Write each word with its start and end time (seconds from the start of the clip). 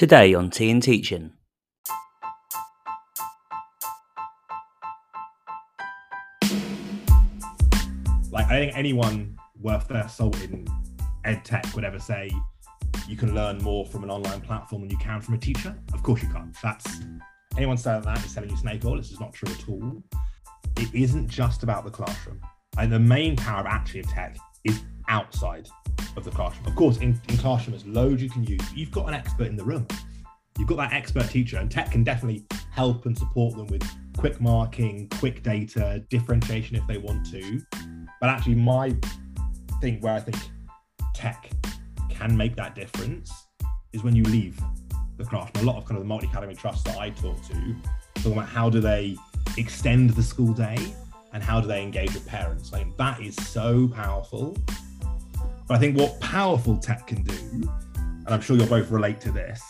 Today 0.00 0.32
on 0.32 0.48
Tea 0.48 0.70
and 0.70 0.82
Teaching. 0.82 1.30
Like, 8.32 8.46
I 8.46 8.60
think 8.60 8.74
anyone 8.74 9.36
worth 9.60 9.88
their 9.88 10.08
salt 10.08 10.42
in 10.42 10.66
ed 11.26 11.44
tech 11.44 11.66
would 11.74 11.84
ever 11.84 11.98
say 11.98 12.30
you 13.06 13.14
can 13.14 13.34
learn 13.34 13.58
more 13.58 13.84
from 13.84 14.02
an 14.02 14.10
online 14.10 14.40
platform 14.40 14.80
than 14.80 14.90
you 14.90 14.96
can 14.96 15.20
from 15.20 15.34
a 15.34 15.38
teacher. 15.38 15.76
Of 15.92 16.02
course, 16.02 16.22
you 16.22 16.30
can't. 16.30 16.56
That's 16.62 17.02
anyone 17.58 17.76
saying 17.76 18.00
that 18.00 18.24
is 18.24 18.32
telling 18.32 18.48
you 18.48 18.56
snake 18.56 18.82
oil. 18.86 18.96
This 18.96 19.10
is 19.10 19.20
not 19.20 19.34
true 19.34 19.52
at 19.52 19.68
all. 19.68 20.02
It 20.78 20.88
isn't 20.94 21.28
just 21.28 21.62
about 21.62 21.84
the 21.84 21.90
classroom. 21.90 22.40
And 22.78 22.90
the 22.90 22.98
main 22.98 23.36
power 23.36 23.60
of 23.60 23.66
actually 23.66 24.00
of 24.00 24.08
tech 24.08 24.38
is 24.64 24.80
outside 25.10 25.68
of 26.16 26.24
the 26.24 26.30
classroom. 26.30 26.66
Of 26.66 26.76
course, 26.76 26.98
in, 26.98 27.20
in 27.28 27.36
classroom, 27.36 27.72
there's 27.72 27.86
loads 27.86 28.22
you 28.22 28.30
can 28.30 28.44
use. 28.44 28.60
You've 28.74 28.90
got 28.90 29.08
an 29.08 29.14
expert 29.14 29.48
in 29.48 29.56
the 29.56 29.64
room. 29.64 29.86
You've 30.58 30.68
got 30.68 30.76
that 30.76 30.92
expert 30.92 31.28
teacher, 31.28 31.58
and 31.58 31.70
tech 31.70 31.90
can 31.90 32.04
definitely 32.04 32.44
help 32.70 33.06
and 33.06 33.16
support 33.16 33.56
them 33.56 33.66
with 33.66 33.82
quick 34.16 34.40
marking, 34.40 35.08
quick 35.18 35.42
data, 35.42 36.02
differentiation 36.08 36.76
if 36.76 36.86
they 36.86 36.98
want 36.98 37.30
to. 37.30 37.60
But 38.20 38.30
actually, 38.30 38.54
my 38.54 38.96
thing 39.80 40.00
where 40.00 40.14
I 40.14 40.20
think 40.20 40.36
tech 41.14 41.50
can 42.08 42.36
make 42.36 42.56
that 42.56 42.74
difference 42.74 43.32
is 43.92 44.02
when 44.02 44.14
you 44.14 44.22
leave 44.24 44.58
the 45.16 45.24
classroom. 45.24 45.66
A 45.66 45.70
lot 45.70 45.76
of 45.76 45.84
kind 45.84 45.96
of 45.96 46.02
the 46.02 46.08
multi 46.08 46.26
academy 46.26 46.54
trusts 46.54 46.84
that 46.84 46.98
I 46.98 47.10
talk 47.10 47.36
to 47.48 47.76
talk 48.16 48.32
about 48.32 48.48
how 48.48 48.68
do 48.68 48.80
they 48.80 49.16
extend 49.56 50.10
the 50.10 50.22
school 50.22 50.52
day 50.52 50.94
and 51.32 51.42
how 51.42 51.60
do 51.60 51.66
they 51.66 51.82
engage 51.82 52.12
with 52.12 52.26
parents. 52.26 52.72
Like 52.72 52.94
that 52.96 53.20
is 53.20 53.36
so 53.36 53.88
powerful. 53.88 54.56
But 55.70 55.76
I 55.76 55.78
think 55.78 55.98
what 55.98 56.18
powerful 56.18 56.76
tech 56.76 57.06
can 57.06 57.22
do, 57.22 57.70
and 57.94 58.28
I'm 58.28 58.40
sure 58.40 58.56
you'll 58.56 58.66
both 58.66 58.90
relate 58.90 59.20
to 59.20 59.30
this. 59.30 59.62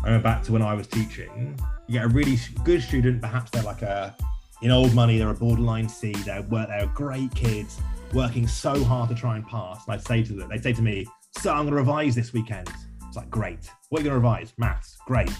I 0.00 0.04
remember 0.04 0.22
back 0.22 0.44
to 0.44 0.52
when 0.52 0.62
I 0.62 0.72
was 0.72 0.86
teaching, 0.86 1.58
you 1.88 1.94
get 1.94 2.04
a 2.04 2.08
really 2.08 2.38
good 2.62 2.80
student, 2.80 3.20
perhaps 3.20 3.50
they're 3.50 3.64
like 3.64 3.82
a 3.82 4.14
in 4.62 4.70
old 4.70 4.94
money, 4.94 5.18
they're 5.18 5.30
a 5.30 5.34
borderline 5.34 5.88
C, 5.88 6.12
they're 6.12 6.42
they're 6.42 6.86
great 6.94 7.34
kids, 7.34 7.80
working 8.12 8.46
so 8.46 8.84
hard 8.84 9.08
to 9.08 9.16
try 9.16 9.34
and 9.34 9.44
pass. 9.44 9.84
And 9.84 9.94
I'd 9.94 10.06
say 10.06 10.22
to 10.22 10.32
them, 10.32 10.48
they'd 10.48 10.62
say 10.62 10.74
to 10.74 10.80
me, 10.80 11.08
So 11.40 11.52
I'm 11.52 11.64
gonna 11.64 11.74
revise 11.74 12.14
this 12.14 12.32
weekend. 12.32 12.70
It's 13.08 13.16
like 13.16 13.28
great. 13.28 13.68
What 13.88 13.98
are 13.98 14.04
you 14.04 14.10
gonna 14.10 14.20
revise? 14.20 14.52
Maths, 14.58 14.96
great. 15.08 15.32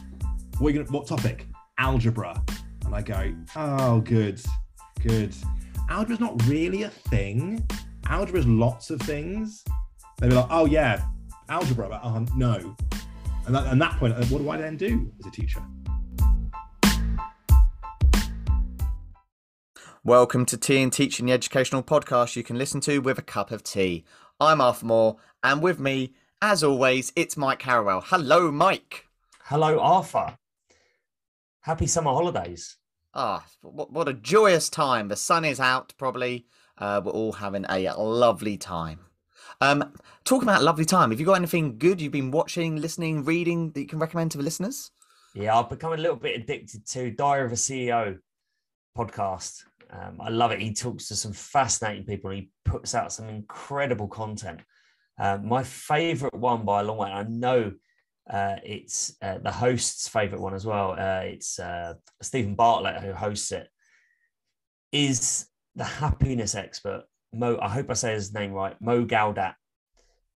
What 0.59 0.67
are 0.67 0.71
you 0.73 0.83
gonna 0.83 0.99
what 0.99 1.07
topic? 1.07 1.47
Algebra. 1.79 2.43
And 2.85 2.93
I 2.93 3.03
go, 3.03 3.33
oh 3.55 4.01
good, 4.01 4.43
good. 5.01 5.33
Algebra's 5.89 6.19
not 6.19 6.45
really 6.49 6.83
a 6.83 6.91
thing. 6.91 7.65
Algebra's 8.09 8.49
lots 8.49 8.91
of 8.91 9.01
things. 9.03 9.63
They'd 10.23 10.29
be 10.29 10.37
like, 10.37 10.47
oh 10.51 10.67
yeah, 10.67 11.03
algebra, 11.49 11.89
but 11.89 12.01
oh 12.05 12.25
no. 12.37 12.77
And 13.45 13.57
at 13.57 13.77
that 13.77 13.99
point, 13.99 14.17
what 14.31 14.39
do 14.39 14.51
I 14.51 14.57
then 14.57 14.77
do 14.77 15.11
as 15.19 15.27
a 15.27 15.33
teacher? 15.33 15.61
Welcome 20.05 20.47
to 20.47 20.57
Tea 20.57 20.81
and 20.81 20.93
Teaching, 20.93 21.27
the 21.27 21.33
educational 21.33 21.83
podcast 21.83 22.37
you 22.37 22.45
can 22.45 22.57
listen 22.57 22.81
to 22.83 23.01
with 23.01 23.19
a 23.19 23.23
cup 23.23 23.51
of 23.51 23.65
tea. 23.65 24.05
I'm 24.39 24.61
Arthur 24.61 24.87
Moore, 24.87 25.17
and 25.43 25.61
with 25.61 25.81
me, 25.81 26.15
as 26.41 26.63
always, 26.63 27.13
it's 27.17 27.37
Mike 27.37 27.63
Harrowell. 27.63 28.05
Hello, 28.05 28.53
Mike. 28.53 29.09
Hello, 29.47 29.81
Arthur. 29.81 30.39
Happy 31.63 31.89
summer 31.89 32.13
holidays. 32.13 32.77
Ah, 33.13 33.45
what, 33.61 33.91
what 33.91 34.09
a 34.09 34.13
joyous 34.13 34.69
time. 34.69 35.09
The 35.09 35.17
sun 35.17 35.45
is 35.45 35.59
out, 35.59 35.95
probably. 35.99 36.47
Uh, 36.79 37.01
we're 37.05 37.11
all 37.11 37.33
having 37.33 37.67
a 37.69 37.93
lovely 37.99 38.57
time. 38.57 39.01
Um, 39.63 39.93
talking 40.25 40.49
about 40.49 40.65
lovely 40.65 40.85
time, 40.85 41.13
have 41.13 41.21
you 41.21 41.27
got 41.27 41.35
anything 41.35 41.79
good 41.79 42.01
you've 42.01 42.11
been 42.11 42.33
watching, 42.33 42.81
listening, 42.81 43.25
reading 43.25 43.71
that 43.71 43.81
you 43.81 43.87
can 43.87 44.01
recommend 44.01 44.33
to 44.33 44.39
the 44.39 44.43
listeners? 44.43 44.91
Yeah, 45.37 45.57
I've 45.57 45.71
become 45.71 45.93
a 45.93 45.97
little 45.97 46.17
bit 46.17 46.41
addicted 46.41 46.85
to 46.89 47.13
Diary 47.13 47.47
of 47.47 47.53
a 47.53 47.55
CEO 47.55 48.19
podcast. 48.99 49.63
Um, 49.89 50.21
I 50.21 50.31
love 50.31 50.51
it. 50.51 50.61
He 50.61 50.75
talks 50.75 51.07
to 51.09 51.15
some 51.15 51.33
fascinating 51.33 52.05
people 52.05 52.33
he 52.33 52.51
puts 52.65 52.97
out 52.97 53.13
some 53.13 53.29
incredible 53.29 54.09
content. 54.09 54.63
Uh, 55.17 55.39
my 55.41 55.63
favorite 55.63 56.35
one 56.35 56.65
by 56.65 56.81
a 56.81 56.85
long 56.85 56.97
way, 56.97 57.13
I 57.13 57.23
know 57.23 57.73
uh, 58.29 58.57
it's 58.65 59.15
uh, 59.23 59.39
the 59.39 59.53
host's 59.53 60.09
favorite 60.09 60.41
one 60.41 60.55
as 60.55 60.67
well. 60.67 60.97
Uh, 60.99 61.23
it's 61.23 61.61
uh, 61.61 61.95
Steven 62.21 62.57
Bartlett 62.57 63.01
who 63.01 63.13
hosts 63.13 63.53
it. 63.53 63.69
Is 64.91 65.47
the 65.77 65.85
happiness 65.85 66.57
expert 66.57 67.05
Mo? 67.33 67.59
I 67.61 67.69
hope 67.69 67.91
I 67.91 67.95
say 67.95 68.13
his 68.13 68.35
name 68.35 68.53
right. 68.53 68.77
Mo 68.81 69.05
Gawdat. 69.05 69.55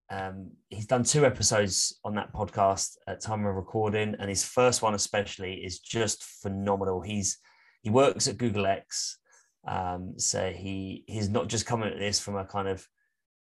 Um, 0.08 0.52
he's 0.68 0.86
done 0.86 1.02
two 1.02 1.26
episodes 1.26 1.98
on 2.04 2.14
that 2.14 2.32
podcast 2.32 2.96
at 3.08 3.20
time 3.20 3.44
of 3.44 3.54
recording, 3.54 4.14
and 4.18 4.28
his 4.28 4.44
first 4.44 4.82
one 4.82 4.94
especially 4.94 5.54
is 5.54 5.80
just 5.80 6.22
phenomenal. 6.22 7.00
He's 7.00 7.38
he 7.82 7.90
works 7.90 8.28
at 8.28 8.38
Google 8.38 8.66
X, 8.66 9.18
um, 9.66 10.14
so 10.16 10.50
he 10.50 11.04
he's 11.06 11.28
not 11.28 11.48
just 11.48 11.66
coming 11.66 11.90
at 11.92 11.98
this 11.98 12.20
from 12.20 12.36
a 12.36 12.44
kind 12.44 12.68
of 12.68 12.86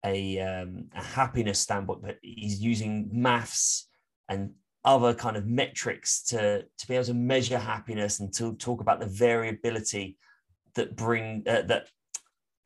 a, 0.05 0.39
um, 0.39 0.85
a 0.95 1.03
happiness 1.03 1.59
standpoint, 1.59 2.01
but 2.01 2.17
he's 2.21 2.59
using 2.59 3.09
maths 3.11 3.87
and 4.29 4.51
other 4.83 5.13
kind 5.13 5.37
of 5.37 5.45
metrics 5.45 6.23
to 6.23 6.63
to 6.77 6.87
be 6.87 6.95
able 6.95 7.05
to 7.05 7.13
measure 7.13 7.59
happiness 7.59 8.19
and 8.19 8.33
to 8.33 8.55
talk 8.55 8.81
about 8.81 8.99
the 8.99 9.05
variability 9.05 10.17
that 10.73 10.95
bring 10.95 11.43
uh, 11.47 11.61
that 11.61 11.87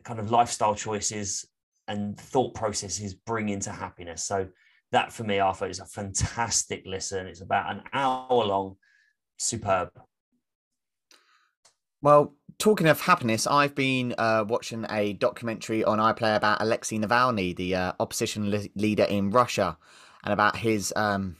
kind 0.05 0.19
of 0.19 0.31
lifestyle 0.31 0.75
choices 0.75 1.45
and 1.87 2.19
thought 2.19 2.53
processes 2.53 3.13
bring 3.13 3.49
into 3.49 3.71
happiness. 3.71 4.23
So 4.23 4.47
that 4.91 5.11
for 5.11 5.23
me, 5.23 5.39
I 5.39 5.47
Arthur, 5.47 5.67
is 5.67 5.79
a 5.79 5.85
fantastic 5.85 6.83
listen. 6.85 7.27
It's 7.27 7.41
about 7.41 7.71
an 7.71 7.83
hour 7.93 8.45
long, 8.45 8.77
superb. 9.37 9.89
Well, 12.01 12.35
talking 12.59 12.87
of 12.87 13.01
happiness, 13.01 13.47
I've 13.47 13.75
been 13.75 14.13
uh, 14.17 14.45
watching 14.47 14.85
a 14.89 15.13
documentary 15.13 15.83
on 15.83 15.97
iPlayer 15.97 16.35
about 16.35 16.61
Alexei 16.61 16.97
Navalny, 16.97 17.55
the 17.55 17.75
uh, 17.75 17.93
opposition 17.99 18.51
le- 18.51 18.69
leader 18.75 19.05
in 19.05 19.31
Russia, 19.31 19.77
and 20.23 20.31
about 20.31 20.55
his 20.55 20.93
um, 20.95 21.35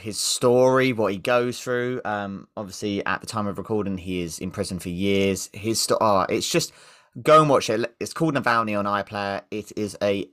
his 0.00 0.18
story, 0.18 0.92
what 0.92 1.12
he 1.12 1.18
goes 1.18 1.60
through. 1.60 2.00
Um, 2.04 2.48
obviously, 2.56 3.04
at 3.04 3.20
the 3.20 3.26
time 3.26 3.46
of 3.46 3.58
recording, 3.58 3.98
he 3.98 4.22
is 4.22 4.38
in 4.38 4.50
prison 4.50 4.78
for 4.78 4.88
years. 4.88 5.48
His 5.52 5.80
story, 5.80 5.98
oh, 6.00 6.26
it's 6.28 6.48
just 6.48 6.72
go 7.20 7.40
and 7.40 7.50
watch 7.50 7.68
it. 7.68 7.94
It's 8.00 8.12
called 8.12 8.34
Navalny 8.34 8.78
on 8.78 8.84
iPlayer. 8.84 9.42
It 9.50 9.72
is 9.76 9.96
a 10.02 10.28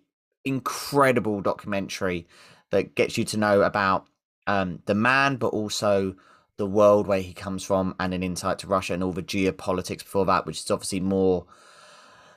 incredible 0.45 1.41
documentary 1.41 2.27
that 2.71 2.95
gets 2.95 3.17
you 3.17 3.25
to 3.25 3.37
know 3.37 3.61
about 3.61 4.07
um, 4.47 4.81
the 4.85 4.95
man, 4.95 5.37
but 5.37 5.47
also 5.47 6.15
the 6.57 6.65
world 6.65 7.07
where 7.07 7.21
he 7.21 7.33
comes 7.33 7.63
from, 7.63 7.95
and 7.99 8.13
an 8.13 8.23
insight 8.23 8.59
to 8.59 8.67
Russia 8.67 8.93
and 8.93 9.03
all 9.03 9.13
the 9.13 9.23
geopolitics 9.23 9.99
before 9.99 10.25
that, 10.25 10.45
which 10.45 10.59
is 10.59 10.71
obviously 10.71 10.99
more 10.99 11.45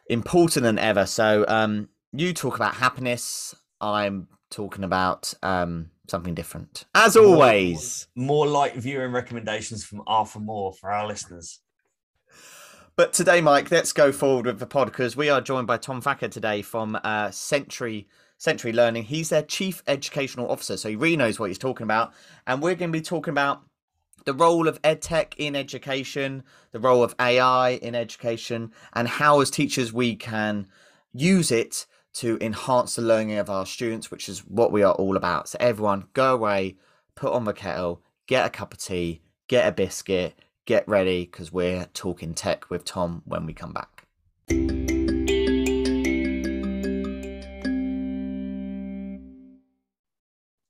important 0.08 0.62
than 0.62 0.78
ever. 0.78 1.06
So, 1.06 1.44
um, 1.48 1.88
you 2.12 2.32
talk 2.32 2.56
about 2.56 2.74
happiness. 2.74 3.54
I'm 3.80 4.28
talking 4.50 4.84
about 4.84 5.32
um, 5.42 5.90
something 6.08 6.34
different. 6.34 6.84
As 6.94 7.16
always, 7.16 8.06
more, 8.14 8.26
more 8.26 8.46
light 8.46 8.76
viewing 8.76 9.12
recommendations 9.12 9.84
from 9.84 10.02
Arthur 10.06 10.40
Moore 10.40 10.72
for 10.72 10.92
our 10.92 11.06
listeners. 11.06 11.60
But 12.94 13.14
today, 13.14 13.40
Mike, 13.40 13.70
let's 13.70 13.94
go 13.94 14.12
forward 14.12 14.44
with 14.44 14.58
the 14.58 14.66
pod 14.66 14.88
because 14.88 15.16
we 15.16 15.30
are 15.30 15.40
joined 15.40 15.66
by 15.66 15.78
Tom 15.78 16.02
Thacker 16.02 16.28
today 16.28 16.60
from 16.60 16.98
uh, 17.02 17.30
Century 17.30 18.06
Century 18.36 18.70
Learning. 18.70 19.04
He's 19.04 19.30
their 19.30 19.42
chief 19.42 19.82
educational 19.86 20.50
officer, 20.50 20.76
so 20.76 20.90
he 20.90 20.96
really 20.96 21.16
knows 21.16 21.40
what 21.40 21.48
he's 21.48 21.56
talking 21.56 21.84
about. 21.84 22.12
And 22.46 22.60
we're 22.60 22.74
going 22.74 22.92
to 22.92 22.98
be 22.98 23.02
talking 23.02 23.32
about 23.32 23.62
the 24.26 24.34
role 24.34 24.68
of 24.68 24.80
edtech 24.82 25.32
in 25.38 25.56
education, 25.56 26.42
the 26.72 26.80
role 26.80 27.02
of 27.02 27.14
AI 27.18 27.70
in 27.70 27.94
education, 27.94 28.72
and 28.92 29.08
how, 29.08 29.40
as 29.40 29.50
teachers, 29.50 29.90
we 29.90 30.14
can 30.14 30.66
use 31.14 31.50
it 31.50 31.86
to 32.14 32.36
enhance 32.42 32.96
the 32.96 33.02
learning 33.02 33.38
of 33.38 33.48
our 33.48 33.64
students, 33.64 34.10
which 34.10 34.28
is 34.28 34.40
what 34.40 34.70
we 34.70 34.82
are 34.82 34.94
all 34.94 35.16
about. 35.16 35.48
So, 35.48 35.56
everyone, 35.60 36.08
go 36.12 36.34
away, 36.34 36.76
put 37.14 37.32
on 37.32 37.44
the 37.44 37.54
kettle, 37.54 38.02
get 38.26 38.44
a 38.44 38.50
cup 38.50 38.74
of 38.74 38.80
tea, 38.80 39.22
get 39.48 39.66
a 39.66 39.72
biscuit, 39.72 40.34
get 40.66 40.86
ready 40.86 41.24
because 41.24 41.52
we're 41.52 41.86
talking 41.92 42.34
tech 42.34 42.70
with 42.70 42.84
Tom 42.84 43.22
when 43.24 43.46
we 43.46 43.52
come 43.52 43.72
back. 43.72 44.06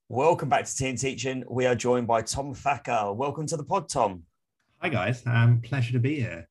Welcome 0.09 0.49
back 0.49 0.65
to 0.65 0.75
Tea 0.75 0.89
and 0.89 0.97
Teaching. 0.97 1.43
We 1.49 1.65
are 1.65 1.75
joined 1.75 2.07
by 2.07 2.21
Tom 2.21 2.53
Thacker. 2.53 3.13
Welcome 3.13 3.47
to 3.47 3.57
the 3.57 3.63
pod, 3.63 3.89
Tom. 3.89 4.23
Hi, 4.81 4.89
guys. 4.89 5.23
Um, 5.25 5.61
pleasure 5.61 5.93
to 5.93 5.99
be 5.99 6.19
here. 6.19 6.47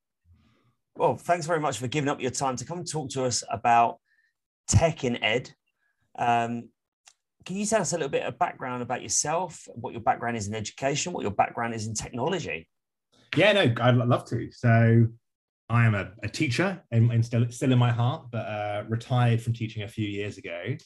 Well, 0.96 1.16
thanks 1.16 1.46
very 1.46 1.60
much 1.60 1.78
for 1.78 1.86
giving 1.86 2.08
up 2.08 2.20
your 2.20 2.30
time 2.30 2.56
to 2.56 2.64
come 2.64 2.78
and 2.78 2.90
talk 2.90 3.10
to 3.10 3.24
us 3.24 3.42
about 3.50 3.98
tech 4.68 5.04
in 5.04 5.22
ed. 5.22 5.50
Um, 6.18 6.68
can 7.44 7.56
you 7.56 7.66
tell 7.66 7.80
us 7.80 7.92
a 7.92 7.96
little 7.96 8.08
bit 8.08 8.24
of 8.24 8.38
background 8.38 8.82
about 8.82 9.02
yourself, 9.02 9.66
what 9.74 9.92
your 9.92 10.02
background 10.02 10.36
is 10.36 10.48
in 10.48 10.54
education, 10.54 11.12
what 11.12 11.22
your 11.22 11.32
background 11.32 11.74
is 11.74 11.86
in 11.86 11.94
technology? 11.94 12.68
Yeah, 13.36 13.52
no, 13.52 13.74
I'd 13.80 13.96
love 13.96 14.24
to. 14.26 14.50
So 14.52 15.06
I 15.68 15.86
am 15.86 15.94
a, 15.94 16.10
a 16.22 16.28
teacher 16.28 16.82
and, 16.90 17.24
still, 17.24 17.46
still 17.50 17.72
in 17.72 17.78
my 17.78 17.90
heart, 17.90 18.26
but 18.30 18.46
uh, 18.46 18.84
retired 18.88 19.40
from 19.40 19.54
teaching 19.54 19.84
a 19.84 19.88
few 19.88 20.06
years 20.06 20.36
ago. 20.36 20.76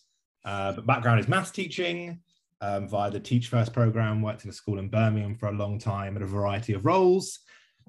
Uh, 0.44 0.72
but 0.72 0.86
background 0.86 1.18
is 1.18 1.26
maths 1.26 1.50
teaching, 1.50 2.20
um, 2.60 2.88
via 2.88 3.10
the 3.10 3.20
Teach 3.20 3.48
First 3.48 3.72
program. 3.72 4.22
Worked 4.22 4.44
in 4.44 4.50
a 4.50 4.52
school 4.52 4.78
in 4.78 4.88
Birmingham 4.88 5.34
for 5.34 5.48
a 5.48 5.52
long 5.52 5.78
time 5.78 6.16
at 6.16 6.22
a 6.22 6.26
variety 6.26 6.72
of 6.72 6.84
roles. 6.84 7.40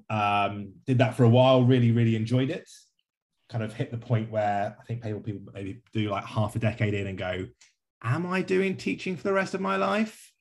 Um, 0.09 0.73
did 0.85 0.97
that 0.97 1.15
for 1.15 1.23
a 1.23 1.29
while. 1.29 1.63
Really, 1.63 1.91
really 1.91 2.15
enjoyed 2.15 2.49
it. 2.49 2.67
Kind 3.49 3.63
of 3.63 3.73
hit 3.73 3.91
the 3.91 3.97
point 3.97 4.31
where 4.31 4.75
I 4.79 4.83
think 4.85 5.03
people 5.03 5.21
people 5.21 5.41
maybe 5.53 5.81
do 5.93 6.09
like 6.09 6.25
half 6.25 6.55
a 6.55 6.59
decade 6.59 6.93
in 6.93 7.07
and 7.07 7.17
go, 7.17 7.45
"Am 8.03 8.25
I 8.25 8.41
doing 8.41 8.75
teaching 8.75 9.15
for 9.15 9.23
the 9.23 9.33
rest 9.33 9.53
of 9.53 9.61
my 9.61 9.77
life? 9.77 10.31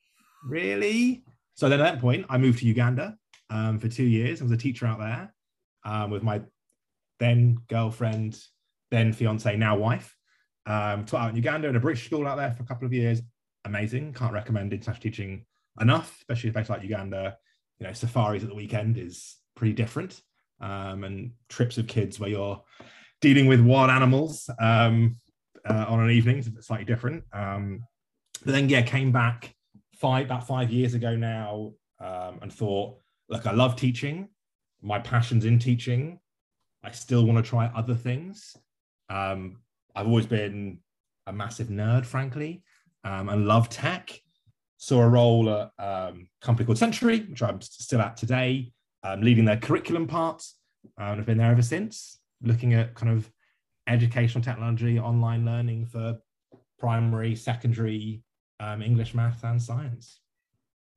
Really?" 0.43 1.23
So 1.53 1.69
then 1.69 1.79
at 1.79 1.83
that 1.83 2.01
point, 2.01 2.25
I 2.29 2.37
moved 2.37 2.59
to 2.59 2.65
Uganda 2.65 3.15
um, 3.49 3.79
for 3.79 3.87
two 3.87 4.03
years. 4.03 4.41
I 4.41 4.43
was 4.43 4.51
a 4.51 4.57
teacher 4.57 4.85
out 4.85 4.99
there 4.99 5.33
um, 5.85 6.11
with 6.11 6.23
my 6.23 6.41
then 7.19 7.57
girlfriend, 7.67 8.39
then 8.91 9.13
fiance, 9.13 9.55
now 9.55 9.77
wife. 9.77 10.15
Um, 10.65 11.05
taught 11.05 11.21
out 11.21 11.29
in 11.29 11.35
Uganda 11.35 11.69
in 11.69 11.75
a 11.75 11.79
British 11.79 12.05
school 12.05 12.27
out 12.27 12.37
there 12.37 12.51
for 12.51 12.63
a 12.63 12.65
couple 12.65 12.85
of 12.85 12.93
years. 12.93 13.21
Amazing. 13.65 14.13
Can't 14.13 14.33
recommend 14.33 14.73
international 14.73 15.01
teaching 15.01 15.45
enough, 15.79 16.17
especially 16.19 16.49
a 16.49 16.53
place 16.53 16.69
like 16.69 16.83
Uganda. 16.83 17.37
You 17.79 17.87
know, 17.87 17.93
safaris 17.93 18.43
at 18.43 18.49
the 18.49 18.55
weekend 18.55 18.97
is 18.97 19.37
pretty 19.55 19.73
different. 19.73 20.21
Um, 20.59 21.03
and 21.03 21.31
trips 21.49 21.77
of 21.77 21.87
kids 21.87 22.19
where 22.19 22.29
you're 22.29 22.61
dealing 23.21 23.45
with 23.45 23.61
wild 23.61 23.91
animals 23.91 24.49
um, 24.59 25.17
uh, 25.65 25.85
on 25.87 25.99
an 25.99 26.09
evening 26.09 26.37
is 26.37 26.49
slightly 26.61 26.85
different. 26.85 27.23
Um, 27.31 27.83
but 28.43 28.53
then, 28.53 28.69
yeah, 28.69 28.81
came 28.81 29.11
back 29.11 29.55
five 29.95 30.25
about 30.25 30.47
five 30.47 30.71
years 30.71 30.93
ago 30.93 31.15
now 31.15 31.73
um, 31.99 32.39
and 32.41 32.51
thought, 32.51 32.97
look, 33.29 33.45
I 33.45 33.51
love 33.51 33.75
teaching. 33.75 34.29
My 34.81 34.99
passion's 34.99 35.45
in 35.45 35.59
teaching. 35.59 36.19
I 36.83 36.91
still 36.91 37.25
want 37.25 37.43
to 37.43 37.49
try 37.49 37.71
other 37.75 37.95
things. 37.95 38.55
Um, 39.09 39.57
I've 39.95 40.07
always 40.07 40.25
been 40.25 40.79
a 41.25 41.33
massive 41.33 41.67
nerd, 41.67 42.05
frankly, 42.05 42.63
um, 43.03 43.29
and 43.29 43.47
love 43.47 43.69
tech. 43.69 44.19
Saw 44.77 45.01
a 45.01 45.07
role 45.07 45.49
at 45.49 45.71
um, 45.79 46.27
a 46.41 46.45
company 46.45 46.65
called 46.65 46.77
Century, 46.77 47.21
which 47.21 47.41
I'm 47.41 47.59
still 47.61 48.01
at 48.01 48.15
today, 48.15 48.71
um, 49.03 49.21
leading 49.21 49.45
their 49.45 49.57
curriculum 49.57 50.07
part. 50.07 50.43
Uh, 50.99 51.05
and 51.05 51.19
I've 51.19 51.25
been 51.25 51.39
there 51.39 51.51
ever 51.51 51.63
since, 51.63 52.19
looking 52.41 52.73
at 52.75 52.93
kind 52.93 53.11
of 53.11 53.29
educational 53.87 54.43
technology, 54.43 54.99
online 54.99 55.45
learning 55.45 55.87
for 55.87 56.19
primary, 56.77 57.35
secondary, 57.35 58.21
um, 58.59 58.81
English, 58.81 59.13
maths, 59.13 59.43
and 59.43 59.61
science. 59.61 60.19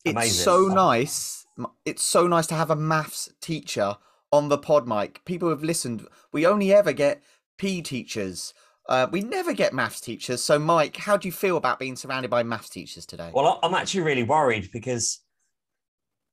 It's 0.05 0.13
Amazing. 0.13 0.45
so 0.45 0.61
nice. 0.69 1.47
It's 1.85 2.03
so 2.03 2.27
nice 2.27 2.47
to 2.49 2.55
have 2.55 2.71
a 2.71 2.77
maths 2.77 3.29
teacher 3.41 3.97
on 4.33 4.49
the 4.49 4.59
pod 4.59 4.89
mic. 4.89 5.25
People 5.25 5.51
have 5.51 5.63
listened. 5.63 6.07
We 6.33 6.47
only 6.47 6.73
ever 6.73 6.93
get 6.93 7.23
P 7.59 7.83
teachers. 7.83 8.55
Uh, 8.89 9.07
we 9.11 9.21
never 9.21 9.53
get 9.53 9.75
maths 9.75 10.01
teachers. 10.01 10.43
So, 10.43 10.59
Mike, 10.59 10.97
how 10.97 11.17
do 11.17 11.29
you 11.29 11.33
feel 11.33 11.57
about 11.57 11.79
being 11.79 11.97
surrounded 11.97 12.31
by 12.31 12.43
maths 12.43 12.71
teachers 12.71 13.05
today? 13.07 13.31
Well, 13.33 13.61
I'm 13.63 13.75
actually 13.75 14.03
really 14.03 14.23
worried 14.23 14.71
because 14.73 15.21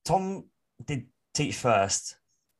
Tom 0.06 0.46
did 0.86 1.08
teach 1.34 1.56
first, 1.56 2.16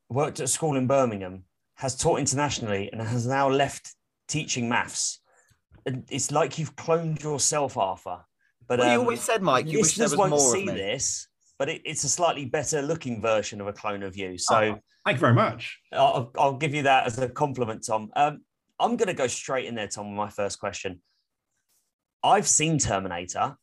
worked 0.10 0.40
at 0.40 0.46
a 0.46 0.48
school 0.48 0.76
in 0.76 0.88
Birmingham, 0.88 1.46
has 1.76 1.96
taught 1.96 2.20
internationally, 2.20 2.90
and 2.92 3.02
has 3.02 3.26
now 3.26 3.50
left 3.50 3.96
teaching 4.28 4.68
maths. 4.68 5.20
It's 5.86 6.32
like 6.32 6.60
you've 6.60 6.76
cloned 6.76 7.24
yourself, 7.24 7.78
Arthur. 7.78 8.26
But 8.68 8.80
well, 8.80 8.88
um, 8.88 8.94
you 8.94 9.00
always 9.00 9.22
said, 9.22 9.42
Mike, 9.42 9.68
you 9.68 9.80
wish 9.80 9.96
there 9.96 10.06
was 10.06 10.18
won't 10.18 10.32
more 10.32 10.40
see 10.40 10.66
this, 10.66 11.28
but 11.58 11.70
it, 11.70 11.82
it's 11.86 12.04
a 12.04 12.10
slightly 12.10 12.46
better 12.46 12.82
looking 12.82 13.22
version 13.22 13.62
of 13.62 13.68
a 13.68 13.74
clone 13.74 14.04
of 14.04 14.18
you. 14.18 14.38
So, 14.38 14.56
oh, 14.56 14.80
thank 15.06 15.16
you 15.16 15.22
very 15.22 15.34
much. 15.34 15.80
I'll, 15.94 16.32
I'll, 16.38 16.58
give 16.58 16.74
you 16.74 16.84
that 16.84 17.08
as 17.08 17.18
a 17.20 17.30
compliment, 17.30 17.86
Tom. 17.86 18.12
Um, 18.16 18.42
I'm 18.80 18.98
going 18.98 19.08
to 19.08 19.14
go 19.14 19.28
straight 19.28 19.66
in 19.66 19.76
there, 19.76 19.88
Tom. 19.88 20.10
With 20.10 20.18
my 20.18 20.30
first 20.30 20.60
question. 20.60 21.02
I've 22.24 22.48
seen 22.48 22.78
Terminator. 22.78 23.56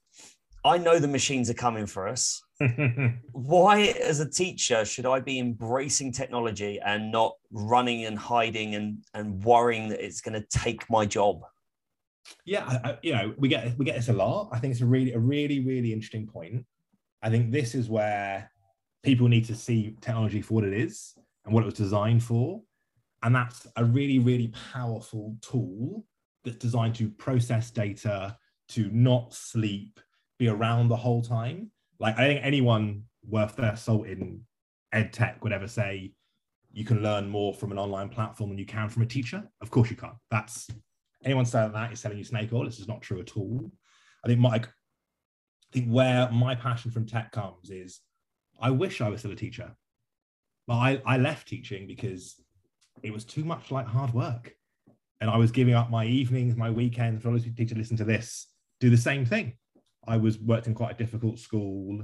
I 0.64 0.78
know 0.78 0.98
the 0.98 1.08
machines 1.08 1.50
are 1.50 1.54
coming 1.54 1.84
for 1.84 2.08
us. 2.08 2.42
Why, 3.32 3.94
as 4.02 4.20
a 4.20 4.30
teacher, 4.30 4.86
should 4.86 5.04
I 5.04 5.20
be 5.20 5.38
embracing 5.38 6.12
technology 6.12 6.80
and 6.80 7.12
not 7.12 7.34
running 7.50 8.06
and 8.06 8.18
hiding 8.18 8.74
and, 8.74 8.98
and 9.12 9.44
worrying 9.44 9.90
that 9.90 10.02
it's 10.02 10.22
going 10.22 10.40
to 10.40 10.46
take 10.58 10.88
my 10.88 11.04
job? 11.04 11.42
Yeah, 12.44 12.64
I, 12.66 12.98
you 13.02 13.12
know, 13.12 13.34
we 13.38 13.48
get 13.48 13.76
we 13.78 13.84
get 13.84 13.96
this 13.96 14.08
a 14.08 14.12
lot. 14.12 14.50
I 14.52 14.58
think 14.58 14.72
it's 14.72 14.80
a 14.80 14.86
really 14.86 15.12
a 15.12 15.18
really 15.18 15.60
really 15.60 15.92
interesting 15.92 16.26
point. 16.26 16.64
I 17.22 17.30
think 17.30 17.50
this 17.50 17.74
is 17.74 17.88
where 17.88 18.50
people 19.02 19.28
need 19.28 19.44
to 19.46 19.54
see 19.54 19.96
technology 20.00 20.42
for 20.42 20.54
what 20.54 20.64
it 20.64 20.74
is 20.74 21.14
and 21.44 21.54
what 21.54 21.62
it 21.62 21.66
was 21.66 21.74
designed 21.74 22.22
for, 22.22 22.62
and 23.22 23.34
that's 23.34 23.66
a 23.76 23.84
really 23.84 24.18
really 24.18 24.52
powerful 24.72 25.36
tool 25.40 26.04
that's 26.44 26.56
designed 26.56 26.94
to 26.96 27.10
process 27.10 27.70
data, 27.70 28.36
to 28.68 28.90
not 28.90 29.32
sleep, 29.32 30.00
be 30.38 30.48
around 30.48 30.88
the 30.88 30.96
whole 30.96 31.22
time. 31.22 31.70
Like 31.98 32.18
I 32.18 32.26
think 32.26 32.40
anyone 32.44 33.04
worth 33.26 33.56
their 33.56 33.76
salt 33.76 34.06
in 34.06 34.42
ed 34.92 35.12
tech 35.12 35.42
would 35.42 35.52
ever 35.52 35.66
say 35.66 36.12
you 36.72 36.84
can 36.84 37.02
learn 37.02 37.28
more 37.28 37.54
from 37.54 37.72
an 37.72 37.78
online 37.78 38.08
platform 38.08 38.50
than 38.50 38.58
you 38.58 38.66
can 38.66 38.88
from 38.88 39.02
a 39.02 39.06
teacher. 39.06 39.48
Of 39.60 39.70
course 39.70 39.90
you 39.90 39.96
can't. 39.96 40.16
That's 40.30 40.68
anyone 41.24 41.46
saying 41.46 41.72
that 41.72 41.92
is 41.92 42.00
selling 42.00 42.18
you 42.18 42.24
snake 42.24 42.52
oil. 42.52 42.64
This 42.64 42.80
is 42.80 42.88
not 42.88 43.02
true 43.02 43.20
at 43.20 43.36
all. 43.36 43.70
I 44.24 44.28
think 44.28 44.40
Mike, 44.40 44.66
I 44.66 45.72
think 45.72 45.88
where 45.88 46.30
my 46.30 46.54
passion 46.54 46.90
from 46.90 47.06
tech 47.06 47.32
comes 47.32 47.70
is 47.70 48.00
I 48.60 48.70
wish 48.70 49.00
I 49.00 49.08
was 49.08 49.20
still 49.20 49.32
a 49.32 49.36
teacher. 49.36 49.74
But 50.66 50.74
I, 50.74 51.02
I 51.04 51.16
left 51.18 51.48
teaching 51.48 51.86
because 51.86 52.36
it 53.02 53.12
was 53.12 53.24
too 53.24 53.44
much 53.44 53.70
like 53.70 53.86
hard 53.86 54.14
work. 54.14 54.54
And 55.20 55.30
I 55.30 55.36
was 55.36 55.50
giving 55.50 55.74
up 55.74 55.90
my 55.90 56.06
evenings, 56.06 56.56
my 56.56 56.70
weekends 56.70 57.22
for 57.22 57.30
those 57.30 57.44
teachers 57.44 57.78
listen 57.78 57.96
to 57.98 58.04
this, 58.04 58.46
do 58.80 58.90
the 58.90 58.96
same 58.96 59.24
thing. 59.24 59.54
I 60.06 60.16
was 60.16 60.38
worked 60.38 60.66
in 60.66 60.74
quite 60.74 60.92
a 60.92 60.98
difficult 60.98 61.38
school, 61.38 62.02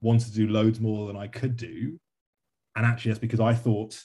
wanted 0.00 0.26
to 0.28 0.34
do 0.34 0.48
loads 0.48 0.80
more 0.80 1.06
than 1.06 1.16
I 1.16 1.26
could 1.26 1.56
do. 1.56 1.98
And 2.76 2.86
actually, 2.86 3.12
that's 3.12 3.20
because 3.20 3.40
I 3.40 3.54
thought 3.54 4.02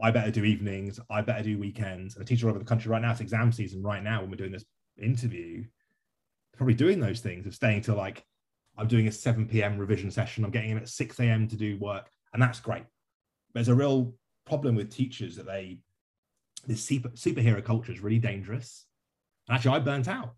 I 0.00 0.10
better 0.10 0.30
do 0.30 0.44
evenings, 0.44 1.00
I 1.10 1.22
better 1.22 1.42
do 1.42 1.58
weekends. 1.58 2.14
And 2.14 2.22
a 2.22 2.26
teacher 2.26 2.46
all 2.46 2.50
over 2.50 2.58
the 2.58 2.64
country 2.64 2.90
right 2.90 3.02
now, 3.02 3.10
it's 3.10 3.20
exam 3.20 3.50
season 3.50 3.82
right 3.82 4.02
now 4.02 4.20
when 4.20 4.30
we're 4.30 4.36
doing 4.36 4.52
this 4.52 4.64
interview, 4.96 5.64
probably 6.56 6.74
doing 6.74 7.00
those 7.00 7.20
things 7.20 7.46
of 7.46 7.54
staying 7.54 7.82
till 7.82 7.96
like 7.96 8.24
I'm 8.76 8.86
doing 8.86 9.08
a 9.08 9.12
7 9.12 9.48
p.m. 9.48 9.76
revision 9.76 10.10
session, 10.10 10.44
I'm 10.44 10.52
getting 10.52 10.70
in 10.70 10.78
at 10.78 10.88
6 10.88 11.20
a.m. 11.20 11.48
to 11.48 11.56
do 11.56 11.78
work, 11.78 12.08
and 12.32 12.40
that's 12.40 12.60
great. 12.60 12.84
There's 13.54 13.68
a 13.68 13.74
real 13.74 14.14
problem 14.46 14.76
with 14.76 14.90
teachers 14.90 15.36
that 15.36 15.46
they 15.46 15.80
this 16.66 16.82
super, 16.84 17.08
superhero 17.10 17.64
culture 17.64 17.92
is 17.92 18.00
really 18.00 18.18
dangerous. 18.18 18.86
And 19.48 19.56
actually, 19.56 19.76
I 19.76 19.80
burnt 19.80 20.08
out. 20.08 20.34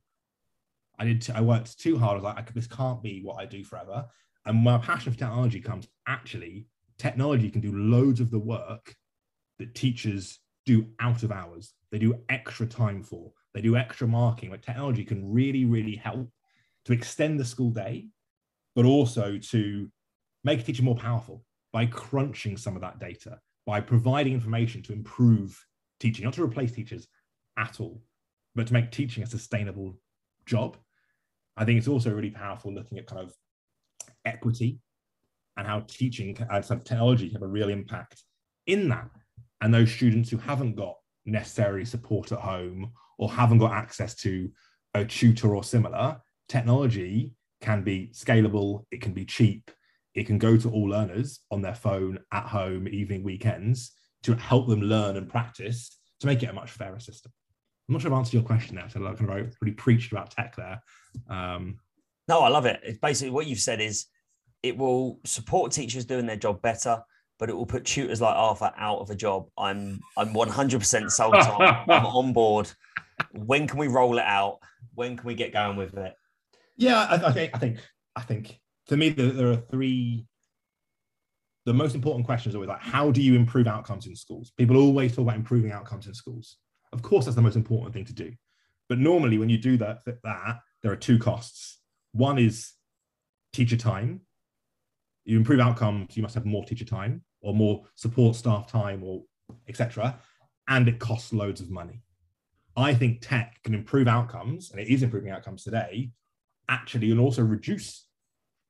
I 0.99 1.05
did. 1.05 1.23
T- 1.23 1.33
I 1.33 1.41
worked 1.41 1.79
too 1.79 1.99
hard. 1.99 2.13
I 2.13 2.15
was 2.15 2.25
like, 2.25 2.39
I 2.39 2.53
this 2.55 2.67
can't 2.67 3.03
be 3.03 3.21
what 3.23 3.41
I 3.41 3.47
do 3.47 3.65
forever. 3.65 4.07
And 4.47 4.59
my 4.59 4.79
passion 4.79 5.13
for 5.13 5.19
technology 5.19 5.61
comes 5.61 5.89
actually. 6.07 6.67
Technology 6.99 7.51
can 7.51 7.61
do 7.61 7.77
loads 7.77 8.21
of 8.21 8.31
the 8.31 8.39
work 8.39 8.95
that 9.61 9.75
teachers 9.75 10.41
do 10.67 10.87
out 10.99 11.23
of 11.23 11.31
hours. 11.33 11.73
They 11.93 11.99
do 11.99 12.19
extra 12.29 12.67
time 12.67 13.03
for. 13.03 13.33
They 13.55 13.61
do 13.61 13.77
extra 13.77 14.07
marking. 14.07 14.51
Like 14.51 14.63
technology 14.63 15.05
can 15.05 15.33
really, 15.33 15.65
really 15.65 15.97
help 15.97 16.29
to 16.87 16.93
extend 16.93 17.39
the 17.39 17.45
school 17.45 17.71
day, 17.71 18.09
but 18.75 18.85
also 18.85 19.39
to 19.39 19.91
make 20.45 20.61
a 20.61 20.63
teacher 20.63 20.83
more 20.83 20.97
powerful 20.97 21.45
by 21.73 21.87
crunching 21.87 22.57
some 22.57 22.75
of 22.75 22.83
that 22.83 22.99
data, 22.99 23.39
by 23.67 23.81
providing 23.81 24.33
information 24.33 24.83
to 24.83 24.93
improve 24.93 25.65
teaching, 25.99 26.25
not 26.25 26.35
to 26.35 26.45
replace 26.45 26.73
teachers 26.73 27.07
at 27.59 27.81
all, 27.81 28.03
but 28.55 28.67
to 28.67 28.73
make 28.73 28.91
teaching 28.91 29.23
a 29.23 29.27
sustainable 29.27 29.99
job. 30.47 30.77
I 31.57 31.65
think 31.65 31.79
it's 31.79 31.89
also 31.89 32.11
really 32.11 32.31
powerful 32.31 32.73
looking 32.73 32.99
at 32.99 33.07
kind 33.07 33.23
of 33.23 33.35
equity 34.25 34.81
and 35.57 35.67
how 35.67 35.81
teaching 35.81 36.37
uh, 36.41 36.55
and 36.55 36.65
some 36.65 36.81
technology 36.81 37.29
have 37.31 37.43
a 37.43 37.47
real 37.47 37.69
impact 37.69 38.25
in 38.67 38.89
that 38.89 39.11
and 39.61 39.73
those 39.73 39.91
students 39.91 40.31
who 40.31 40.39
haven't 40.39 40.77
got 40.77 40.97
necessary 41.27 41.85
support 41.85 42.33
at 42.33 42.39
home 42.39 42.93
or 43.19 43.31
haven't 43.31 43.59
got 43.59 43.73
access 43.73 44.15
to 44.17 44.51
a 44.95 45.05
tutor 45.05 45.55
or 45.55 45.63
similar, 45.63 46.21
technology 46.49 47.33
can 47.61 47.83
be 47.83 48.11
scalable, 48.15 48.85
it 48.91 49.01
can 49.01 49.13
be 49.13 49.25
cheap, 49.25 49.71
it 50.15 50.27
can 50.27 50.39
go 50.39 50.57
to 50.57 50.71
all 50.71 50.89
learners 50.89 51.41
on 51.51 51.63
their 51.63 51.75
phone, 51.75 52.19
at 52.33 52.47
home, 52.47 52.89
evening, 52.89 53.23
weekends 53.23 53.93
to 54.23 54.35
help 54.35 54.69
them 54.69 54.81
learn 54.81 55.17
and 55.17 55.29
practice 55.29 55.99
to 56.21 56.27
make 56.27 56.43
it 56.43 56.51
a 56.51 56.53
much 56.53 56.71
fairer 56.71 56.99
system. 56.99 57.33
I'm 57.89 57.95
not 57.95 58.03
sure 58.03 58.13
I've 58.13 58.19
answered 58.19 58.35
your 58.35 58.43
question 58.43 58.77
there, 58.77 58.89
so 58.89 59.05
I 59.05 59.15
kind 59.15 59.31
of 59.31 59.57
really 59.61 59.75
preached 59.75 60.13
about 60.13 60.31
tech 60.31 60.57
there. 60.57 60.81
Um, 61.29 61.79
no, 62.29 62.41
I 62.41 62.49
love 62.49 62.67
it. 62.67 62.81
It's 62.85 62.99
basically 62.99 63.31
what 63.31 63.47
you've 63.47 63.59
said 63.59 63.81
is 63.81 64.07
it 64.63 64.77
will 64.77 65.19
support 65.25 65.73
teachers 65.73 66.05
doing 66.05 66.27
their 66.27 66.37
job 66.37 66.63
better 66.63 67.03
but 67.41 67.49
it 67.49 67.57
will 67.57 67.67
put 67.67 67.87
tutors 67.87 68.21
like 68.21 68.37
Arthur 68.37 68.71
out 68.77 68.99
of 68.99 69.11
a 69.11 69.15
job. 69.15 69.49
I'm 69.59 70.01
I'm 70.17 70.33
100% 70.35 71.11
sold 71.11 71.35
on. 71.35 71.63
I'm 71.89 72.07
on 72.07 72.33
board. 72.33 72.71
When 73.33 73.67
can 73.67 73.79
we 73.79 73.89
roll 73.89 74.19
it 74.19 74.25
out? 74.25 74.59
When 74.95 75.17
can 75.17 75.27
we 75.27 75.35
get 75.35 75.53
going 75.53 75.77
with 75.77 75.97
it? 75.97 76.15
Yeah, 76.77 77.01
I, 77.01 77.29
I 77.29 77.33
think 77.33 77.51
I 77.55 77.59
think 77.59 77.79
I 78.15 78.21
think 78.21 78.61
for 78.87 78.97
me 78.97 79.09
there, 79.09 79.31
there, 79.31 79.51
are 79.51 79.57
three. 79.57 80.27
The 81.65 81.75
most 81.75 81.95
important 81.95 82.27
question 82.27 82.51
is 82.51 82.55
always 82.55 82.69
like, 82.69 82.81
how 82.81 83.11
do 83.11 83.23
you 83.23 83.35
improve 83.35 83.67
outcomes 83.67 84.07
in 84.07 84.15
schools? 84.17 84.53
People 84.57 84.77
always 84.77 85.13
talk 85.13 85.23
about 85.23 85.37
improving 85.37 85.73
outcomes 85.73 86.07
in 86.07 86.15
schools. 86.15 86.57
Of 86.93 87.03
course, 87.03 87.25
that's 87.25 87.37
the 87.37 87.43
most 87.43 87.57
important 87.57 87.95
thing 87.95 88.05
to 88.07 88.15
do. 88.15 88.33
But 88.89 88.99
normally, 88.99 89.39
when 89.39 89.49
you 89.49 89.59
do 89.59 89.77
that, 89.79 90.01
that 90.05 90.61
there 90.83 90.93
are 90.93 90.97
two 90.97 91.19
costs. 91.19 91.79
One 92.13 92.39
is 92.39 92.73
teacher 93.53 93.77
time. 93.77 94.23
You 95.25 95.37
improve 95.37 95.61
outcomes, 95.61 96.17
you 96.17 96.23
must 96.23 96.35
have 96.35 96.45
more 96.45 96.65
teacher 96.65 96.85
time 96.85 97.23
or 97.41 97.55
more 97.55 97.85
support 97.95 98.37
staff 98.37 98.71
time 98.71 99.03
or 99.03 99.23
etc. 99.69 100.19
And 100.69 100.89
it 100.89 100.99
costs 100.99 101.33
loads 101.33 101.61
of 101.61 101.71
money. 101.71 102.03
I 102.77 102.95
think 102.95 103.21
tech 103.21 103.63
can 103.65 103.75
improve 103.75 104.09
outcomes, 104.09 104.71
and 104.71 104.81
it 104.81 104.89
is 104.89 105.03
improving 105.03 105.31
outcomes 105.31 105.65
today, 105.65 106.13
actually, 106.69 107.11
and 107.11 107.21
also 107.21 107.43
reduce 107.43 108.07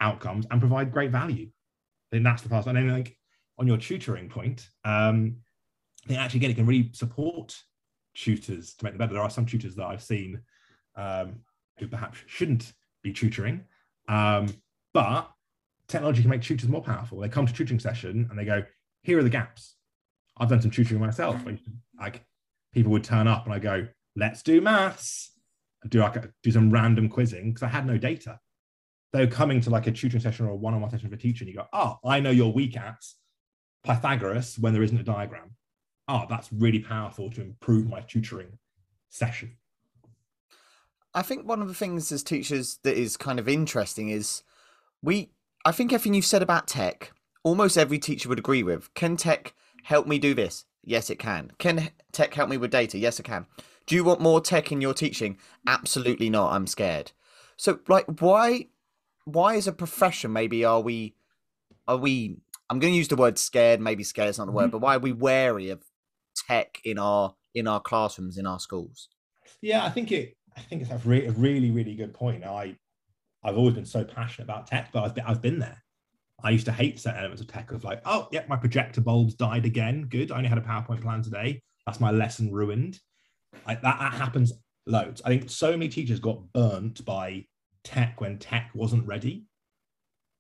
outcomes 0.01 0.47
and 0.51 0.61
provide 0.61 0.93
great 0.93 1.11
value. 1.11 1.47
I 1.47 2.17
think 2.17 2.25
that's 2.25 2.43
the 2.43 2.49
part. 2.49 2.67
And 2.67 2.77
then 2.77 2.89
like 2.89 3.17
on 3.59 3.67
your 3.67 3.77
tutoring 3.77 4.29
point, 4.29 4.69
um, 4.85 5.37
I 6.05 6.09
think 6.09 6.21
actually 6.21 6.39
again 6.39 6.51
it 6.51 6.57
can 6.57 6.67
really 6.67 6.91
support 6.93 7.57
tutors 8.15 8.75
to 8.75 8.85
make 8.85 8.95
them 8.95 8.99
better. 8.99 9.15
There 9.15 9.23
are 9.23 9.31
some 9.31 9.47
tutors 9.47 9.77
that 9.77 9.87
I've 9.87 10.03
seen 10.03 10.41
um, 10.97 11.41
who 11.79 11.87
perhaps 11.87 12.19
shouldn't 12.27 12.73
be 13.03 13.13
tutoring, 13.13 13.65
um, 14.09 14.49
but 14.93 15.31
technology 15.91 16.23
can 16.23 16.31
make 16.31 16.43
tutors 16.43 16.69
more 16.69 16.83
powerful. 16.83 17.19
They 17.19 17.29
come 17.29 17.47
to 17.47 17.53
tutoring 17.53 17.81
session 17.81 18.27
and 18.31 18.39
they 18.39 18.45
go, 18.45 18.65
"Here 19.03 19.19
are 19.19 19.23
the 19.23 19.31
gaps." 19.31 19.77
I've 20.37 20.49
done 20.49 20.63
some 20.63 20.71
tutoring 20.71 21.01
myself. 21.01 21.37
Mm. 21.45 21.59
Like 21.99 22.25
people 22.73 22.93
would 22.93 23.05
turn 23.05 23.27
up 23.27 23.45
and 23.45 23.55
I 23.55 23.59
go, 23.59 23.89
"Let's 24.17 24.43
do 24.43 24.61
maths." 24.61 25.33
Do 25.89 26.01
like 26.01 26.31
do 26.43 26.51
some 26.51 26.71
random 26.71 27.09
quizzing 27.09 27.51
because 27.51 27.63
I 27.63 27.69
had 27.69 27.87
no 27.87 27.97
data. 27.97 28.39
They're 29.13 29.27
coming 29.27 29.61
to 29.63 29.71
like 29.71 29.87
a 29.87 29.93
tutoring 29.93 30.23
session 30.23 30.47
or 30.47 30.51
a 30.51 30.57
one-on-one 30.57 30.91
session 30.91 31.09
for 31.09 31.15
a 31.15 31.19
teacher, 31.19 31.45
and 31.45 31.49
you 31.49 31.57
go, 31.57 31.67
"Oh, 31.73 31.99
I 32.05 32.21
know 32.21 32.31
you're 32.31 32.53
weak 32.53 32.77
at 32.77 33.03
Pythagoras 33.83 34.59
when 34.59 34.73
there 34.73 34.83
isn't 34.83 35.01
a 35.01 35.03
diagram." 35.03 35.57
Oh, 36.07 36.27
that's 36.29 36.53
really 36.53 36.81
powerful 36.81 37.31
to 37.31 37.41
improve 37.41 37.89
my 37.89 38.01
tutoring 38.01 38.59
session. 39.09 39.57
I 41.15 41.23
think 41.23 41.47
one 41.47 41.63
of 41.63 41.69
the 41.69 41.75
things 41.75 42.13
as 42.13 42.23
teachers 42.23 42.79
that 42.85 42.97
is 42.97 43.17
kind 43.17 43.39
of 43.39 43.49
interesting 43.49 44.11
is 44.11 44.43
we 45.03 45.33
I 45.65 45.73
think 45.73 45.93
everything 45.93 46.15
you've 46.15 46.25
said 46.25 46.43
about 46.43 46.67
tech, 46.67 47.13
almost 47.43 47.77
every 47.77 47.99
teacher 47.99 48.29
would 48.29 48.39
agree 48.39 48.63
with. 48.63 48.93
Can 48.95 49.17
tech 49.17 49.55
help 49.85 50.07
me 50.07 50.19
do 50.19 50.35
this? 50.35 50.65
Yes, 50.83 51.11
it 51.11 51.19
can. 51.19 51.53
Can 51.59 51.91
tech 52.13 52.33
help 52.35 52.49
me 52.49 52.57
with 52.57 52.71
data? 52.71 52.99
Yes, 52.99 53.21
it 53.21 53.25
can. 53.25 53.47
Do 53.87 53.95
you 53.95 54.05
want 54.05 54.21
more 54.21 54.41
tech 54.41 54.73
in 54.73 54.81
your 54.81 54.95
teaching? 54.95 55.37
Absolutely 55.67 56.31
not. 56.31 56.53
I'm 56.53 56.67
scared. 56.67 57.13
So, 57.57 57.81
like, 57.89 58.07
why, 58.21 58.69
why 59.25 59.57
as 59.57 59.67
a 59.67 59.73
profession, 59.73 60.33
maybe 60.33 60.65
are 60.65 60.81
we, 60.81 61.15
are 61.87 61.99
we? 61.99 62.39
I'm 62.71 62.79
going 62.79 62.93
to 62.93 62.97
use 62.97 63.09
the 63.09 63.17
word 63.17 63.39
scared. 63.39 63.81
Maybe 63.81 64.05
scared 64.05 64.29
is 64.29 64.39
not 64.39 64.47
the 64.47 64.53
word, 64.53 64.65
mm-hmm. 64.65 64.71
but 64.71 64.81
why 64.81 64.97
are 64.97 65.01
we 65.01 65.13
wary 65.13 65.71
of 65.71 65.83
tech 66.35 66.81
in 66.85 66.99
our 66.99 67.35
in 67.55 67.67
our 67.67 67.81
classrooms 67.81 68.39
in 68.39 68.47
our 68.47 68.61
schools? 68.61 69.09
Yeah, 69.61 69.85
I 69.85 69.91
think 69.91 70.13
it 70.13 70.37
I 70.57 70.61
think 70.61 70.83
it's 70.83 70.91
a, 70.91 70.99
re- 71.05 71.27
a 71.27 71.33
really, 71.33 71.71
really 71.71 71.95
good 71.95 72.15
point. 72.15 72.45
I, 72.45 72.77
I've 73.43 73.57
always 73.57 73.75
been 73.75 73.87
so 73.87 74.05
passionate 74.05 74.45
about 74.45 74.67
tech, 74.67 74.91
but 74.93 75.05
I've 75.05 75.15
been, 75.15 75.25
I've 75.25 75.43
been 75.43 75.59
there. 75.59 75.83
I 76.43 76.51
used 76.51 76.67
to 76.67 76.73
hate 76.73 76.99
certain 76.99 77.19
elements 77.19 77.43
of 77.43 77.49
tech 77.49 77.73
of 77.73 77.85
like, 77.85 78.01
oh, 78.05 78.29
yeah, 78.33 78.45
my 78.49 78.57
projector 78.57 79.01
bulbs 79.01 79.35
died 79.35 79.67
again. 79.67 80.07
Good. 80.09 80.31
I 80.31 80.39
only 80.39 80.49
had 80.49 80.59
a 80.59 80.63
PowerPoint 80.63 81.03
plan 81.03 81.23
today. 81.23 81.63
That's 81.87 82.01
my 82.01 82.11
lesson 82.11 82.51
ruined. 82.53 82.99
I, 83.67 83.75
that, 83.75 83.83
that 83.83 84.15
happens 84.15 84.53
loads. 84.87 85.21
I 85.25 85.29
think 85.29 85.51
so 85.51 85.73
many 85.73 85.89
teachers 85.89 86.21
got 86.21 86.53
burnt 86.53 87.05
by 87.05 87.47
tech 87.85 88.21
when 88.21 88.39
tech 88.39 88.71
wasn't 88.75 89.07
ready. 89.07 89.45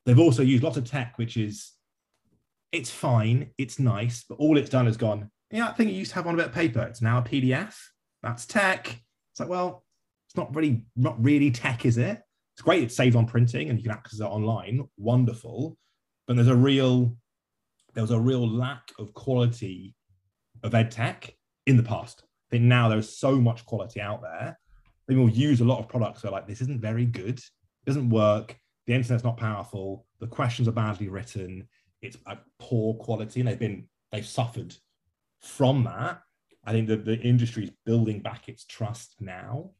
They've 0.07 0.19
also 0.19 0.43
used 0.43 0.63
lots 0.63 0.77
of 0.77 0.89
tech, 0.89 1.19
which 1.19 1.37
is, 1.37 1.73
it's 2.73 2.91
fine, 2.91 3.51
it's 3.59 3.79
nice, 3.79 4.25
but 4.29 4.39
all 4.39 4.57
it's 4.57 4.71
done 4.71 4.87
is 4.87 4.97
gone, 4.97 5.31
yeah, 5.51 5.69
I 5.69 5.73
think 5.73 5.91
it 5.91 5.95
used 5.95 6.11
to 6.13 6.15
have 6.17 6.27
on 6.27 6.35
a 6.35 6.37
bit 6.37 6.47
of 6.47 6.53
paper. 6.53 6.83
It's 6.83 7.03
now 7.03 7.19
a 7.19 7.23
PDF. 7.23 7.77
That's 8.23 8.47
tech. 8.47 8.87
It's 9.33 9.41
like, 9.41 9.49
well, 9.49 9.85
it's 10.29 10.37
not 10.37 10.55
really 10.55 10.85
not 10.97 11.23
really 11.23 11.51
tech, 11.51 11.85
is 11.85 11.99
it? 11.99 12.23
It's 12.61 12.65
great. 12.67 12.83
It's 12.83 12.95
saved 12.95 13.17
on 13.17 13.25
printing 13.25 13.71
and 13.71 13.79
you 13.79 13.83
can 13.85 13.93
access 13.93 14.21
it 14.21 14.25
online. 14.25 14.87
Wonderful, 14.99 15.79
but 16.27 16.37
there's 16.37 16.47
a 16.47 16.55
real 16.55 17.17
there 17.95 18.03
was 18.03 18.11
a 18.11 18.21
real 18.21 18.47
lack 18.47 18.93
of 18.99 19.15
quality 19.15 19.95
of 20.63 20.75
ed 20.75 20.91
tech 20.91 21.35
in 21.65 21.79
the 21.79 21.83
past. 21.83 22.23
I 22.23 22.27
think 22.51 22.65
now 22.65 22.91
there's 22.91 23.17
so 23.17 23.37
much 23.37 23.65
quality 23.65 23.99
out 24.03 24.21
there. 24.21 24.59
People 25.09 25.31
use 25.31 25.63
a 25.63 25.65
lot 25.65 25.79
of 25.79 25.89
products 25.89 26.21
that 26.21 26.33
like 26.33 26.47
this 26.47 26.61
isn't 26.61 26.83
very 26.83 27.07
good, 27.07 27.39
it 27.39 27.87
doesn't 27.87 28.11
work. 28.11 28.55
The 28.87 28.93
internet's 28.93 29.25
not 29.25 29.39
powerful. 29.39 30.05
The 30.19 30.27
questions 30.27 30.69
are 30.69 30.73
badly 30.73 31.09
written. 31.09 31.67
It's 32.03 32.19
a 32.27 32.37
poor 32.59 32.93
quality, 32.93 33.41
and 33.41 33.49
they've 33.49 33.59
been 33.59 33.89
they've 34.13 34.27
suffered 34.27 34.75
from 35.41 35.85
that. 35.85 36.21
I 36.67 36.73
think 36.73 36.89
that 36.89 37.07
the 37.07 37.19
industry 37.21 37.65
is 37.65 37.73
building 37.87 38.21
back 38.21 38.51
its 38.51 38.67
trust 38.67 39.15
now. 39.19 39.71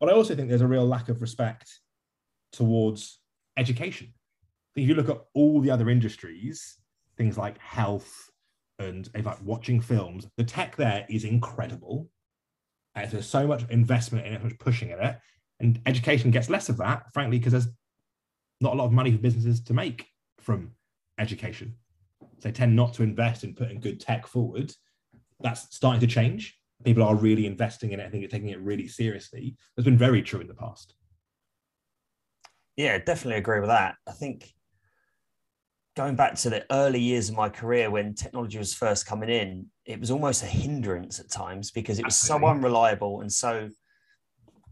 But 0.00 0.08
I 0.08 0.12
also 0.12 0.34
think 0.34 0.48
there's 0.48 0.62
a 0.62 0.66
real 0.66 0.86
lack 0.86 1.10
of 1.10 1.20
respect 1.20 1.68
towards 2.52 3.20
education. 3.56 4.12
If 4.74 4.88
you 4.88 4.94
look 4.94 5.08
at 5.08 5.20
all 5.34 5.60
the 5.60 5.70
other 5.70 5.90
industries, 5.90 6.78
things 7.16 7.36
like 7.36 7.58
health 7.58 8.30
and 8.78 9.08
like 9.14 9.42
watching 9.42 9.80
films, 9.80 10.26
the 10.36 10.44
tech 10.44 10.76
there 10.76 11.06
is 11.08 11.24
incredible. 11.24 12.08
And 12.94 13.10
there's 13.10 13.26
so 13.26 13.46
much 13.46 13.64
investment 13.70 14.26
in 14.26 14.34
it, 14.34 14.40
so 14.40 14.44
much 14.44 14.58
pushing 14.58 14.90
in 14.90 15.00
it. 15.00 15.18
And 15.60 15.80
education 15.86 16.30
gets 16.30 16.50
less 16.50 16.68
of 16.68 16.76
that, 16.78 17.04
frankly, 17.12 17.38
because 17.38 17.52
there's 17.52 17.68
not 18.60 18.74
a 18.74 18.76
lot 18.76 18.86
of 18.86 18.92
money 18.92 19.12
for 19.12 19.18
businesses 19.18 19.62
to 19.64 19.74
make 19.74 20.06
from 20.40 20.72
education. 21.18 21.74
So 22.20 22.48
they 22.48 22.52
tend 22.52 22.74
not 22.74 22.94
to 22.94 23.02
invest 23.02 23.44
in 23.44 23.54
putting 23.54 23.80
good 23.80 24.00
tech 24.00 24.26
forward. 24.26 24.72
That's 25.40 25.74
starting 25.74 26.00
to 26.00 26.06
change 26.06 26.58
people 26.84 27.02
are 27.02 27.14
really 27.14 27.46
investing 27.46 27.92
in 27.92 28.00
it. 28.00 28.06
I 28.06 28.10
think 28.10 28.24
it's 28.24 28.32
taking 28.32 28.50
it 28.50 28.60
really 28.60 28.88
seriously. 28.88 29.56
That's 29.76 29.84
been 29.84 29.98
very 29.98 30.22
true 30.22 30.40
in 30.40 30.46
the 30.46 30.54
past. 30.54 30.94
Yeah, 32.76 32.98
definitely 32.98 33.38
agree 33.38 33.60
with 33.60 33.68
that. 33.68 33.96
I 34.06 34.12
think 34.12 34.52
going 35.96 36.16
back 36.16 36.34
to 36.36 36.50
the 36.50 36.64
early 36.70 37.00
years 37.00 37.28
of 37.28 37.36
my 37.36 37.48
career 37.48 37.90
when 37.90 38.14
technology 38.14 38.58
was 38.58 38.74
first 38.74 39.06
coming 39.06 39.28
in, 39.28 39.66
it 39.84 40.00
was 40.00 40.10
almost 40.10 40.42
a 40.42 40.46
hindrance 40.46 41.20
at 41.20 41.30
times 41.30 41.70
because 41.70 41.98
it 41.98 42.04
was 42.04 42.14
Absolutely. 42.14 42.46
so 42.46 42.50
unreliable 42.50 43.20
and 43.20 43.32
so 43.32 43.68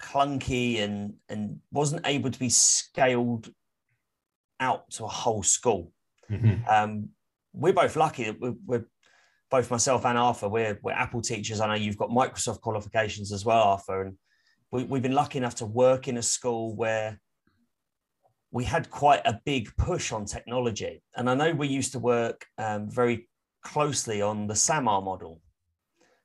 clunky 0.00 0.80
and 0.80 1.12
and 1.28 1.58
wasn't 1.72 2.06
able 2.06 2.30
to 2.30 2.38
be 2.38 2.48
scaled 2.48 3.50
out 4.60 4.90
to 4.90 5.04
a 5.04 5.08
whole 5.08 5.42
school. 5.42 5.92
Mm-hmm. 6.30 6.68
Um, 6.68 7.08
we're 7.52 7.72
both 7.72 7.96
lucky 7.96 8.24
that 8.24 8.40
we're, 8.40 8.54
we're 8.64 8.86
both 9.50 9.70
myself 9.70 10.06
and 10.06 10.16
Arthur, 10.16 10.48
we're, 10.48 10.78
we're 10.82 10.92
Apple 10.92 11.20
teachers. 11.20 11.60
I 11.60 11.66
know 11.66 11.74
you've 11.74 11.96
got 11.96 12.10
Microsoft 12.10 12.60
qualifications 12.60 13.32
as 13.32 13.44
well, 13.44 13.62
Arthur. 13.62 14.02
And 14.02 14.16
we, 14.70 14.84
we've 14.84 15.02
been 15.02 15.14
lucky 15.14 15.38
enough 15.38 15.56
to 15.56 15.66
work 15.66 16.06
in 16.06 16.16
a 16.16 16.22
school 16.22 16.76
where 16.76 17.20
we 18.50 18.64
had 18.64 18.90
quite 18.90 19.22
a 19.24 19.40
big 19.44 19.74
push 19.76 20.12
on 20.12 20.24
technology. 20.24 21.02
And 21.16 21.30
I 21.30 21.34
know 21.34 21.52
we 21.52 21.68
used 21.68 21.92
to 21.92 21.98
work 21.98 22.46
um, 22.58 22.90
very 22.90 23.28
closely 23.62 24.22
on 24.22 24.46
the 24.46 24.54
SAMR 24.54 25.04
model. 25.04 25.40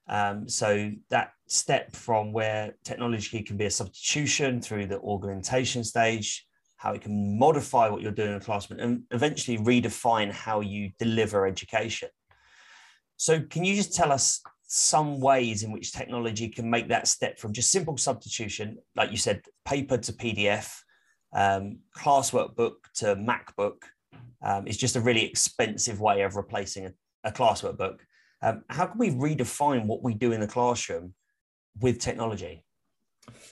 Um, 0.07 0.47
so 0.47 0.91
that 1.09 1.31
step 1.47 1.95
from 1.95 2.31
where 2.31 2.75
technology 2.83 3.43
can 3.43 3.57
be 3.57 3.65
a 3.65 3.71
substitution 3.71 4.61
through 4.61 4.87
the 4.87 4.99
augmentation 5.01 5.83
stage, 5.83 6.45
how 6.77 6.93
it 6.93 7.01
can 7.01 7.37
modify 7.37 7.89
what 7.89 8.01
you're 8.01 8.11
doing 8.11 8.31
in 8.31 8.35
a 8.35 8.39
classroom, 8.39 8.79
and 8.79 9.03
eventually 9.11 9.57
redefine 9.57 10.31
how 10.31 10.61
you 10.61 10.91
deliver 10.99 11.47
education. 11.47 12.09
So, 13.17 13.41
can 13.41 13.63
you 13.63 13.75
just 13.75 13.95
tell 13.95 14.11
us 14.11 14.41
some 14.67 15.19
ways 15.19 15.63
in 15.63 15.71
which 15.71 15.93
technology 15.93 16.49
can 16.49 16.69
make 16.69 16.89
that 16.89 17.07
step 17.07 17.39
from 17.39 17.53
just 17.53 17.71
simple 17.71 17.97
substitution, 17.97 18.77
like 18.95 19.11
you 19.11 19.17
said, 19.17 19.41
paper 19.63 19.97
to 19.97 20.13
PDF, 20.13 20.81
um, 21.35 21.79
classwork 21.95 22.55
book 22.55 22.87
to 22.95 23.15
MacBook? 23.15 23.83
Um, 24.41 24.67
is 24.67 24.77
just 24.77 24.95
a 24.95 25.01
really 25.01 25.25
expensive 25.25 25.99
way 25.99 26.21
of 26.21 26.35
replacing 26.35 26.85
a, 26.85 26.93
a 27.23 27.31
classwork 27.31 27.77
book. 27.77 28.05
Um, 28.41 28.63
how 28.69 28.85
can 28.85 28.99
we 28.99 29.09
redefine 29.09 29.85
what 29.85 30.03
we 30.03 30.13
do 30.13 30.31
in 30.31 30.39
the 30.39 30.47
classroom 30.47 31.13
with 31.79 31.99
technology? 31.99 32.63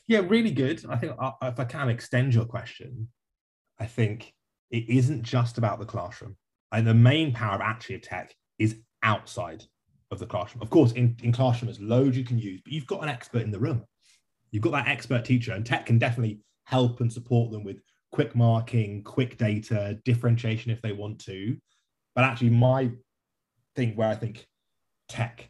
Yeah, 0.08 0.20
really 0.20 0.52
good. 0.52 0.86
I 0.88 0.98
think 0.98 1.14
uh, 1.20 1.32
if 1.44 1.60
I 1.60 1.66
can 1.66 1.90
extend 1.90 2.34
your 2.34 2.46
question, 2.46 3.10
I 3.80 3.86
think 3.86 4.34
it 4.70 4.88
isn't 4.88 5.24
just 5.24 5.58
about 5.58 5.80
the 5.80 5.86
classroom. 5.86 6.38
And 6.72 6.86
the 6.86 6.94
main 6.94 7.34
power 7.34 7.56
of 7.56 7.62
actually 7.62 7.96
of 7.96 8.02
tech 8.04 8.36
is 8.60 8.78
outside 9.02 9.64
of 10.12 10.20
the 10.20 10.26
classroom. 10.26 10.62
Of 10.62 10.70
course, 10.70 10.92
in, 10.94 11.18
in 11.24 11.32
classroom, 11.32 11.68
there's 11.68 11.82
loads 11.82 12.18
you 12.18 12.24
can 12.24 12.40
use, 12.40 12.62
but 12.64 12.74
you've 12.74 12.88
got 12.88 13.04
an 13.04 13.10
expert 13.10 13.42
in 13.42 13.52
the 13.52 13.60
room. 13.60 13.84
You've 14.52 14.64
got 14.64 14.74
that 14.74 14.88
expert 14.88 15.26
teacher, 15.26 15.54
and 15.54 15.66
tech 15.66 15.88
can 15.88 15.98
definitely 15.98 16.40
help 16.66 17.02
and 17.02 17.12
support 17.12 17.52
them 17.52 17.64
with 17.64 17.82
quick 18.12 18.36
marking, 18.36 19.04
quick 19.04 19.38
data, 19.38 20.00
differentiation 20.06 20.72
if 20.72 20.82
they 20.82 20.92
want 20.92 21.20
to. 21.20 21.58
But 22.16 22.26
actually, 22.26 22.52
my 22.52 22.92
thing 23.76 23.96
where 23.96 24.10
I 24.10 24.16
think 24.16 24.48
tech 25.08 25.50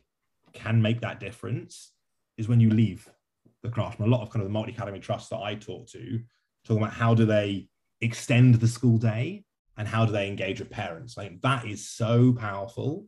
can 0.53 0.82
make 0.82 1.01
that 1.01 1.20
difference 1.20 1.91
is 2.38 2.48
when 2.48 2.60
you 2.60 2.70
leave 2.70 3.10
the 3.62 3.70
classroom. 3.70 4.12
A 4.12 4.15
lot 4.15 4.22
of 4.22 4.29
kind 4.29 4.41
of 4.41 4.48
the 4.48 4.53
multi 4.53 4.72
academy 4.72 5.00
trusts 5.00 5.29
that 5.29 5.39
I 5.39 5.55
talk 5.55 5.88
to 5.89 6.20
talking 6.65 6.82
about 6.82 6.93
how 6.93 7.13
do 7.13 7.25
they 7.25 7.67
extend 8.01 8.55
the 8.55 8.67
school 8.67 8.98
day 8.98 9.43
and 9.77 9.88
how 9.88 10.05
do 10.05 10.12
they 10.12 10.27
engage 10.27 10.60
with 10.60 10.70
parents. 10.70 11.17
Like 11.17 11.41
that 11.41 11.65
is 11.65 11.89
so 11.89 12.34
powerful 12.34 13.05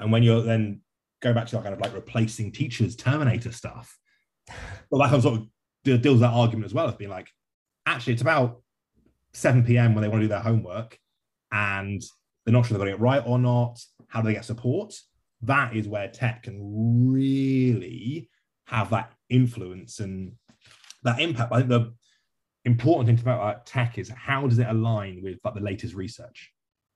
and 0.00 0.10
when 0.10 0.22
you're 0.22 0.42
then 0.42 0.80
go 1.20 1.32
back 1.32 1.46
to 1.46 1.56
that 1.56 1.62
kind 1.62 1.74
of 1.74 1.80
like 1.80 1.94
replacing 1.94 2.50
teachers, 2.50 2.96
Terminator 2.96 3.52
stuff, 3.52 3.96
well, 4.90 5.02
that 5.02 5.14
of 5.14 5.22
sort 5.22 5.40
of 5.40 5.46
deals 5.84 6.20
that 6.20 6.32
argument 6.32 6.66
as 6.66 6.74
well 6.74 6.88
as 6.88 6.94
being 6.94 7.10
like, 7.10 7.28
actually, 7.86 8.12
it's 8.14 8.22
about 8.22 8.62
7 9.32 9.64
p.m. 9.64 9.94
when 9.94 10.02
they 10.02 10.08
want 10.08 10.20
to 10.20 10.24
do 10.24 10.28
their 10.28 10.40
homework 10.40 10.98
and 11.52 12.02
they're 12.44 12.52
not 12.52 12.66
sure 12.66 12.76
they're 12.76 12.86
getting 12.86 13.00
it 13.00 13.02
right 13.02 13.22
or 13.24 13.38
not. 13.38 13.80
How 14.08 14.20
do 14.20 14.28
they 14.28 14.34
get 14.34 14.44
support? 14.44 14.94
That 15.42 15.74
is 15.74 15.88
where 15.88 16.08
tech 16.08 16.44
can 16.44 17.12
really 17.12 18.28
have 18.66 18.90
that 18.90 19.12
influence 19.28 20.00
and 20.00 20.32
that 21.02 21.20
impact. 21.20 21.52
I 21.52 21.58
think 21.58 21.68
the 21.70 21.94
important 22.64 23.06
thing 23.06 23.20
about 23.20 23.40
like, 23.40 23.64
tech 23.64 23.98
is 23.98 24.10
how 24.10 24.46
does 24.46 24.58
it 24.58 24.68
align 24.68 25.20
with 25.22 25.38
like, 25.44 25.54
the 25.54 25.60
latest 25.60 25.94
research 25.94 26.52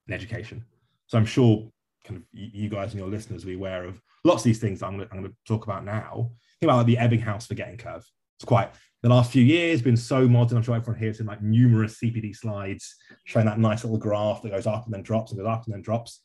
in 0.06 0.14
education? 0.14 0.64
So 1.06 1.18
I'm 1.18 1.26
sure 1.26 1.70
kind 2.04 2.18
of 2.18 2.22
you 2.32 2.68
guys 2.68 2.92
and 2.92 3.00
your 3.00 3.08
listeners 3.08 3.44
will 3.44 3.52
be 3.52 3.56
aware 3.56 3.84
of 3.84 4.00
lots 4.24 4.42
of 4.42 4.44
these 4.44 4.60
things 4.60 4.82
I'm 4.82 4.96
going, 4.96 5.08
to, 5.08 5.14
I'm 5.14 5.20
going 5.20 5.32
to 5.32 5.36
talk 5.46 5.64
about 5.64 5.84
now. 5.84 6.30
Think 6.60 6.70
about 6.70 6.86
like, 6.86 6.86
the 6.86 6.96
Ebbinghaus 6.96 7.46
forgetting 7.46 7.78
curve. 7.78 8.04
It's 8.38 8.44
quite 8.44 8.70
the 9.02 9.10
last 9.10 9.30
few 9.32 9.44
years 9.44 9.82
been 9.82 9.96
so 9.96 10.26
modern. 10.26 10.56
I'm 10.56 10.62
sure 10.62 10.74
everyone 10.74 10.98
here 10.98 11.08
has 11.08 11.18
seen 11.18 11.26
like 11.26 11.42
numerous 11.42 11.98
CPD 11.98 12.34
slides 12.34 12.96
showing 13.24 13.44
that 13.46 13.58
nice 13.58 13.84
little 13.84 13.98
graph 13.98 14.40
that 14.42 14.50
goes 14.50 14.66
up 14.66 14.86
and 14.86 14.94
then 14.94 15.02
drops 15.02 15.30
and 15.30 15.38
goes 15.38 15.46
up 15.46 15.66
and 15.66 15.74
then 15.74 15.82
drops. 15.82 16.22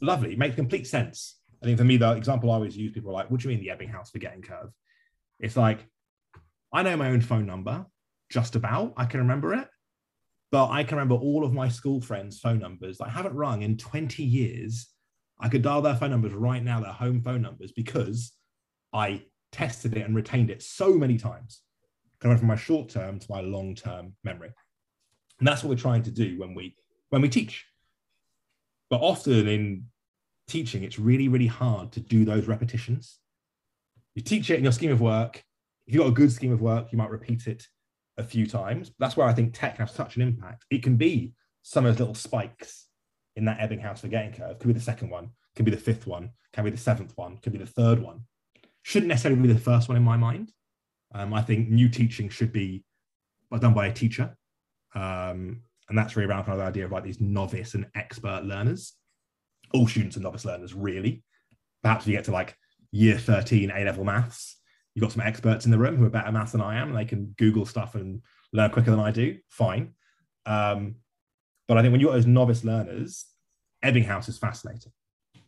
Lovely, 0.00 0.32
it 0.32 0.38
makes 0.38 0.56
complete 0.56 0.86
sense. 0.86 1.38
I 1.62 1.66
think 1.66 1.78
for 1.78 1.84
me, 1.84 1.98
the 1.98 2.12
example 2.12 2.50
I 2.50 2.54
always 2.54 2.76
use, 2.76 2.92
people 2.92 3.10
are 3.10 3.14
like, 3.14 3.30
what 3.30 3.40
do 3.40 3.48
you 3.48 3.54
mean 3.54 3.64
the 3.64 3.72
Ebbinghaus 3.72 4.10
forgetting 4.10 4.40
curve? 4.40 4.70
It's 5.40 5.56
like, 5.56 5.86
I 6.72 6.82
know 6.82 6.96
my 6.96 7.10
own 7.10 7.20
phone 7.20 7.46
number, 7.46 7.84
just 8.30 8.56
about, 8.56 8.94
I 8.96 9.04
can 9.04 9.20
remember 9.20 9.54
it. 9.54 9.68
But 10.50 10.70
I 10.70 10.84
can 10.84 10.96
remember 10.96 11.16
all 11.16 11.44
of 11.44 11.52
my 11.52 11.68
school 11.68 12.00
friends' 12.00 12.38
phone 12.38 12.60
numbers 12.60 12.98
that 12.98 13.08
I 13.08 13.10
haven't 13.10 13.34
rung 13.34 13.62
in 13.62 13.76
20 13.76 14.22
years. 14.22 14.88
I 15.38 15.48
could 15.48 15.62
dial 15.62 15.82
their 15.82 15.96
phone 15.96 16.10
numbers 16.10 16.32
right 16.32 16.62
now, 16.62 16.80
their 16.80 16.92
home 16.92 17.20
phone 17.20 17.42
numbers, 17.42 17.72
because 17.72 18.32
I 18.92 19.24
tested 19.52 19.96
it 19.96 20.02
and 20.02 20.14
retained 20.14 20.50
it 20.50 20.62
so 20.62 20.94
many 20.94 21.16
times. 21.16 21.62
Going 22.20 22.38
from 22.38 22.48
my 22.48 22.56
short 22.56 22.88
term 22.88 23.18
to 23.18 23.26
my 23.30 23.40
long 23.40 23.74
term 23.74 24.14
memory. 24.24 24.50
And 25.38 25.46
that's 25.46 25.62
what 25.62 25.70
we're 25.70 25.76
trying 25.76 26.02
to 26.04 26.10
do 26.10 26.38
when 26.38 26.54
we 26.54 26.76
when 27.10 27.22
we 27.22 27.28
teach. 27.28 27.66
But 28.88 29.00
often 29.00 29.46
in 29.48 29.84
teaching, 30.48 30.82
it's 30.82 30.98
really, 30.98 31.28
really 31.28 31.46
hard 31.46 31.92
to 31.92 32.00
do 32.00 32.24
those 32.24 32.46
repetitions. 32.46 33.18
You 34.14 34.22
teach 34.22 34.48
it 34.50 34.56
in 34.56 34.62
your 34.62 34.72
scheme 34.72 34.92
of 34.92 35.00
work. 35.00 35.42
If 35.86 35.94
you've 35.94 36.02
got 36.02 36.08
a 36.08 36.14
good 36.14 36.32
scheme 36.32 36.52
of 36.52 36.60
work, 36.60 36.90
you 36.90 36.98
might 36.98 37.10
repeat 37.10 37.46
it 37.46 37.66
a 38.16 38.22
few 38.22 38.46
times. 38.46 38.92
That's 38.98 39.16
where 39.16 39.26
I 39.26 39.34
think 39.34 39.52
tech 39.52 39.78
has 39.78 39.92
such 39.92 40.16
an 40.16 40.22
impact. 40.22 40.64
It 40.70 40.82
can 40.82 40.96
be 40.96 41.34
some 41.62 41.84
of 41.84 41.92
those 41.92 42.00
little 42.00 42.14
spikes 42.14 42.86
in 43.34 43.44
that 43.44 43.58
Ebbinghaus 43.58 43.98
forgetting 43.98 44.32
curve. 44.32 44.58
Could 44.58 44.68
be 44.68 44.74
the 44.74 44.80
second 44.80 45.10
one, 45.10 45.30
could 45.54 45.64
be 45.64 45.70
the 45.70 45.76
fifth 45.76 46.06
one, 46.06 46.30
can 46.52 46.64
be 46.64 46.70
the 46.70 46.76
seventh 46.76 47.12
one, 47.16 47.36
could 47.38 47.52
be 47.52 47.58
the 47.58 47.66
third 47.66 47.98
one. 47.98 48.22
Shouldn't 48.86 49.08
necessarily 49.08 49.42
be 49.42 49.52
the 49.52 49.58
first 49.58 49.88
one 49.88 49.96
in 49.96 50.04
my 50.04 50.16
mind. 50.16 50.52
Um, 51.12 51.34
I 51.34 51.42
think 51.42 51.68
new 51.68 51.88
teaching 51.88 52.28
should 52.28 52.52
be 52.52 52.84
done 53.50 53.74
by 53.74 53.88
a 53.88 53.92
teacher. 53.92 54.36
Um, 54.94 55.62
and 55.88 55.98
that's 55.98 56.14
really 56.14 56.30
around 56.30 56.44
kind 56.44 56.52
of 56.52 56.58
the 56.58 56.68
idea 56.68 56.84
of 56.84 56.92
like 56.92 57.02
these 57.02 57.20
novice 57.20 57.74
and 57.74 57.86
expert 57.96 58.44
learners. 58.44 58.92
All 59.74 59.88
students 59.88 60.16
are 60.16 60.20
novice 60.20 60.44
learners, 60.44 60.72
really. 60.72 61.24
Perhaps 61.82 62.04
if 62.04 62.10
you 62.10 62.16
get 62.16 62.26
to 62.26 62.30
like 62.30 62.56
year 62.92 63.18
13 63.18 63.72
A 63.72 63.84
level 63.84 64.04
maths, 64.04 64.56
you've 64.94 65.02
got 65.02 65.10
some 65.10 65.26
experts 65.26 65.64
in 65.64 65.72
the 65.72 65.78
room 65.78 65.96
who 65.96 66.04
are 66.04 66.10
better 66.10 66.30
maths 66.30 66.52
than 66.52 66.60
I 66.60 66.78
am, 66.78 66.90
and 66.90 66.96
they 66.96 67.06
can 67.06 67.34
Google 67.38 67.66
stuff 67.66 67.96
and 67.96 68.22
learn 68.52 68.70
quicker 68.70 68.92
than 68.92 69.00
I 69.00 69.10
do. 69.10 69.36
Fine. 69.48 69.94
Um, 70.46 70.94
but 71.66 71.76
I 71.76 71.82
think 71.82 71.90
when 71.90 72.00
you've 72.00 72.10
got 72.10 72.14
those 72.14 72.26
novice 72.26 72.62
learners, 72.62 73.26
Ebbinghaus 73.84 74.28
is 74.28 74.38
fascinating. 74.38 74.92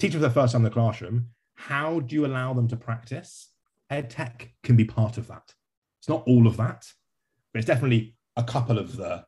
Teaching 0.00 0.18
for 0.18 0.26
the 0.26 0.35
first 0.35 0.54
time 0.54 0.62
in 0.62 0.64
the 0.64 0.71
classroom, 0.71 1.28
how 1.59 1.99
do 1.99 2.15
you 2.15 2.25
allow 2.25 2.55
them 2.55 2.69
to 2.69 2.77
practice? 2.77 3.49
Ed 3.91 4.11
tech 4.11 4.49
can 4.62 4.77
be 4.77 4.85
part 4.85 5.19
of 5.19 5.27
that. 5.27 5.53
It's 5.99 6.09
not 6.09 6.23
all 6.25 6.47
of 6.47 6.57
that, 6.59 6.87
but 7.53 7.59
it's 7.59 7.67
definitely 7.67 8.15
a 8.37 8.45
couple 8.45 8.79
of 8.79 8.97
the 8.97 9.25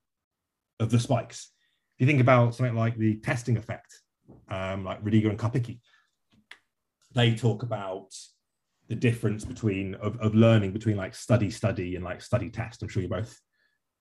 of 0.79 0.91
the 0.91 1.01
spikes. 1.01 1.51
If 1.99 2.03
you 2.03 2.07
think 2.07 2.21
about 2.21 2.55
something 2.55 2.77
like 2.77 2.97
the 2.97 3.17
testing 3.17 3.57
effect, 3.57 3.93
um, 4.49 4.85
like 4.85 5.03
Roediger 5.03 5.29
and 5.29 5.39
Karpicke, 5.39 5.81
they 7.13 7.35
talk 7.35 7.65
about 7.65 8.15
the 8.87 8.95
difference 8.95 9.45
between 9.45 9.97
of, 9.97 10.17
of 10.21 10.37
learning 10.37 10.73
between 10.73 10.97
like 10.97 11.17
study 11.17 11.51
study 11.51 11.97
and 11.97 12.05
like 12.05 12.23
study 12.23 12.49
test. 12.49 12.81
I'm 12.81 12.89
sure 12.89 13.03
you're 13.03 13.11
both 13.11 13.37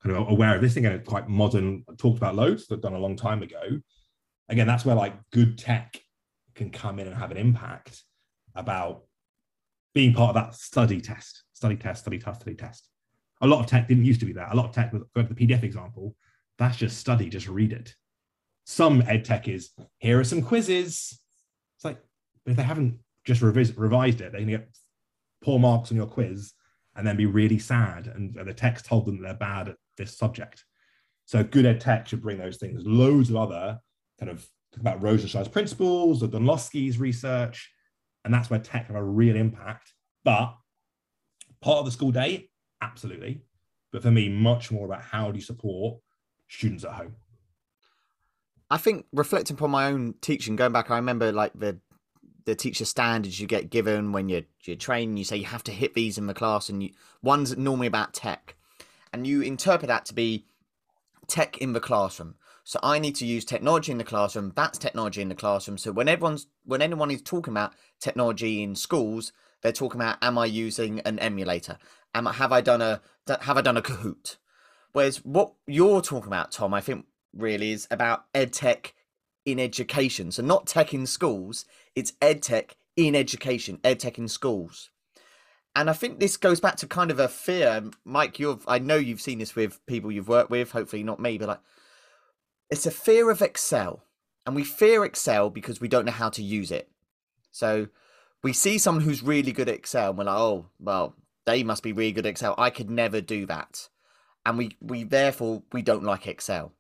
kind 0.04 0.16
of 0.16 0.30
aware 0.30 0.56
of 0.56 0.62
this 0.62 0.76
thing 0.76 0.86
and 0.86 1.04
quite 1.04 1.28
modern, 1.28 1.84
talked 1.98 2.18
about 2.18 2.36
loads, 2.36 2.68
that 2.68 2.82
done 2.82 2.94
a 2.94 3.00
long 3.00 3.16
time 3.16 3.42
ago. 3.42 3.82
Again, 4.50 4.68
that's 4.68 4.86
where 4.86 4.96
like 4.96 5.16
good 5.32 5.58
tech 5.58 6.00
can 6.54 6.70
come 6.70 7.00
in 7.00 7.08
and 7.08 7.16
have 7.16 7.32
an 7.32 7.38
impact 7.38 8.04
about 8.56 9.04
being 9.94 10.14
part 10.14 10.36
of 10.36 10.44
that 10.44 10.56
study 10.56 11.02
test, 11.02 11.44
study 11.54 11.76
test, 11.76 12.02
study 12.02 12.20
test, 12.20 12.42
study 12.42 12.56
test. 12.56 12.88
A 13.42 13.48
lot 13.48 13.60
of 13.60 13.68
tech 13.68 13.88
didn't 13.88 14.06
used 14.06 14.20
to 14.20 14.26
be 14.26 14.34
that. 14.34 14.52
A 14.52 14.56
lot 14.56 14.66
of 14.66 14.72
tech, 14.72 14.92
go 14.92 15.00
to 15.00 15.34
the 15.34 15.48
PDF 15.48 15.64
example, 15.64 16.16
that's 16.58 16.78
just 16.78 16.98
study, 16.98 17.30
just 17.30 17.48
read 17.48 17.72
it. 17.72 17.96
Some 18.66 19.02
ed 19.08 19.26
tech 19.26 19.48
is 19.48 19.72
here 19.98 20.20
are 20.20 20.24
some 20.24 20.42
quizzes. 20.42 21.20
It's 21.78 21.86
like, 21.86 21.98
if 22.46 22.56
they 22.56 22.64
haven't 22.64 23.00
just 23.26 23.42
revis- 23.42 23.78
revised 23.78 24.22
it, 24.22 24.32
they 24.32 24.40
can 24.40 24.50
get 24.50 24.70
poor 25.42 25.58
marks 25.58 25.92
on 25.92 25.98
your 25.98 26.06
quiz 26.06 26.54
and 26.96 27.08
then 27.08 27.16
be 27.16 27.26
really 27.26 27.60
sad. 27.60 28.08
And 28.08 28.36
the 28.36 28.54
text 28.54 28.86
told 28.86 29.06
them 29.06 29.22
they're 29.22 29.34
bad 29.34 29.70
at 29.70 29.78
this 29.98 30.18
subject. 30.18 30.66
So 31.26 31.44
good 31.44 31.66
ed 31.66 31.80
tech 31.80 32.08
should 32.08 32.22
bring 32.22 32.38
those 32.38 32.58
things. 32.58 32.82
Loads 32.86 33.30
of 33.30 33.38
other 33.38 33.80
kind 34.20 34.32
of 34.32 34.48
about 34.80 35.02
Rosenshine's 35.02 35.48
principles, 35.48 36.20
the 36.20 36.28
Dunlosky's 36.28 36.98
research, 36.98 37.72
and 38.24 38.34
that's 38.34 38.50
where 38.50 38.60
tech 38.60 38.88
have 38.88 38.96
a 38.96 39.04
real 39.04 39.36
impact. 39.36 39.94
But 40.24 40.56
part 41.62 41.80
of 41.80 41.86
the 41.86 41.92
school 41.92 42.12
day, 42.12 42.50
absolutely. 42.82 43.42
But 43.92 44.04
for 44.04 44.12
me, 44.12 44.30
much 44.30 44.72
more 44.72 44.86
about 44.86 45.02
how 45.02 45.32
do 45.32 45.38
you 45.38 45.44
support 45.44 46.00
students 46.48 46.84
at 46.84 46.92
home. 46.92 47.16
I 48.70 48.78
think 48.78 49.06
reflecting 49.12 49.56
upon 49.56 49.72
my 49.72 49.88
own 49.88 50.16
teaching, 50.22 50.56
going 50.56 50.72
back, 50.72 50.92
I 50.92 50.98
remember 50.98 51.32
like 51.32 51.54
the 51.54 51.80
the 52.46 52.56
teacher 52.56 52.86
standards 52.86 53.40
you 53.40 53.46
get 53.48 53.70
given 53.70 54.12
when 54.12 54.30
you're 54.30 54.44
you're 54.64 54.76
training. 54.76 55.18
You 55.18 55.24
say 55.24 55.38
you 55.38 55.46
have 55.46 55.64
to 55.66 55.72
hit 55.72 55.94
these 55.96 56.18
in 56.18 56.28
the 56.28 56.34
class, 56.34 56.70
and 56.70 56.84
you, 56.84 56.92
one's 57.22 57.58
normally 57.58 57.88
about 57.88 58.14
tech, 58.14 58.56
and 59.12 59.26
you 59.26 59.42
interpret 59.42 59.88
that 59.88 60.06
to 60.06 60.14
be 60.14 60.46
tech 61.28 61.58
in 61.58 61.74
the 61.74 61.80
classroom. 61.80 62.36
So 62.70 62.80
I 62.84 63.00
need 63.00 63.16
to 63.16 63.26
use 63.26 63.46
technology 63.46 63.92
in 63.92 63.98
the 63.98 64.04
classroom. 64.04 64.54
That's 64.56 64.78
technology 64.78 65.24
in 65.24 65.30
the 65.30 65.34
classroom. 65.34 65.80
So 65.80 65.92
when 65.92 66.08
everyone's 66.08 66.46
when 66.66 66.84
anyone 66.84 67.10
is 67.10 67.24
talking 67.24 67.52
about 67.52 67.74
technology 68.00 68.62
in 68.62 68.76
schools, 68.76 69.34
they're 69.64 69.72
talking 69.72 70.00
about 70.00 70.20
am 70.22 70.38
I 70.38 70.46
using 70.46 71.00
an 71.00 71.18
emulator? 71.18 71.80
Am 72.14 72.28
I 72.28 72.34
have 72.34 72.52
I 72.52 72.62
done 72.62 72.84
a 72.84 73.02
have 73.42 73.58
I 73.58 73.62
done 73.62 73.78
a 73.78 73.82
Kahoot? 73.82 74.38
Whereas 74.92 75.26
what 75.26 75.54
you're 75.66 76.04
talking 76.04 76.28
about, 76.28 76.52
Tom, 76.52 76.76
I 76.76 76.80
think 76.80 77.08
really 77.34 77.72
is 77.72 77.88
about 77.90 78.26
ed 78.36 78.54
tech 78.54 78.94
in 79.48 79.60
education. 79.60 80.32
So 80.32 80.44
not 80.44 80.68
tech 80.68 80.94
in 80.94 81.08
schools, 81.08 81.66
it's 81.96 82.14
ed 82.22 82.44
tech 82.44 82.78
in 82.96 83.16
education, 83.16 83.80
ed 83.84 84.00
tech 84.00 84.20
in 84.20 84.28
schools. 84.28 84.92
And 85.76 85.90
I 85.90 85.94
think 85.94 86.20
this 86.20 86.38
goes 86.38 86.60
back 86.60 86.76
to 86.76 86.88
kind 86.88 87.10
of 87.10 87.18
a 87.18 87.30
fear, 87.30 87.90
Mike. 88.06 88.38
You've 88.38 88.64
I 88.68 88.78
know 88.78 88.98
you've 88.98 89.22
seen 89.22 89.40
this 89.40 89.56
with 89.56 89.84
people 89.88 90.12
you've 90.12 90.30
worked 90.30 90.52
with. 90.52 90.70
Hopefully 90.74 91.02
not 91.02 91.20
me, 91.20 91.40
but 91.40 91.48
like 91.48 91.62
it's 92.70 92.86
a 92.86 92.92
fear 92.92 93.30
of 93.30 93.42
Excel, 93.42 94.04
and 94.46 94.56
we 94.56 94.64
fear 94.64 95.04
Excel 95.06 95.50
because 95.50 95.82
we 95.82 95.88
don't 95.88 96.06
know 96.06 96.12
how 96.12 96.30
to 96.30 96.44
use 96.44 96.72
it. 96.72 96.90
So 97.52 97.88
we 98.44 98.54
see 98.54 98.78
someone 98.78 99.04
who's 99.04 99.24
really 99.24 99.52
good 99.52 99.70
at 99.70 99.76
Excel, 99.76 100.10
and 100.10 100.18
we're 100.18 100.26
like, 100.26 100.38
oh 100.38 100.66
well, 100.80 101.16
they 101.46 101.64
must 101.64 101.84
be 101.84 101.94
really 101.94 102.12
good 102.12 102.26
at 102.26 102.32
Excel. 102.32 102.56
I 102.58 102.70
could 102.70 102.90
never 102.90 103.22
do 103.22 103.46
that 103.46 103.90
and 104.46 104.58
we 104.58 104.76
we 104.82 105.04
therefore 105.04 105.64
we 105.72 105.82
don't 105.82 106.04
like 106.04 106.28
Excel. 106.28 106.74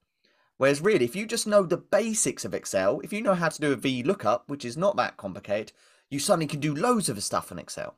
Whereas 0.58 0.82
really, 0.82 1.06
if 1.06 1.15
you 1.15 1.25
just 1.25 1.47
know 1.47 1.63
the 1.63 1.78
basics 1.78 2.43
of 2.43 2.54
Excel, 2.54 2.99
if 3.02 3.13
you 3.13 3.21
know 3.21 3.36
how 3.36 3.47
to 3.47 3.62
do 3.62 3.71
a 3.71 3.78
VLOOKUP, 3.78 4.41
which 4.47 4.65
is 4.65 4.75
not 4.75 4.97
that 4.97 5.15
complicated, 5.15 5.71
you 6.10 6.19
suddenly 6.19 6.47
can 6.47 6.60
do 6.60 6.75
loads 6.75 7.08
of 7.08 7.23
stuff 7.23 7.49
in 7.49 7.60
Excel. 7.60 7.95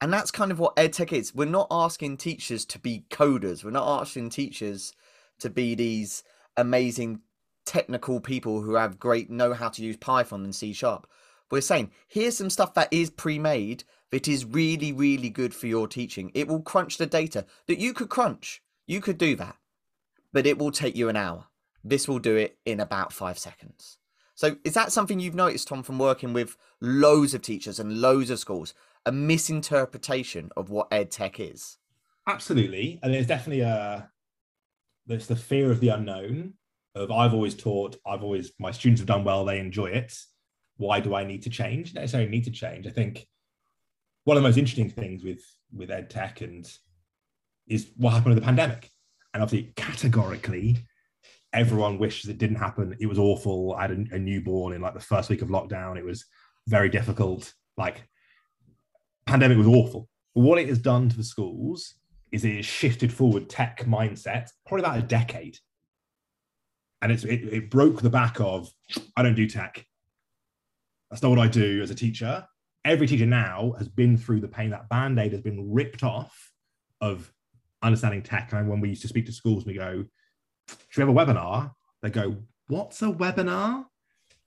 And 0.00 0.12
that's 0.12 0.32
kind 0.32 0.50
of 0.50 0.58
what 0.58 0.74
EdTech 0.76 1.12
is. 1.12 1.34
We're 1.34 1.44
not 1.44 1.68
asking 1.70 2.16
teachers 2.16 2.64
to 2.66 2.78
be 2.78 3.04
coders. 3.10 3.62
We're 3.62 3.70
not 3.70 4.00
asking 4.00 4.30
teachers 4.30 4.94
to 5.38 5.48
be 5.48 5.76
these 5.76 6.24
amazing 6.58 7.20
technical 7.64 8.20
people 8.20 8.60
who 8.60 8.74
have 8.74 8.98
great 8.98 9.30
know 9.30 9.54
how 9.54 9.68
to 9.70 9.82
use 9.82 9.96
Python 9.96 10.44
and 10.44 10.54
C 10.54 10.72
sharp. 10.72 11.06
We're 11.50 11.60
saying 11.62 11.92
here's 12.06 12.36
some 12.36 12.50
stuff 12.50 12.74
that 12.74 12.92
is 12.92 13.08
pre-made 13.08 13.84
that 14.10 14.28
is 14.28 14.44
really, 14.44 14.92
really 14.92 15.30
good 15.30 15.54
for 15.54 15.66
your 15.66 15.86
teaching. 15.88 16.30
It 16.34 16.48
will 16.48 16.60
crunch 16.60 16.96
the 16.98 17.06
data 17.06 17.46
that 17.66 17.78
you 17.78 17.92
could 17.92 18.08
crunch. 18.08 18.62
You 18.86 19.00
could 19.00 19.18
do 19.18 19.36
that, 19.36 19.56
but 20.32 20.46
it 20.46 20.58
will 20.58 20.72
take 20.72 20.96
you 20.96 21.08
an 21.08 21.16
hour. 21.16 21.46
This 21.84 22.08
will 22.08 22.18
do 22.18 22.36
it 22.36 22.58
in 22.64 22.80
about 22.80 23.12
five 23.12 23.38
seconds. 23.38 23.98
So, 24.34 24.56
is 24.64 24.74
that 24.74 24.92
something 24.92 25.20
you've 25.20 25.34
noticed, 25.34 25.68
Tom, 25.68 25.82
from 25.82 25.98
working 25.98 26.32
with 26.32 26.56
loads 26.80 27.34
of 27.34 27.42
teachers 27.42 27.78
and 27.78 28.00
loads 28.00 28.30
of 28.30 28.38
schools? 28.38 28.72
A 29.04 29.12
misinterpretation 29.12 30.50
of 30.56 30.70
what 30.70 30.88
ed 30.92 31.10
tech 31.10 31.40
is? 31.40 31.78
Absolutely. 32.26 33.00
And 33.02 33.12
there's 33.12 33.26
definitely 33.26 33.62
a 33.62 34.10
there's 35.08 35.26
the 35.26 35.36
fear 35.36 35.72
of 35.72 35.80
the 35.80 35.88
unknown 35.88 36.54
of 36.94 37.10
I've 37.10 37.34
always 37.34 37.54
taught, 37.54 37.96
I've 38.06 38.22
always 38.22 38.52
my 38.60 38.70
students 38.70 39.00
have 39.00 39.08
done 39.08 39.24
well, 39.24 39.44
they 39.44 39.58
enjoy 39.58 39.86
it. 39.86 40.14
Why 40.76 41.00
do 41.00 41.14
I 41.14 41.24
need 41.24 41.42
to 41.42 41.50
change? 41.50 41.94
Not 41.94 42.02
necessarily 42.02 42.30
need 42.30 42.44
to 42.44 42.50
change. 42.50 42.86
I 42.86 42.90
think 42.90 43.26
one 44.24 44.36
of 44.36 44.42
the 44.42 44.48
most 44.48 44.58
interesting 44.58 44.90
things 44.90 45.24
with 45.24 45.42
with 45.72 45.90
ed 45.90 46.10
tech 46.10 46.40
and 46.42 46.70
is 47.66 47.88
what 47.96 48.10
happened 48.10 48.34
with 48.34 48.42
the 48.42 48.46
pandemic. 48.46 48.90
And 49.34 49.42
obviously, 49.42 49.72
categorically, 49.76 50.78
everyone 51.52 51.98
wishes 51.98 52.30
it 52.30 52.38
didn't 52.38 52.56
happen. 52.56 52.96
It 53.00 53.06
was 53.06 53.18
awful. 53.18 53.74
I 53.74 53.82
had 53.82 53.90
a, 53.90 54.16
a 54.16 54.18
newborn 54.18 54.74
in 54.74 54.80
like 54.80 54.94
the 54.94 55.00
first 55.00 55.28
week 55.28 55.42
of 55.42 55.48
lockdown. 55.48 55.98
It 55.98 56.04
was 56.04 56.24
very 56.66 56.88
difficult. 56.88 57.52
Like, 57.76 58.02
pandemic 59.26 59.58
was 59.58 59.66
awful. 59.66 60.08
But 60.34 60.42
what 60.42 60.58
it 60.58 60.68
has 60.68 60.78
done 60.78 61.08
to 61.08 61.16
the 61.16 61.24
schools 61.24 61.94
is 62.32 62.44
it 62.44 62.64
shifted 62.64 63.12
forward 63.12 63.48
tech 63.48 63.84
mindset 63.84 64.50
probably 64.66 64.84
about 64.84 64.98
a 64.98 65.02
decade. 65.02 65.58
And 67.00 67.12
it's 67.12 67.24
it, 67.24 67.44
it 67.44 67.70
broke 67.70 68.02
the 68.02 68.10
back 68.10 68.40
of 68.40 68.68
I 69.16 69.22
don't 69.22 69.34
do 69.34 69.48
tech. 69.48 69.84
That's 71.10 71.22
not 71.22 71.30
what 71.30 71.38
I 71.38 71.48
do 71.48 71.80
as 71.80 71.90
a 71.90 71.94
teacher. 71.94 72.46
Every 72.84 73.06
teacher 73.06 73.26
now 73.26 73.74
has 73.78 73.88
been 73.88 74.16
through 74.16 74.40
the 74.40 74.48
pain. 74.48 74.70
That 74.70 74.88
band-aid 74.88 75.32
has 75.32 75.40
been 75.40 75.72
ripped 75.72 76.02
off 76.02 76.52
of 77.00 77.32
understanding 77.82 78.22
tech. 78.22 78.52
And 78.52 78.68
when 78.68 78.80
we 78.80 78.90
used 78.90 79.02
to 79.02 79.08
speak 79.08 79.26
to 79.26 79.32
schools, 79.32 79.64
we 79.64 79.74
go, 79.74 80.04
should 80.88 81.06
we 81.06 81.08
have 81.08 81.28
a 81.28 81.32
webinar? 81.32 81.72
They 82.02 82.10
go, 82.10 82.36
what's 82.66 83.00
a 83.02 83.06
webinar? 83.06 83.84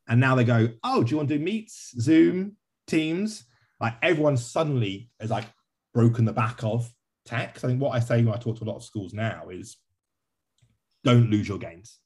And 0.07 0.19
now 0.19 0.35
they 0.35 0.43
go, 0.43 0.69
oh, 0.83 1.03
do 1.03 1.11
you 1.11 1.17
want 1.17 1.29
to 1.29 1.37
do 1.37 1.43
meets, 1.43 1.93
Zoom, 1.99 2.57
Teams? 2.87 3.45
Like 3.79 3.95
everyone 4.01 4.37
suddenly 4.37 5.09
is 5.19 5.31
like 5.31 5.45
broken 5.93 6.25
the 6.25 6.33
back 6.33 6.63
of 6.63 6.91
tech. 7.25 7.57
I 7.57 7.67
think 7.67 7.81
what 7.81 7.95
I 7.95 7.99
say 7.99 8.23
when 8.23 8.33
I 8.33 8.37
talk 8.37 8.57
to 8.57 8.63
a 8.63 8.65
lot 8.65 8.77
of 8.77 8.83
schools 8.83 9.13
now 9.13 9.49
is 9.49 9.77
don't 11.03 11.29
lose 11.29 11.47
your 11.47 11.57
gains. 11.57 11.99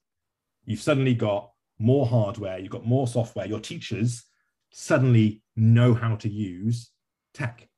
You've 0.64 0.80
suddenly 0.80 1.14
got 1.14 1.50
more 1.78 2.06
hardware, 2.06 2.58
you've 2.58 2.70
got 2.70 2.86
more 2.86 3.06
software, 3.06 3.46
your 3.46 3.60
teachers 3.60 4.24
suddenly 4.72 5.42
know 5.54 5.94
how 5.94 6.16
to 6.16 6.28
use 6.28 6.90
tech. 7.34 7.68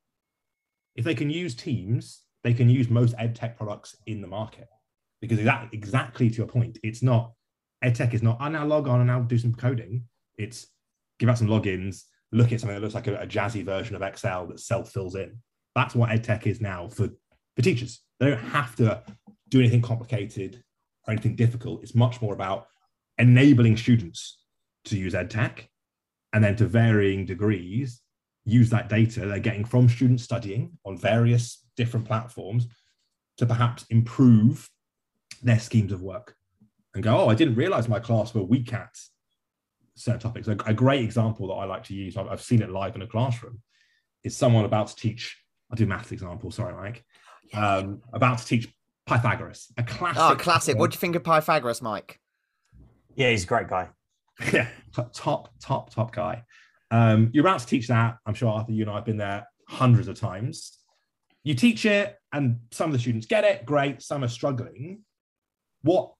If 0.95 1.05
they 1.05 1.15
can 1.15 1.29
use 1.29 1.55
Teams, 1.55 2.23
they 2.43 2.53
can 2.53 2.69
use 2.69 2.89
most 2.89 3.15
ed 3.17 3.35
tech 3.35 3.57
products 3.57 3.95
in 4.05 4.21
the 4.21 4.27
market. 4.27 4.67
Because 5.21 5.39
exactly, 5.39 5.77
exactly 5.77 6.29
to 6.29 6.37
your 6.37 6.47
point, 6.47 6.77
it's 6.83 7.03
not 7.03 7.33
ed 7.81 7.95
tech 7.95 8.13
is 8.13 8.23
not, 8.23 8.37
I 8.39 8.49
now 8.49 8.65
log 8.65 8.87
on 8.87 9.01
and 9.01 9.11
I'll 9.11 9.23
do 9.23 9.37
some 9.37 9.53
coding. 9.53 10.03
It's 10.37 10.67
give 11.19 11.29
out 11.29 11.37
some 11.37 11.47
logins, 11.47 12.03
look 12.31 12.51
at 12.51 12.59
something 12.59 12.75
that 12.75 12.81
looks 12.81 12.95
like 12.95 13.07
a, 13.07 13.15
a 13.15 13.27
jazzy 13.27 13.63
version 13.63 13.95
of 13.95 14.01
Excel 14.01 14.47
that 14.47 14.59
self 14.59 14.91
fills 14.91 15.15
in. 15.15 15.37
That's 15.75 15.95
what 15.95 16.11
ed 16.11 16.23
tech 16.23 16.47
is 16.47 16.61
now 16.61 16.87
for, 16.89 17.09
for 17.59 17.63
teachers. 17.63 17.99
They 18.19 18.29
don't 18.29 18.39
have 18.39 18.73
to 18.77 19.03
do 19.49 19.59
anything 19.59 19.81
complicated 19.81 20.63
or 21.05 21.11
anything 21.11 21.35
difficult. 21.35 21.83
It's 21.83 21.93
much 21.93 22.21
more 22.21 22.33
about 22.33 22.67
enabling 23.17 23.75
students 23.75 24.37
to 24.85 24.97
use 24.97 25.13
EdTech 25.13 25.67
and 26.31 26.41
then 26.41 26.55
to 26.55 26.67
varying 26.67 27.25
degrees 27.25 28.01
use 28.45 28.69
that 28.69 28.87
data 28.87 29.25
they're 29.25 29.39
getting 29.39 29.65
from 29.65 29.89
students 29.89 30.23
studying 30.23 30.71
on 30.85 30.97
various 30.97 31.65
different 31.75 32.05
platforms 32.05 32.65
to 33.37 33.45
perhaps 33.45 33.85
improve 33.89 34.69
their 35.43 35.59
schemes 35.59 35.91
of 35.91 36.01
work 36.01 36.35
and 36.93 37.03
go, 37.03 37.17
oh, 37.17 37.27
I 37.27 37.35
didn't 37.35 37.55
realize 37.55 37.89
my 37.89 37.99
class 37.99 38.33
were 38.33 38.41
weak 38.41 38.73
at 38.73 38.95
certain 39.95 40.21
topics. 40.21 40.47
A, 40.47 40.55
a 40.65 40.73
great 40.73 41.03
example 41.03 41.47
that 41.47 41.55
I 41.55 41.65
like 41.65 41.83
to 41.85 41.93
use, 41.93 42.15
I've, 42.15 42.27
I've, 42.27 42.41
seen 42.41 42.61
it 42.61 42.69
live 42.69 42.95
in 42.95 43.01
a 43.01 43.07
classroom, 43.07 43.61
is 44.23 44.35
someone 44.35 44.63
about 44.63 44.87
to 44.87 44.95
teach, 44.95 45.37
I'll 45.69 45.75
do 45.75 45.85
maths 45.85 46.13
example, 46.13 46.51
sorry, 46.51 46.73
Mike, 46.73 47.03
um, 47.53 48.01
about 48.13 48.39
to 48.39 48.45
teach 48.45 48.67
Pythagoras, 49.05 49.71
a 49.77 49.83
classic. 49.83 50.21
Oh, 50.21 50.35
classic. 50.35 50.77
What 50.77 50.91
do 50.91 50.95
you 50.95 50.99
think 50.99 51.15
of 51.15 51.23
Pythagoras, 51.23 51.81
Mike? 51.81 52.19
Yeah, 53.15 53.31
he's 53.31 53.43
a 53.43 53.47
great 53.47 53.67
guy. 53.67 53.89
yeah, 54.53 54.67
top, 55.13 55.49
top, 55.59 55.89
top 55.89 56.13
guy. 56.13 56.43
Um, 56.91 57.29
you're 57.33 57.45
about 57.45 57.59
to 57.59 57.65
teach 57.65 57.87
that. 57.87 58.17
I'm 58.25 58.33
sure 58.33 58.49
Arthur, 58.49 58.71
you 58.71 58.83
and 58.83 58.91
I 58.91 58.95
have 58.95 59.05
been 59.05 59.17
there 59.17 59.47
hundreds 59.67 60.07
of 60.07 60.19
times. 60.19 60.77
You 61.43 61.53
teach 61.55 61.85
it, 61.85 62.17
and 62.33 62.59
some 62.71 62.89
of 62.89 62.93
the 62.93 62.99
students 62.99 63.25
get 63.25 63.43
it, 63.43 63.65
great. 63.65 64.01
Some 64.01 64.23
are 64.23 64.29
struggling. 64.29 65.01
What 65.81 66.13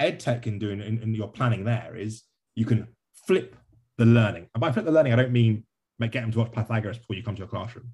EdTech 0.00 0.42
can 0.42 0.58
do 0.58 0.70
in, 0.70 0.80
in, 0.80 1.02
in 1.02 1.14
your 1.14 1.28
planning 1.28 1.64
there 1.64 1.96
is 1.96 2.22
you 2.54 2.64
can 2.64 2.88
flip 3.26 3.56
the 3.96 4.04
learning. 4.04 4.48
And 4.54 4.60
by 4.60 4.72
flip 4.72 4.84
the 4.84 4.92
learning, 4.92 5.12
I 5.12 5.16
don't 5.16 5.32
mean 5.32 5.64
get 6.00 6.12
them 6.12 6.30
to 6.32 6.38
watch 6.38 6.52
Pythagoras 6.52 6.98
before 6.98 7.16
you 7.16 7.22
come 7.22 7.36
to 7.36 7.44
a 7.44 7.48
classroom. 7.48 7.92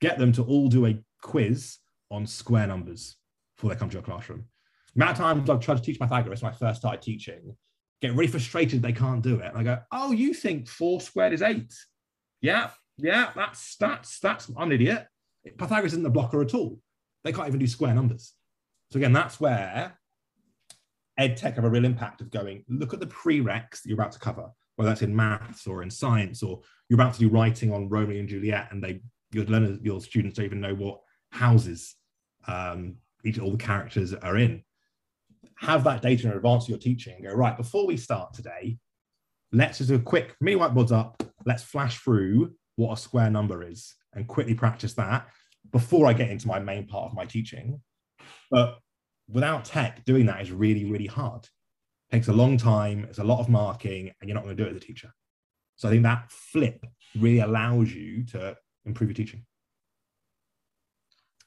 Get 0.00 0.18
them 0.18 0.32
to 0.32 0.42
all 0.42 0.68
do 0.68 0.86
a 0.86 0.98
quiz 1.22 1.78
on 2.12 2.26
square 2.26 2.66
numbers 2.66 3.16
before 3.56 3.70
they 3.70 3.76
come 3.76 3.88
to 3.88 3.94
your 3.94 4.02
classroom. 4.02 4.44
The 4.94 5.02
amount 5.02 5.18
of 5.18 5.24
times 5.24 5.50
I've 5.50 5.60
tried 5.60 5.78
to 5.78 5.82
teach 5.82 5.98
Pythagoras 5.98 6.42
when 6.42 6.52
I 6.52 6.54
first 6.54 6.80
started 6.80 7.02
teaching, 7.02 7.56
get 8.00 8.14
really 8.14 8.30
frustrated 8.30 8.82
they 8.82 8.92
can't 8.92 9.22
do 9.22 9.36
it. 9.36 9.46
And 9.46 9.58
I 9.58 9.62
go, 9.62 9.78
oh, 9.90 10.12
you 10.12 10.34
think 10.34 10.68
four 10.68 11.00
squared 11.00 11.32
is 11.32 11.42
eight? 11.42 11.72
Yeah, 12.40 12.70
yeah, 12.98 13.30
that's 13.34 13.76
that's 13.76 14.20
that's 14.20 14.48
I'm 14.56 14.68
an 14.68 14.72
idiot. 14.72 15.06
Pythagoras 15.58 15.94
isn't 15.94 16.06
a 16.06 16.10
blocker 16.10 16.42
at 16.42 16.54
all. 16.54 16.78
They 17.24 17.32
can't 17.32 17.48
even 17.48 17.60
do 17.60 17.66
square 17.66 17.94
numbers. 17.94 18.34
So 18.90 18.98
again, 18.98 19.12
that's 19.12 19.40
where 19.40 19.98
ed 21.18 21.36
tech 21.36 21.54
have 21.56 21.64
a 21.64 21.70
real 21.70 21.84
impact 21.84 22.20
of 22.20 22.30
going, 22.30 22.64
look 22.68 22.92
at 22.92 23.00
the 23.00 23.06
prereqs 23.06 23.82
that 23.82 23.86
you're 23.86 23.98
about 23.98 24.12
to 24.12 24.18
cover, 24.18 24.50
whether 24.76 24.90
that's 24.90 25.02
in 25.02 25.14
maths 25.14 25.66
or 25.66 25.82
in 25.82 25.90
science, 25.90 26.42
or 26.42 26.60
you're 26.88 27.00
about 27.00 27.14
to 27.14 27.20
do 27.20 27.28
writing 27.28 27.72
on 27.72 27.88
Romeo 27.88 28.18
and 28.18 28.28
Juliet, 28.28 28.68
and 28.70 28.82
they 28.82 29.00
your 29.32 29.44
learners, 29.46 29.78
your 29.82 30.00
students 30.00 30.36
don't 30.36 30.46
even 30.46 30.60
know 30.60 30.74
what 30.74 31.00
houses 31.30 31.96
um, 32.46 32.96
each 33.24 33.38
all 33.38 33.50
the 33.50 33.56
characters 33.56 34.12
are 34.14 34.36
in 34.36 34.62
have 35.62 35.84
that 35.84 36.02
data 36.02 36.26
in 36.26 36.36
advance 36.36 36.64
of 36.64 36.70
your 36.70 36.78
teaching 36.78 37.22
go, 37.22 37.32
right, 37.32 37.56
before 37.56 37.86
we 37.86 37.96
start 37.96 38.34
today, 38.34 38.76
let's 39.52 39.78
just 39.78 39.90
do 39.90 39.94
a 39.94 40.00
quick 40.00 40.34
mini 40.40 40.58
whiteboards 40.58 40.90
up. 40.90 41.22
Let's 41.46 41.62
flash 41.62 41.98
through 41.98 42.52
what 42.76 42.98
a 42.98 43.00
square 43.00 43.30
number 43.30 43.62
is 43.62 43.94
and 44.12 44.26
quickly 44.26 44.54
practice 44.54 44.94
that 44.94 45.28
before 45.70 46.06
I 46.06 46.14
get 46.14 46.30
into 46.30 46.48
my 46.48 46.58
main 46.58 46.86
part 46.88 47.10
of 47.10 47.14
my 47.14 47.24
teaching. 47.24 47.80
But 48.50 48.78
without 49.28 49.64
tech, 49.64 50.04
doing 50.04 50.26
that 50.26 50.42
is 50.42 50.50
really, 50.50 50.84
really 50.84 51.06
hard. 51.06 51.44
It 52.10 52.16
takes 52.16 52.28
a 52.28 52.32
long 52.32 52.56
time, 52.56 53.06
it's 53.08 53.20
a 53.20 53.24
lot 53.24 53.38
of 53.38 53.48
marking, 53.48 54.10
and 54.20 54.28
you're 54.28 54.34
not 54.34 54.44
going 54.44 54.56
to 54.56 54.62
do 54.62 54.68
it 54.68 54.72
as 54.72 54.76
a 54.76 54.84
teacher. 54.84 55.12
So 55.76 55.88
I 55.88 55.92
think 55.92 56.02
that 56.02 56.28
flip 56.28 56.84
really 57.16 57.38
allows 57.38 57.92
you 57.92 58.24
to 58.26 58.56
improve 58.84 59.10
your 59.10 59.14
teaching. 59.14 59.44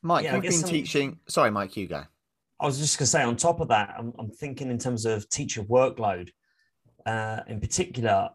Mike, 0.05 0.23
yeah, 0.23 0.35
you've 0.35 0.43
been 0.43 0.51
some... 0.51 0.69
teaching. 0.69 1.19
Sorry, 1.27 1.49
Mike, 1.49 1.75
you 1.75 1.87
go. 1.87 2.03
I 2.59 2.65
was 2.67 2.77
just 2.77 2.99
going 2.99 3.05
to 3.05 3.09
say, 3.09 3.23
on 3.23 3.35
top 3.35 3.59
of 3.59 3.69
that, 3.69 3.95
I'm, 3.97 4.13
I'm 4.19 4.29
thinking 4.29 4.69
in 4.69 4.77
terms 4.77 5.05
of 5.07 5.27
teacher 5.29 5.63
workload. 5.63 6.29
Uh, 7.07 7.39
in 7.47 7.59
particular, 7.59 8.29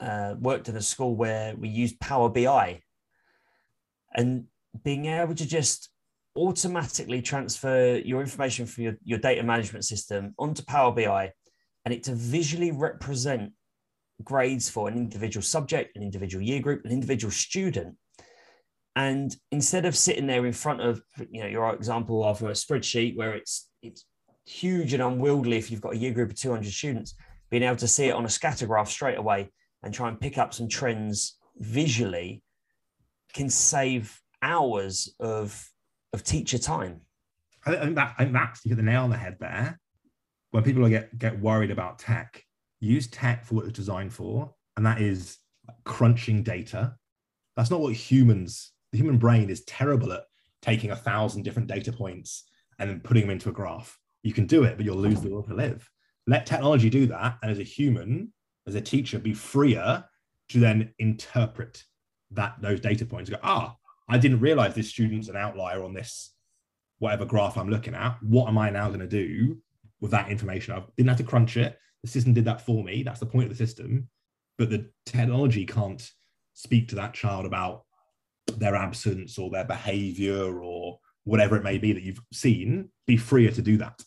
uh, 0.00 0.36
worked 0.38 0.68
in 0.68 0.76
a 0.76 0.80
school 0.80 1.16
where 1.16 1.56
we 1.56 1.68
used 1.68 1.98
Power 1.98 2.28
BI, 2.28 2.80
and 4.14 4.44
being 4.84 5.06
able 5.06 5.34
to 5.34 5.46
just 5.46 5.90
automatically 6.36 7.20
transfer 7.20 7.96
your 7.96 8.20
information 8.20 8.64
from 8.64 8.84
your, 8.84 8.94
your 9.02 9.18
data 9.18 9.42
management 9.42 9.84
system 9.84 10.34
onto 10.38 10.62
Power 10.64 10.92
BI, 10.92 11.32
and 11.84 11.92
it 11.92 12.04
to 12.04 12.14
visually 12.14 12.70
represent 12.70 13.52
grades 14.22 14.70
for 14.70 14.88
an 14.88 14.96
individual 14.96 15.42
subject, 15.42 15.96
an 15.96 16.02
individual 16.04 16.44
year 16.44 16.60
group, 16.60 16.84
an 16.84 16.92
individual 16.92 17.32
student. 17.32 17.96
And 18.98 19.36
instead 19.52 19.84
of 19.84 19.96
sitting 19.96 20.26
there 20.26 20.44
in 20.44 20.52
front 20.52 20.80
of, 20.80 21.00
you 21.30 21.40
know, 21.40 21.46
your 21.46 21.72
example 21.72 22.24
of 22.24 22.42
a 22.42 22.50
spreadsheet 22.50 23.16
where 23.16 23.32
it's 23.32 23.70
it's 23.80 24.04
huge 24.44 24.92
and 24.92 25.00
unwieldy 25.00 25.56
if 25.56 25.70
you've 25.70 25.80
got 25.80 25.92
a 25.92 25.96
year 25.96 26.12
group 26.12 26.30
of 26.30 26.36
200 26.36 26.68
students, 26.72 27.14
being 27.48 27.62
able 27.62 27.76
to 27.76 27.86
see 27.86 28.06
it 28.06 28.14
on 28.14 28.24
a 28.24 28.28
scatter 28.28 28.66
graph 28.66 28.90
straight 28.90 29.16
away 29.16 29.52
and 29.84 29.94
try 29.94 30.08
and 30.08 30.20
pick 30.20 30.36
up 30.36 30.52
some 30.52 30.66
trends 30.66 31.38
visually 31.58 32.42
can 33.32 33.48
save 33.48 34.20
hours 34.42 35.14
of 35.20 35.70
of 36.12 36.24
teacher 36.24 36.58
time. 36.58 37.00
I 37.64 37.76
think 37.76 37.94
that 37.94 38.16
I 38.18 38.24
think 38.24 38.32
that's 38.32 38.64
you 38.64 38.70
hit 38.70 38.78
the 38.78 38.82
nail 38.82 39.04
on 39.04 39.10
the 39.10 39.16
head 39.16 39.36
there. 39.38 39.78
When 40.50 40.64
people 40.64 40.88
get 40.88 41.16
get 41.16 41.38
worried 41.38 41.70
about 41.70 42.00
tech, 42.00 42.42
use 42.80 43.06
tech 43.06 43.44
for 43.44 43.54
what 43.54 43.66
it's 43.66 43.78
designed 43.78 44.12
for, 44.12 44.52
and 44.76 44.84
that 44.84 45.00
is 45.00 45.38
crunching 45.84 46.42
data. 46.42 46.96
That's 47.54 47.70
not 47.70 47.78
what 47.80 47.94
humans 47.94 48.72
the 48.92 48.98
human 48.98 49.18
brain 49.18 49.50
is 49.50 49.64
terrible 49.64 50.12
at 50.12 50.24
taking 50.62 50.90
a 50.90 50.96
thousand 50.96 51.42
different 51.42 51.68
data 51.68 51.92
points 51.92 52.44
and 52.78 52.88
then 52.88 53.00
putting 53.00 53.22
them 53.22 53.30
into 53.30 53.48
a 53.48 53.52
graph. 53.52 53.98
You 54.22 54.32
can 54.32 54.46
do 54.46 54.64
it, 54.64 54.76
but 54.76 54.84
you'll 54.84 54.96
lose 54.96 55.20
the 55.20 55.30
will 55.30 55.42
to 55.44 55.54
live. 55.54 55.88
Let 56.26 56.46
technology 56.46 56.90
do 56.90 57.06
that. 57.06 57.38
And 57.42 57.50
as 57.50 57.58
a 57.58 57.64
human, 57.64 58.32
as 58.66 58.74
a 58.74 58.80
teacher, 58.80 59.18
be 59.18 59.34
freer 59.34 60.04
to 60.50 60.58
then 60.58 60.92
interpret 60.98 61.84
that 62.32 62.56
those 62.60 62.80
data 62.80 63.04
points. 63.04 63.30
Go, 63.30 63.36
ah, 63.42 63.76
I 64.08 64.18
didn't 64.18 64.40
realize 64.40 64.74
this 64.74 64.88
student's 64.88 65.28
an 65.28 65.36
outlier 65.36 65.82
on 65.82 65.94
this 65.94 66.32
whatever 66.98 67.24
graph 67.24 67.56
I'm 67.56 67.70
looking 67.70 67.94
at. 67.94 68.18
What 68.22 68.48
am 68.48 68.58
I 68.58 68.70
now 68.70 68.88
going 68.88 69.00
to 69.00 69.06
do 69.06 69.58
with 70.00 70.10
that 70.10 70.30
information? 70.30 70.74
I 70.74 70.82
didn't 70.96 71.08
have 71.08 71.18
to 71.18 71.24
crunch 71.24 71.56
it. 71.56 71.78
The 72.02 72.08
system 72.08 72.34
did 72.34 72.44
that 72.46 72.60
for 72.60 72.82
me. 72.82 73.02
That's 73.02 73.20
the 73.20 73.26
point 73.26 73.50
of 73.50 73.56
the 73.56 73.66
system. 73.66 74.08
But 74.56 74.70
the 74.70 74.90
technology 75.06 75.64
can't 75.64 76.10
speak 76.54 76.88
to 76.88 76.96
that 76.96 77.14
child 77.14 77.46
about 77.46 77.84
their 78.56 78.74
absence 78.74 79.38
or 79.38 79.50
their 79.50 79.64
behavior 79.64 80.60
or 80.60 80.98
whatever 81.24 81.56
it 81.56 81.64
may 81.64 81.78
be 81.78 81.92
that 81.92 82.02
you've 82.02 82.20
seen, 82.32 82.90
be 83.06 83.16
freer 83.16 83.50
to 83.50 83.62
do 83.62 83.76
that. 83.76 84.02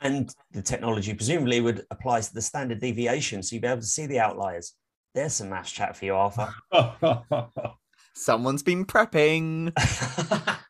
And 0.00 0.34
the 0.52 0.62
technology 0.62 1.14
presumably 1.14 1.60
would 1.60 1.86
apply 1.90 2.20
to 2.20 2.34
the 2.34 2.42
standard 2.42 2.80
deviation, 2.80 3.42
so 3.42 3.54
you'd 3.54 3.62
be 3.62 3.68
able 3.68 3.80
to 3.80 3.86
see 3.86 4.06
the 4.06 4.20
outliers. 4.20 4.74
There's 5.14 5.34
some 5.34 5.50
mass 5.50 5.70
chat 5.70 5.96
for 5.96 6.04
you, 6.04 6.14
Arthur. 6.14 6.52
Someone's 8.14 8.62
been 8.62 8.84
prepping. 8.84 9.72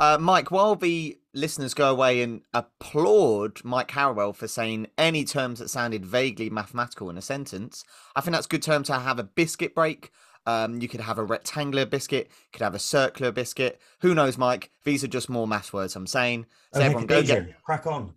Uh, 0.00 0.16
Mike, 0.18 0.50
while 0.50 0.76
the 0.76 1.18
listeners 1.34 1.74
go 1.74 1.90
away 1.90 2.22
and 2.22 2.40
applaud 2.54 3.62
Mike 3.62 3.90
Harrowell 3.90 4.34
for 4.34 4.48
saying 4.48 4.86
any 4.96 5.26
terms 5.26 5.58
that 5.58 5.68
sounded 5.68 6.06
vaguely 6.06 6.48
mathematical 6.48 7.10
in 7.10 7.18
a 7.18 7.22
sentence, 7.22 7.84
I 8.16 8.22
think 8.22 8.34
that's 8.34 8.46
a 8.46 8.48
good 8.48 8.62
term 8.62 8.82
to 8.84 8.94
have 8.94 9.18
a 9.18 9.24
biscuit 9.24 9.74
break. 9.74 10.10
Um, 10.46 10.80
you 10.80 10.88
could 10.88 11.00
have 11.00 11.18
a 11.18 11.24
rectangular 11.24 11.84
biscuit, 11.84 12.26
you 12.28 12.48
could 12.52 12.62
have 12.62 12.74
a 12.74 12.78
circular 12.78 13.30
biscuit. 13.30 13.80
Who 14.00 14.14
knows, 14.14 14.38
Mike? 14.38 14.70
These 14.84 15.04
are 15.04 15.08
just 15.08 15.28
more 15.28 15.46
math 15.46 15.72
words 15.72 15.94
I'm 15.94 16.06
saying. 16.06 16.46
So 16.72 16.80
Oh, 16.80 16.84
everyone 16.84 17.06
go 17.06 17.22
get, 17.22 17.62
crack 17.62 17.86
on. 17.86 18.14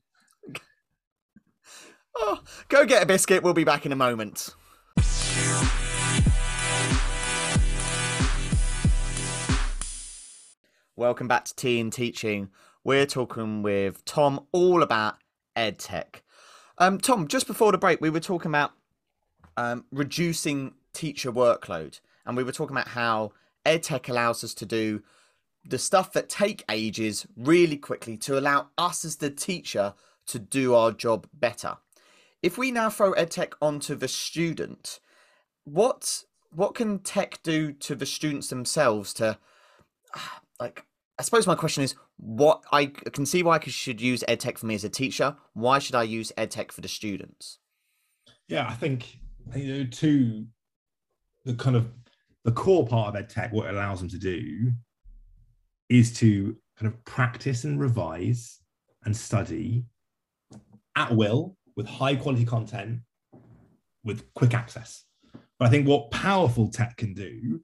oh, 2.15 2.39
go 2.69 2.85
get 2.85 3.03
a 3.03 3.05
biscuit. 3.05 3.43
We'll 3.43 3.53
be 3.53 3.65
back 3.65 3.85
in 3.85 3.91
a 3.91 3.95
moment. 3.95 4.55
Welcome 10.95 11.27
back 11.27 11.45
to 11.45 11.55
Tea 11.55 11.79
and 11.79 11.91
Teaching. 11.91 12.49
We're 12.83 13.07
talking 13.07 13.63
with 13.63 14.05
Tom 14.05 14.45
all 14.51 14.83
about 14.83 15.15
EdTech. 15.57 16.21
Um, 16.77 16.99
Tom, 16.99 17.27
just 17.27 17.47
before 17.47 17.71
the 17.71 17.77
break, 17.77 17.99
we 17.99 18.09
were 18.09 18.19
talking 18.19 18.51
about 18.51 18.73
um, 19.57 19.85
reducing 19.91 20.73
teacher 20.93 21.31
workload, 21.31 21.99
and 22.25 22.37
we 22.37 22.43
were 22.43 22.51
talking 22.51 22.75
about 22.75 22.89
how 22.89 23.31
EdTech 23.65 24.09
allows 24.09 24.43
us 24.43 24.53
to 24.55 24.65
do 24.65 25.01
the 25.65 25.77
stuff 25.77 26.11
that 26.13 26.29
take 26.29 26.63
ages 26.69 27.25
really 27.37 27.77
quickly 27.77 28.17
to 28.17 28.37
allow 28.37 28.67
us 28.77 29.05
as 29.05 29.17
the 29.17 29.29
teacher 29.29 29.93
to 30.27 30.39
do 30.39 30.73
our 30.73 30.91
job 30.91 31.27
better. 31.33 31.77
If 32.41 32.57
we 32.57 32.71
now 32.71 32.89
throw 32.89 33.13
EdTech 33.13 33.53
onto 33.61 33.95
the 33.95 34.07
student, 34.07 34.99
what 35.63 36.23
what 36.51 36.75
can 36.75 36.99
tech 36.99 37.41
do 37.41 37.71
to 37.71 37.95
the 37.95 38.05
students 38.05 38.49
themselves 38.49 39.13
to 39.15 39.37
like 40.59 40.85
I 41.17 41.23
suppose 41.23 41.47
my 41.47 41.55
question 41.55 41.83
is 41.83 41.95
what 42.17 42.63
I 42.71 42.87
can 42.87 43.25
see 43.25 43.43
why 43.43 43.57
I 43.57 43.69
should 43.69 44.01
use 44.01 44.23
EdTech 44.27 44.57
for 44.57 44.65
me 44.65 44.75
as 44.75 44.83
a 44.83 44.89
teacher. 44.89 45.35
Why 45.53 45.79
should 45.79 45.95
I 45.95 46.03
use 46.03 46.31
EdTech 46.37 46.71
for 46.71 46.81
the 46.81 46.87
students? 46.87 47.59
Yeah, 48.47 48.67
I 48.67 48.73
think 48.73 49.19
you 49.55 49.73
know, 49.73 49.83
to 49.85 50.47
the 51.45 51.53
kind 51.53 51.75
of 51.75 51.89
the 52.43 52.51
core 52.51 52.85
part 52.85 53.15
of 53.15 53.21
EdTech, 53.21 53.51
what 53.51 53.67
it 53.67 53.73
allows 53.73 53.99
them 53.99 54.09
to 54.09 54.19
do 54.19 54.71
is 55.89 56.13
to 56.19 56.55
kind 56.77 56.91
of 56.91 57.05
practice 57.05 57.63
and 57.63 57.79
revise 57.79 58.59
and 59.05 59.15
study 59.15 59.85
at 60.95 61.15
will 61.15 61.57
with 61.75 61.87
high 61.87 62.15
quality 62.15 62.45
content 62.45 62.99
with 64.03 64.31
quick 64.33 64.53
access. 64.53 65.03
But 65.59 65.67
I 65.67 65.69
think 65.69 65.87
what 65.87 66.11
powerful 66.11 66.69
tech 66.69 66.97
can 66.97 67.13
do, 67.13 67.61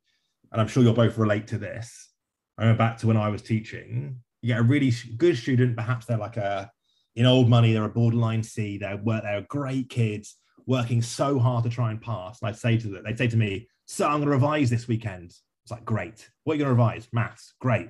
and 0.51 0.61
I'm 0.61 0.67
sure 0.67 0.83
you'll 0.83 0.93
both 0.93 1.17
relate 1.17 1.47
to 1.47 1.57
this, 1.57 2.09
I 2.57 2.63
remember 2.63 2.77
back 2.79 2.97
to 2.99 3.07
when 3.07 3.17
I 3.17 3.29
was 3.29 3.41
teaching, 3.41 4.19
you 4.41 4.47
get 4.47 4.59
a 4.59 4.63
really 4.63 4.93
good 5.17 5.37
student, 5.37 5.75
perhaps 5.75 6.05
they're 6.05 6.17
like 6.17 6.37
a, 6.37 6.71
in 7.15 7.25
old 7.25 7.49
money, 7.49 7.73
they're 7.73 7.83
a 7.83 7.89
borderline 7.89 8.43
C, 8.43 8.77
they're, 8.77 8.99
they're 9.03 9.45
great 9.49 9.89
kids, 9.89 10.37
working 10.65 11.01
so 11.01 11.39
hard 11.39 11.63
to 11.65 11.69
try 11.69 11.91
and 11.91 12.01
pass. 12.01 12.39
And 12.41 12.49
I'd 12.49 12.57
say 12.57 12.77
to 12.77 12.87
them, 12.87 13.03
they'd 13.03 13.17
say 13.17 13.27
to 13.27 13.37
me, 13.37 13.67
so 13.91 14.06
I'm 14.06 14.19
going 14.19 14.25
to 14.25 14.30
revise 14.30 14.69
this 14.69 14.88
weekend. 14.88 15.32
It's 15.63 15.71
like, 15.71 15.84
great. 15.84 16.30
What 16.43 16.54
are 16.54 16.56
you 16.58 16.63
going 16.63 16.75
to 16.75 16.80
revise? 16.80 17.08
Maths. 17.12 17.56
Great. 17.60 17.89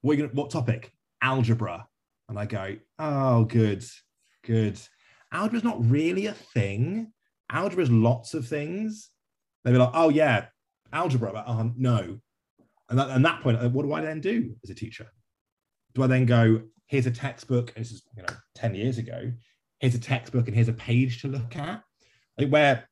What, 0.00 0.16
you 0.16 0.24
gonna, 0.24 0.34
what 0.34 0.50
topic? 0.50 0.90
Algebra. 1.22 1.86
And 2.28 2.36
I 2.36 2.44
go, 2.44 2.74
oh, 2.98 3.44
good, 3.44 3.84
good. 4.44 4.80
Algebra's 5.32 5.62
not 5.62 5.88
really 5.88 6.26
a 6.26 6.32
thing. 6.32 7.12
Algebra 7.52 7.84
is 7.84 7.90
lots 7.90 8.34
of 8.34 8.48
things. 8.48 9.10
They'd 9.62 9.70
be 9.70 9.78
like, 9.78 9.92
oh, 9.94 10.08
yeah, 10.08 10.46
algebra. 10.92 11.30
But 11.32 11.48
um, 11.48 11.72
no. 11.76 12.18
And 12.90 12.98
at, 12.98 13.22
that 13.22 13.40
point, 13.40 13.58
uh, 13.58 13.68
what 13.68 13.84
do 13.84 13.92
I 13.92 14.00
then 14.00 14.20
do 14.20 14.56
as 14.64 14.70
a 14.70 14.74
teacher? 14.74 15.06
Do 15.94 16.02
I 16.02 16.08
then 16.08 16.26
go, 16.26 16.62
here's 16.88 17.06
a 17.06 17.12
textbook, 17.12 17.72
and 17.76 17.84
this 17.84 17.92
is, 17.92 18.02
you 18.16 18.24
know, 18.24 18.34
10 18.56 18.74
years 18.74 18.98
ago, 18.98 19.30
here's 19.78 19.94
a 19.94 20.00
textbook 20.00 20.48
and 20.48 20.56
here's 20.56 20.68
a 20.68 20.72
page 20.72 21.22
to 21.22 21.28
look 21.28 21.54
at? 21.54 21.84
Like 22.36 22.48
where 22.48 22.88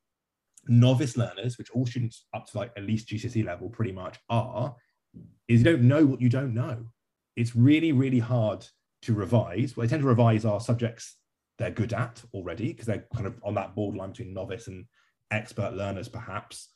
novice 0.69 1.17
learners, 1.17 1.59
which 1.59 1.71
all 1.71 1.87
students 1.87 2.27
up 2.35 2.47
to 2.47 2.59
like 2.59 2.73
at 2.77 2.85
least 2.85 3.09
GCSE 3.09 3.45
level 3.45 3.69
pretty 3.69 3.93
much 3.93 4.19
are, 4.29 4.75
is 5.49 5.61
you 5.61 5.65
don't 5.65 5.83
know 5.83 6.05
what 6.05 6.21
you 6.21 6.29
don't 6.29 6.55
know. 6.55 6.87
It's 7.37 7.55
really, 7.55 7.93
really 7.93 8.19
hard 8.19 8.67
to 9.03 9.15
revise. 9.15 9.77
Well, 9.77 9.87
they 9.87 9.91
tend 9.91 10.03
to 10.03 10.09
revise 10.09 10.45
our 10.45 10.61
subjects 10.61 11.17
they're 11.59 11.71
good 11.71 11.93
at 11.93 12.23
already 12.35 12.69
because 12.69 12.87
they're 12.87 13.07
kind 13.15 13.27
of 13.27 13.41
on 13.43 13.55
that 13.55 13.75
borderline 13.75 14.11
between 14.11 14.35
novice 14.35 14.67
and 14.69 14.85
expert 15.31 15.75
learners, 15.75 16.09
perhaps. 16.09 16.69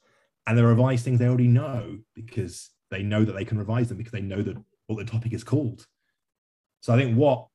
And 0.46 0.56
they 0.56 0.62
revise 0.62 1.02
things 1.02 1.18
they 1.18 1.28
already 1.28 1.48
know 1.48 1.98
because 2.14 2.70
they 2.90 3.02
know 3.02 3.24
that 3.24 3.32
they 3.32 3.44
can 3.44 3.58
revise 3.58 3.88
them 3.88 3.98
because 3.98 4.12
they 4.12 4.22
know 4.22 4.42
that 4.42 4.56
what 4.86 4.96
the 4.98 5.10
topic 5.10 5.32
is 5.32 5.44
called. 5.44 5.86
So 6.80 6.94
I 6.94 6.96
think 6.96 7.16
what 7.16 7.46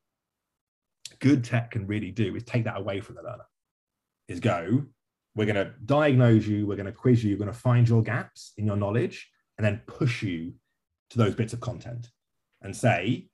good 1.19 1.43
tech 1.43 1.71
can 1.71 1.87
really 1.87 2.11
do 2.11 2.35
is 2.35 2.43
take 2.43 2.65
that 2.65 2.77
away 2.77 3.01
from 3.01 3.15
the 3.15 3.23
learner. 3.23 3.45
Is 4.27 4.39
go, 4.39 4.85
we're 5.35 5.45
going 5.45 5.55
to 5.55 5.73
diagnose 5.85 6.45
you, 6.45 6.65
we're 6.65 6.77
going 6.77 6.85
to 6.85 6.91
quiz 6.91 7.23
you, 7.23 7.35
we're 7.35 7.45
going 7.45 7.53
to 7.53 7.59
find 7.59 7.87
your 7.87 8.01
gaps 8.01 8.53
in 8.57 8.65
your 8.65 8.77
knowledge, 8.77 9.29
and 9.57 9.65
then 9.65 9.81
push 9.85 10.23
you 10.23 10.53
to 11.09 11.17
those 11.17 11.35
bits 11.35 11.53
of 11.53 11.59
content 11.59 12.09
and 12.61 12.75
say, 12.75 13.27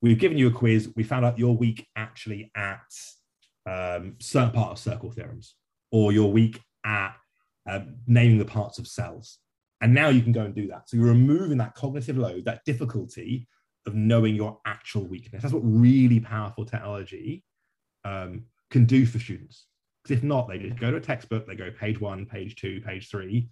we've 0.00 0.18
given 0.18 0.38
you 0.38 0.48
a 0.48 0.52
quiz, 0.52 0.92
we 0.96 1.02
found 1.02 1.24
out 1.24 1.38
you're 1.38 1.52
weak 1.52 1.86
actually 1.96 2.50
at 2.56 2.80
um, 3.68 4.14
certain 4.20 4.52
part 4.52 4.70
of 4.70 4.78
circle 4.78 5.10
theorems, 5.10 5.54
or 5.90 6.12
you're 6.12 6.26
weak 6.30 6.60
at 6.84 7.14
um, 7.68 7.96
naming 8.06 8.38
the 8.38 8.44
parts 8.44 8.78
of 8.78 8.86
cells. 8.86 9.38
And 9.80 9.92
now 9.92 10.08
you 10.08 10.22
can 10.22 10.32
go 10.32 10.42
and 10.42 10.54
do 10.54 10.68
that. 10.68 10.88
So 10.88 10.96
you're 10.96 11.06
removing 11.06 11.58
that 11.58 11.74
cognitive 11.74 12.16
load, 12.16 12.44
that 12.44 12.64
difficulty 12.64 13.48
of 13.86 13.94
knowing 13.94 14.34
your 14.34 14.58
actual 14.64 15.04
weakness. 15.04 15.42
That's 15.42 15.54
what 15.54 15.60
really 15.62 16.20
powerful 16.20 16.64
technology 16.64 17.44
um, 18.04 18.44
can 18.70 18.84
do 18.84 19.04
for 19.04 19.18
students. 19.18 19.66
Because 20.06 20.18
if 20.18 20.24
not, 20.24 20.46
they 20.46 20.58
just 20.58 20.78
go 20.78 20.92
to 20.92 20.98
a 20.98 21.00
textbook, 21.00 21.48
they 21.48 21.56
go 21.56 21.70
page 21.72 22.00
one, 22.00 22.26
page 22.26 22.54
two, 22.54 22.80
page 22.80 23.10
three, 23.10 23.48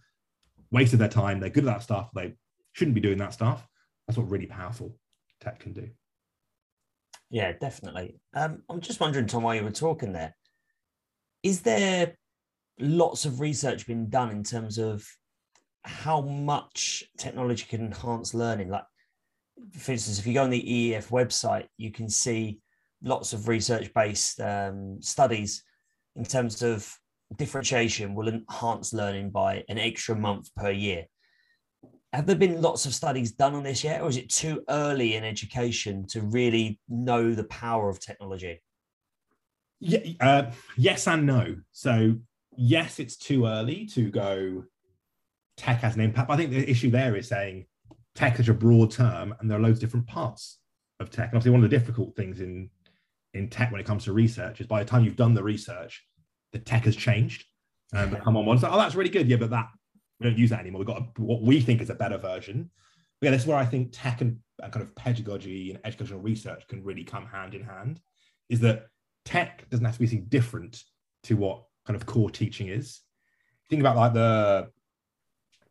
wasted 0.70 1.00
their 1.00 1.08
time. 1.08 1.40
They're 1.40 1.50
good 1.50 1.64
at 1.64 1.72
that 1.72 1.82
stuff. 1.82 2.10
They 2.14 2.34
shouldn't 2.72 2.94
be 2.94 3.00
doing 3.00 3.18
that 3.18 3.32
stuff. 3.32 3.66
That's 4.06 4.16
what 4.16 4.30
really 4.30 4.46
powerful 4.46 4.96
tech 5.40 5.58
can 5.58 5.72
do. 5.72 5.88
Yeah, 7.28 7.52
definitely. 7.60 8.20
Um, 8.34 8.62
I'm 8.70 8.80
just 8.80 9.00
wondering, 9.00 9.26
Tom, 9.26 9.42
while 9.42 9.56
you 9.56 9.64
were 9.64 9.72
talking 9.72 10.12
there, 10.12 10.36
is 11.42 11.62
there 11.62 12.14
lots 12.78 13.24
of 13.24 13.40
research 13.40 13.84
being 13.88 14.06
done 14.06 14.30
in 14.30 14.44
terms 14.44 14.78
of 14.78 15.04
how 15.82 16.20
much 16.20 17.02
technology 17.18 17.66
can 17.68 17.86
enhance 17.86 18.32
learning? 18.32 18.68
Like, 18.68 18.84
for 19.72 19.90
instance, 19.90 20.20
if 20.20 20.26
you 20.26 20.34
go 20.34 20.44
on 20.44 20.50
the 20.50 20.62
EEF 20.62 21.08
website, 21.08 21.66
you 21.78 21.90
can 21.90 22.08
see 22.08 22.60
lots 23.02 23.32
of 23.32 23.48
research-based 23.48 24.40
um, 24.40 25.02
studies 25.02 25.64
in 26.16 26.24
terms 26.24 26.62
of 26.62 26.98
differentiation 27.36 28.14
will 28.14 28.28
enhance 28.28 28.92
learning 28.92 29.30
by 29.30 29.64
an 29.68 29.78
extra 29.78 30.14
month 30.14 30.54
per 30.54 30.70
year. 30.70 31.06
Have 32.12 32.26
there 32.26 32.36
been 32.36 32.62
lots 32.62 32.86
of 32.86 32.94
studies 32.94 33.32
done 33.32 33.54
on 33.54 33.64
this 33.64 33.82
yet, 33.82 34.00
or 34.00 34.08
is 34.08 34.16
it 34.16 34.28
too 34.28 34.62
early 34.68 35.14
in 35.14 35.24
education 35.24 36.06
to 36.08 36.20
really 36.20 36.78
know 36.88 37.34
the 37.34 37.44
power 37.44 37.88
of 37.88 37.98
technology? 37.98 38.62
Yeah, 39.80 39.98
uh, 40.20 40.50
yes 40.76 41.08
and 41.08 41.26
no. 41.26 41.56
So 41.72 42.14
yes, 42.56 43.00
it's 43.00 43.16
too 43.16 43.46
early 43.46 43.86
to 43.86 44.10
go. 44.10 44.64
Tech 45.56 45.80
has 45.80 45.96
an 45.96 46.02
impact. 46.02 46.30
I 46.30 46.36
think 46.36 46.50
the 46.50 46.70
issue 46.70 46.90
there 46.90 47.16
is 47.16 47.28
saying 47.28 47.66
tech 48.14 48.38
is 48.38 48.48
a 48.48 48.54
broad 48.54 48.92
term, 48.92 49.34
and 49.40 49.50
there 49.50 49.58
are 49.58 49.62
loads 49.62 49.78
of 49.78 49.80
different 49.80 50.06
parts 50.06 50.60
of 51.00 51.10
tech. 51.10 51.30
And 51.30 51.36
obviously, 51.36 51.50
one 51.50 51.64
of 51.64 51.70
the 51.70 51.76
difficult 51.76 52.14
things 52.14 52.40
in 52.40 52.70
in 53.34 53.50
tech 53.50 53.70
when 53.70 53.80
it 53.80 53.86
comes 53.86 54.04
to 54.04 54.12
research 54.12 54.60
is 54.60 54.66
by 54.66 54.82
the 54.82 54.88
time 54.88 55.04
you've 55.04 55.16
done 55.16 55.34
the 55.34 55.42
research, 55.42 56.02
the 56.52 56.58
tech 56.58 56.84
has 56.84 56.96
changed 56.96 57.44
um, 57.92 58.04
and 58.04 58.10
become 58.12 58.36
on 58.36 58.46
one. 58.46 58.58
So, 58.58 58.68
oh, 58.70 58.78
that's 58.78 58.94
really 58.94 59.10
good. 59.10 59.28
Yeah, 59.28 59.36
but 59.36 59.50
that 59.50 59.68
we 60.20 60.28
don't 60.28 60.38
use 60.38 60.50
that 60.50 60.60
anymore. 60.60 60.78
We've 60.80 60.86
got 60.86 60.98
a, 60.98 61.22
what 61.22 61.42
we 61.42 61.60
think 61.60 61.80
is 61.80 61.90
a 61.90 61.94
better 61.94 62.18
version. 62.18 62.70
But 63.20 63.26
yeah, 63.26 63.30
that's 63.32 63.46
where 63.46 63.56
I 63.56 63.64
think 63.64 63.90
tech 63.92 64.20
and, 64.20 64.38
and 64.62 64.72
kind 64.72 64.84
of 64.84 64.94
pedagogy 64.94 65.70
and 65.70 65.80
educational 65.84 66.20
research 66.20 66.66
can 66.68 66.84
really 66.84 67.04
come 67.04 67.26
hand 67.26 67.54
in 67.54 67.64
hand. 67.64 68.00
Is 68.48 68.60
that 68.60 68.86
tech 69.24 69.68
doesn't 69.70 69.84
have 69.84 69.94
to 69.94 70.00
be 70.00 70.06
anything 70.06 70.26
different 70.28 70.82
to 71.24 71.36
what 71.36 71.64
kind 71.86 71.96
of 71.96 72.06
core 72.06 72.30
teaching 72.30 72.68
is. 72.68 73.00
Think 73.70 73.80
about 73.80 73.96
like 73.96 74.14
the 74.14 74.68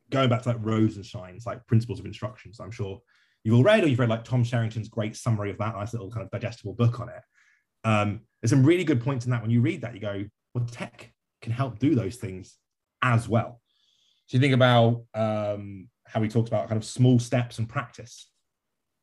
going 0.10 0.30
back 0.30 0.44
to 0.44 0.50
like 0.50 0.62
Rosenshine's 0.64 1.46
like 1.46 1.66
principles 1.68 2.00
of 2.00 2.06
instruction. 2.06 2.54
So 2.54 2.64
I'm 2.64 2.72
sure 2.72 3.02
you've 3.44 3.56
all 3.56 3.64
read 3.64 3.84
or 3.84 3.88
you've 3.88 4.00
read 4.00 4.10
like 4.10 4.24
Tom 4.24 4.44
Sherrington's 4.44 4.90
great 4.90 5.16
summary 5.16 5.52
of 5.52 5.58
that 5.58 5.76
nice 5.76 5.94
little 5.94 6.12
kind 6.12 6.24
of 6.24 6.32
digestible 6.32 6.74
book 6.74 7.00
on 7.00 7.10
it. 7.10 7.22
Um, 7.84 8.22
there's 8.42 8.52
some 8.52 8.66
really 8.66 8.84
good 8.84 9.02
points 9.02 9.26
in 9.26 9.32
that 9.32 9.42
when 9.42 9.52
you 9.52 9.62
read 9.62 9.82
that, 9.82 9.94
you 9.94 10.00
go, 10.00 10.26
well, 10.54 10.66
tech 10.66 11.12
can 11.42 11.52
help 11.52 11.80
do 11.80 11.96
those 11.96 12.18
things 12.18 12.58
as 13.02 13.28
well. 13.28 13.62
So 14.28 14.38
you 14.38 14.42
think 14.42 14.54
about 14.54 15.04
um, 15.14 15.90
how 16.06 16.22
he 16.22 16.30
talks 16.30 16.50
about 16.50 16.68
kind 16.68 16.78
of 16.78 16.86
small 16.86 17.20
steps 17.20 17.60
and 17.60 17.68
practice. 17.68 18.30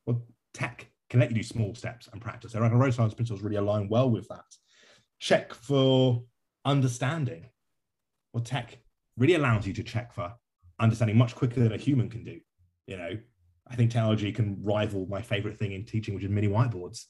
Well, 0.06 0.22
tech 0.54 0.90
can 1.08 1.20
let 1.20 1.30
you 1.30 1.36
do 1.36 1.42
small 1.42 1.74
steps 1.74 2.08
and 2.12 2.20
practice. 2.20 2.54
I 2.54 2.60
reckon 2.60 2.78
Rosenshine's 2.78 3.14
principles 3.14 3.42
really 3.42 3.56
align 3.56 3.88
well 3.88 4.08
with 4.08 4.28
that. 4.28 4.44
Check 5.18 5.52
for 5.52 6.22
understanding. 6.64 7.46
Well, 8.32 8.42
tech 8.42 8.78
really 9.16 9.34
allows 9.34 9.66
you 9.66 9.72
to 9.74 9.82
check 9.82 10.12
for 10.14 10.32
understanding 10.78 11.18
much 11.18 11.34
quicker 11.34 11.60
than 11.60 11.72
a 11.72 11.76
human 11.76 12.08
can 12.08 12.24
do. 12.24 12.40
You 12.86 12.96
know, 12.96 13.18
I 13.68 13.76
think 13.76 13.90
technology 13.90 14.32
can 14.32 14.62
rival 14.62 15.06
my 15.06 15.20
favorite 15.20 15.58
thing 15.58 15.72
in 15.72 15.84
teaching, 15.84 16.14
which 16.14 16.24
is 16.24 16.30
mini 16.30 16.48
whiteboards. 16.48 17.04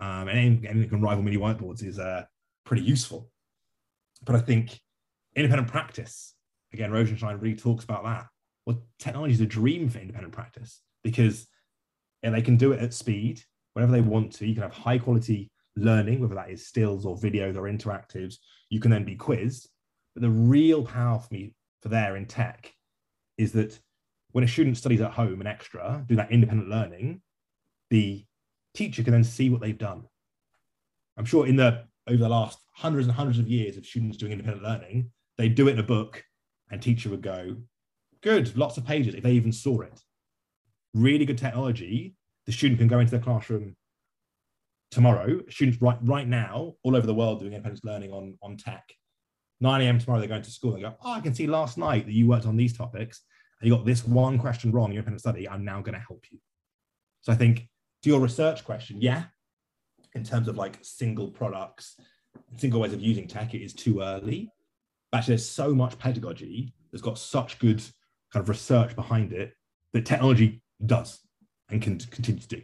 Um, 0.00 0.28
and 0.28 0.38
anything 0.38 0.80
that 0.80 0.90
can 0.90 1.00
rival 1.00 1.22
mini 1.22 1.36
whiteboards 1.36 1.82
is 1.82 1.98
uh, 1.98 2.24
pretty 2.64 2.82
useful. 2.82 3.30
But 4.24 4.36
I 4.36 4.40
think 4.40 4.80
independent 5.36 5.68
practice, 5.68 6.34
again, 6.72 6.90
Rosenshine 6.90 7.40
really 7.40 7.56
talks 7.56 7.84
about 7.84 8.04
that. 8.04 8.26
Well, 8.66 8.82
technology 8.98 9.34
is 9.34 9.40
a 9.40 9.46
dream 9.46 9.88
for 9.88 9.98
independent 9.98 10.32
practice 10.32 10.80
because 11.02 11.46
and 12.24 12.34
they 12.34 12.42
can 12.42 12.56
do 12.56 12.72
it 12.72 12.80
at 12.80 12.94
speed 12.94 13.42
whenever 13.74 13.92
they 13.92 14.00
want 14.00 14.32
to. 14.32 14.46
You 14.46 14.54
can 14.54 14.62
have 14.62 14.72
high 14.72 14.98
quality 14.98 15.50
learning, 15.76 16.20
whether 16.20 16.34
that 16.34 16.50
is 16.50 16.66
stills 16.66 17.04
or 17.04 17.16
videos 17.16 17.56
or 17.56 17.62
interactives. 17.62 18.36
You 18.70 18.80
can 18.80 18.90
then 18.90 19.04
be 19.04 19.14
quizzed. 19.14 19.68
But 20.14 20.22
the 20.22 20.30
real 20.30 20.84
power 20.84 21.18
for 21.18 21.32
me 21.32 21.54
for 21.82 21.90
there 21.90 22.16
in 22.16 22.24
tech 22.24 22.72
is 23.36 23.52
that 23.52 23.78
when 24.32 24.42
a 24.42 24.48
student 24.48 24.78
studies 24.78 25.02
at 25.02 25.12
home 25.12 25.40
an 25.40 25.46
extra, 25.46 26.04
do 26.08 26.16
that 26.16 26.32
independent 26.32 26.70
learning, 26.70 27.20
the 27.90 28.24
teacher 28.74 29.02
can 29.02 29.12
then 29.12 29.24
see 29.24 29.50
what 29.50 29.60
they've 29.60 29.78
done. 29.78 30.04
I'm 31.16 31.24
sure 31.24 31.46
in 31.46 31.56
the 31.56 31.84
over 32.06 32.18
the 32.18 32.28
last 32.28 32.58
hundreds 32.72 33.06
and 33.06 33.16
hundreds 33.16 33.38
of 33.38 33.48
years 33.48 33.76
of 33.76 33.86
students 33.86 34.18
doing 34.18 34.32
independent 34.32 34.62
learning, 34.62 35.10
they 35.38 35.48
do 35.48 35.68
it 35.68 35.72
in 35.72 35.78
a 35.78 35.84
book, 35.84 36.22
and 36.70 36.82
teacher 36.82 37.08
would 37.08 37.22
go, 37.22 37.56
"Good, 38.22 38.56
lots 38.56 38.76
of 38.76 38.84
pages." 38.84 39.14
If 39.14 39.22
they 39.22 39.32
even 39.32 39.52
saw 39.52 39.80
it, 39.80 40.00
really 40.92 41.24
good 41.24 41.38
technology, 41.38 42.16
the 42.46 42.52
student 42.52 42.78
can 42.78 42.88
go 42.88 43.00
into 43.00 43.16
the 43.16 43.22
classroom 43.22 43.76
tomorrow. 44.90 45.40
Students 45.48 45.80
right 45.80 45.98
right 46.02 46.28
now 46.28 46.74
all 46.82 46.96
over 46.96 47.06
the 47.06 47.14
world 47.14 47.40
doing 47.40 47.52
independent 47.52 47.84
learning 47.84 48.12
on 48.12 48.38
on 48.42 48.56
tech. 48.56 48.84
9 49.60 49.80
a.m. 49.80 49.98
tomorrow, 49.98 50.18
they're 50.18 50.28
going 50.28 50.42
to 50.42 50.50
school. 50.50 50.72
They 50.72 50.80
go, 50.80 50.94
oh, 51.02 51.12
I 51.12 51.20
can 51.20 51.34
see 51.34 51.46
last 51.46 51.78
night 51.78 52.06
that 52.06 52.12
you 52.12 52.26
worked 52.26 52.44
on 52.44 52.56
these 52.56 52.76
topics 52.76 53.22
and 53.60 53.68
you 53.68 53.74
got 53.74 53.86
this 53.86 54.06
one 54.06 54.36
question 54.36 54.72
wrong 54.72 54.90
independent 54.90 55.20
study. 55.20 55.48
I'm 55.48 55.64
now 55.64 55.80
going 55.80 55.94
to 55.94 56.04
help 56.06 56.24
you. 56.30 56.38
So 57.22 57.32
I 57.32 57.36
think 57.36 57.68
to 58.04 58.10
your 58.10 58.20
research 58.20 58.64
question, 58.64 59.00
yeah, 59.00 59.24
in 60.14 60.22
terms 60.22 60.46
of 60.46 60.58
like 60.58 60.78
single 60.82 61.28
products, 61.28 61.98
single 62.58 62.80
ways 62.80 62.92
of 62.92 63.00
using 63.00 63.26
tech, 63.26 63.54
it 63.54 63.62
is 63.64 63.72
too 63.72 64.02
early. 64.02 64.50
But 65.10 65.18
actually, 65.18 65.32
there's 65.32 65.48
so 65.48 65.74
much 65.74 65.98
pedagogy 65.98 66.74
that's 66.92 67.00
got 67.00 67.18
such 67.18 67.58
good 67.58 67.82
kind 68.30 68.42
of 68.42 68.50
research 68.50 68.94
behind 68.94 69.32
it 69.32 69.54
that 69.94 70.04
technology 70.04 70.60
does 70.84 71.20
and 71.70 71.80
can 71.80 71.98
continue 71.98 72.42
to 72.42 72.48
do. 72.48 72.62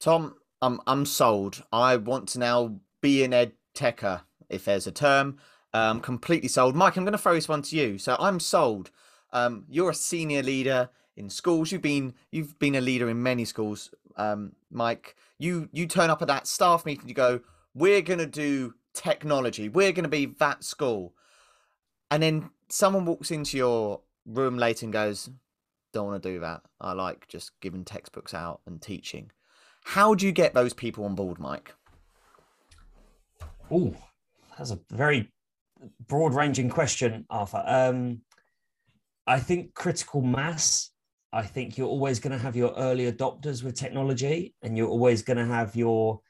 Tom, 0.00 0.34
I'm 0.60 0.82
I'm 0.86 1.06
sold. 1.06 1.62
I 1.72 1.96
want 1.96 2.28
to 2.30 2.40
now 2.40 2.78
be 3.00 3.24
an 3.24 3.32
ed 3.32 3.52
techer, 3.74 4.20
if 4.50 4.66
there's 4.66 4.86
a 4.86 4.92
term. 4.92 5.38
Um, 5.72 6.00
completely 6.00 6.48
sold. 6.48 6.76
Mike, 6.76 6.98
I'm 6.98 7.04
going 7.04 7.12
to 7.12 7.18
throw 7.18 7.34
this 7.34 7.48
one 7.48 7.62
to 7.62 7.76
you. 7.76 7.96
So 7.96 8.16
I'm 8.18 8.38
sold. 8.38 8.90
Um, 9.32 9.64
you're 9.66 9.90
a 9.90 9.94
senior 9.94 10.42
leader 10.42 10.90
in 11.20 11.30
schools. 11.30 11.70
You've 11.70 11.82
been 11.82 12.14
you've 12.32 12.58
been 12.58 12.74
a 12.74 12.80
leader 12.80 13.08
in 13.08 13.22
many 13.22 13.44
schools. 13.44 13.94
Um, 14.16 14.52
Mike, 14.70 15.14
you 15.38 15.68
you 15.72 15.86
turn 15.86 16.10
up 16.10 16.20
at 16.22 16.28
that 16.28 16.48
staff 16.48 16.84
meeting. 16.84 17.08
You 17.08 17.14
go, 17.14 17.40
we're 17.74 18.02
going 18.02 18.18
to 18.18 18.26
do 18.26 18.74
technology. 18.92 19.68
We're 19.68 19.92
going 19.92 20.04
to 20.04 20.08
be 20.08 20.26
that 20.26 20.64
school. 20.64 21.14
And 22.10 22.22
then 22.22 22.50
someone 22.68 23.04
walks 23.04 23.30
into 23.30 23.56
your 23.56 24.00
room 24.26 24.58
late 24.58 24.82
and 24.82 24.92
goes, 24.92 25.30
don't 25.92 26.06
want 26.06 26.22
to 26.22 26.32
do 26.32 26.40
that. 26.40 26.62
I 26.80 26.92
like 26.92 27.28
just 27.28 27.52
giving 27.60 27.84
textbooks 27.84 28.34
out 28.34 28.60
and 28.66 28.82
teaching. 28.82 29.30
How 29.84 30.14
do 30.14 30.26
you 30.26 30.32
get 30.32 30.54
those 30.54 30.74
people 30.74 31.04
on 31.04 31.14
board, 31.14 31.38
Mike? 31.38 31.74
Oh, 33.70 33.94
that's 34.58 34.72
a 34.72 34.80
very 34.90 35.30
broad 36.08 36.34
ranging 36.34 36.68
question, 36.68 37.26
Arthur. 37.30 37.62
Um, 37.64 38.22
I 39.26 39.38
think 39.38 39.74
critical 39.74 40.22
mass. 40.22 40.89
I 41.32 41.42
think 41.42 41.78
you're 41.78 41.88
always 41.88 42.18
going 42.18 42.32
to 42.32 42.42
have 42.42 42.56
your 42.56 42.72
early 42.76 43.10
adopters 43.10 43.62
with 43.62 43.76
technology, 43.76 44.54
and 44.62 44.76
you're 44.76 44.88
always 44.88 45.22
going 45.22 45.36
to 45.36 45.46
have 45.46 45.76
your 45.76 46.20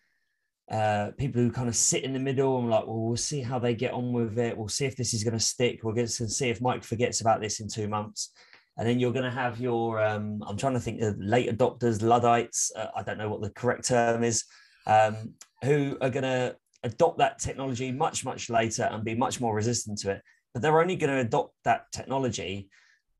uh, 0.70 1.10
people 1.16 1.40
who 1.40 1.50
kind 1.50 1.68
of 1.68 1.76
sit 1.76 2.04
in 2.04 2.12
the 2.12 2.18
middle 2.18 2.58
and 2.58 2.70
like, 2.70 2.86
well, 2.86 3.00
we'll 3.00 3.16
see 3.16 3.40
how 3.40 3.58
they 3.58 3.74
get 3.74 3.92
on 3.92 4.12
with 4.12 4.38
it. 4.38 4.56
We'll 4.56 4.68
see 4.68 4.84
if 4.84 4.96
this 4.96 5.14
is 5.14 5.24
going 5.24 5.38
to 5.38 5.44
stick. 5.44 5.80
We're 5.82 5.94
going 5.94 6.06
to 6.06 6.28
see 6.28 6.48
if 6.50 6.60
Mike 6.60 6.84
forgets 6.84 7.20
about 7.20 7.40
this 7.40 7.60
in 7.60 7.68
two 7.68 7.88
months 7.88 8.32
and 8.80 8.88
then 8.88 8.98
you're 8.98 9.12
going 9.12 9.24
to 9.24 9.30
have 9.30 9.60
your 9.60 10.02
um, 10.02 10.42
i'm 10.46 10.56
trying 10.56 10.72
to 10.74 10.80
think 10.80 11.00
of 11.00 11.16
late 11.18 11.48
adopters 11.50 12.02
luddites 12.02 12.72
uh, 12.74 12.86
i 12.96 13.02
don't 13.02 13.18
know 13.18 13.28
what 13.28 13.42
the 13.42 13.50
correct 13.50 13.86
term 13.86 14.24
is 14.24 14.44
um, 14.86 15.34
who 15.62 15.96
are 16.00 16.10
going 16.10 16.24
to 16.24 16.56
adopt 16.82 17.18
that 17.18 17.38
technology 17.38 17.92
much 17.92 18.24
much 18.24 18.48
later 18.48 18.88
and 18.90 19.04
be 19.04 19.14
much 19.14 19.40
more 19.40 19.54
resistant 19.54 19.98
to 19.98 20.10
it 20.10 20.22
but 20.54 20.62
they're 20.62 20.80
only 20.80 20.96
going 20.96 21.12
to 21.12 21.20
adopt 21.20 21.54
that 21.64 21.84
technology 21.92 22.68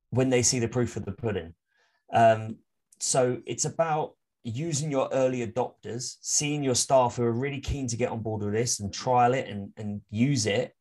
when 0.09 0.31
they 0.31 0.43
see 0.43 0.59
the 0.59 0.67
proof 0.67 0.97
of 0.97 1.05
the 1.05 1.13
pudding 1.13 1.55
um, 2.13 2.57
so 2.99 3.39
it's 3.47 3.65
about 3.65 4.15
using 4.43 4.91
your 4.91 5.09
early 5.13 5.47
adopters 5.47 6.17
seeing 6.23 6.63
your 6.63 6.75
staff 6.75 7.17
who 7.17 7.23
are 7.23 7.33
really 7.33 7.61
keen 7.61 7.87
to 7.87 7.97
get 7.97 8.11
on 8.11 8.21
board 8.21 8.43
with 8.43 8.55
this 8.55 8.81
and 8.81 8.93
trial 8.93 9.35
it 9.35 9.47
and, 9.49 9.71
and 9.77 10.01
use 10.11 10.47
it 10.47 10.75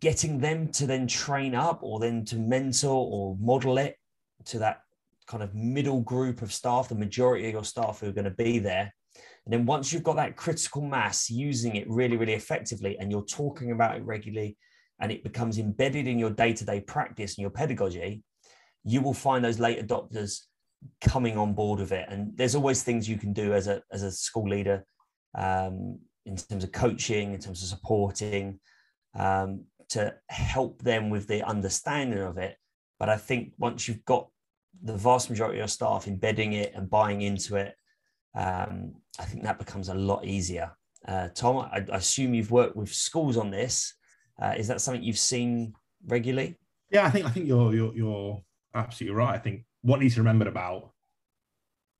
getting 0.00 0.38
them 0.38 0.68
to 0.68 0.86
then 0.86 1.06
train 1.06 1.54
up 1.54 1.78
or 1.82 2.00
then 2.00 2.24
to 2.26 2.36
mentor 2.36 3.08
or 3.10 3.36
model 3.40 3.78
it 3.78 3.96
to 4.44 4.58
that 4.58 4.80
kind 5.26 5.42
of 5.42 5.54
middle 5.54 6.00
group 6.00 6.42
of 6.42 6.52
staff, 6.52 6.88
the 6.88 6.94
majority 6.94 7.46
of 7.46 7.52
your 7.52 7.64
staff 7.64 8.00
who 8.00 8.08
are 8.08 8.12
going 8.12 8.24
to 8.24 8.30
be 8.30 8.58
there. 8.58 8.92
And 9.46 9.52
then 9.52 9.66
once 9.66 9.92
you've 9.92 10.02
got 10.02 10.16
that 10.16 10.36
critical 10.36 10.82
mass 10.82 11.30
using 11.30 11.76
it 11.76 11.88
really, 11.88 12.16
really 12.16 12.34
effectively, 12.34 12.98
and 12.98 13.10
you're 13.10 13.24
talking 13.24 13.70
about 13.70 13.96
it 13.96 14.04
regularly, 14.04 14.56
and 15.00 15.10
it 15.10 15.24
becomes 15.24 15.58
embedded 15.58 16.06
in 16.06 16.18
your 16.18 16.30
day 16.30 16.52
to 16.52 16.64
day 16.64 16.80
practice 16.80 17.36
and 17.36 17.42
your 17.42 17.50
pedagogy, 17.50 18.22
you 18.84 19.00
will 19.00 19.14
find 19.14 19.44
those 19.44 19.58
late 19.58 19.86
adopters 19.86 20.40
coming 21.00 21.38
on 21.38 21.54
board 21.54 21.80
with 21.80 21.92
it. 21.92 22.06
And 22.10 22.36
there's 22.36 22.54
always 22.54 22.82
things 22.82 23.08
you 23.08 23.16
can 23.16 23.32
do 23.32 23.54
as 23.54 23.66
a, 23.66 23.82
as 23.90 24.02
a 24.02 24.12
school 24.12 24.48
leader 24.48 24.84
um, 25.36 25.98
in 26.26 26.36
terms 26.36 26.64
of 26.64 26.72
coaching, 26.72 27.34
in 27.34 27.40
terms 27.40 27.62
of 27.62 27.68
supporting. 27.68 28.60
Um, 29.16 29.64
to 29.90 30.14
help 30.28 30.82
them 30.82 31.10
with 31.10 31.26
the 31.28 31.42
understanding 31.42 32.20
of 32.20 32.38
it. 32.38 32.56
But 32.98 33.08
I 33.08 33.16
think 33.16 33.52
once 33.58 33.86
you've 33.86 34.04
got 34.04 34.28
the 34.82 34.96
vast 34.96 35.30
majority 35.30 35.58
of 35.58 35.60
your 35.60 35.68
staff 35.68 36.08
embedding 36.08 36.54
it 36.54 36.72
and 36.74 36.90
buying 36.90 37.22
into 37.22 37.56
it, 37.56 37.74
um, 38.34 38.94
I 39.18 39.24
think 39.24 39.44
that 39.44 39.58
becomes 39.58 39.88
a 39.88 39.94
lot 39.94 40.24
easier. 40.24 40.72
Uh, 41.06 41.28
Tom, 41.34 41.58
I, 41.58 41.84
I, 41.92 41.96
assume 41.96 42.34
you've 42.34 42.50
worked 42.50 42.76
with 42.76 42.92
schools 42.92 43.36
on 43.36 43.50
this. 43.50 43.94
Uh, 44.40 44.54
is 44.56 44.66
that 44.68 44.80
something 44.80 45.02
you've 45.02 45.18
seen 45.18 45.74
regularly? 46.06 46.58
Yeah, 46.90 47.06
I 47.06 47.10
think 47.10 47.26
I 47.26 47.30
think 47.30 47.46
you're 47.46 47.74
you're 47.74 47.94
you're 47.94 48.42
absolutely 48.74 49.16
right. 49.16 49.34
I 49.34 49.38
think 49.38 49.64
what 49.82 50.00
needs 50.00 50.14
to 50.14 50.20
be 50.20 50.22
remembered 50.22 50.48
about 50.48 50.92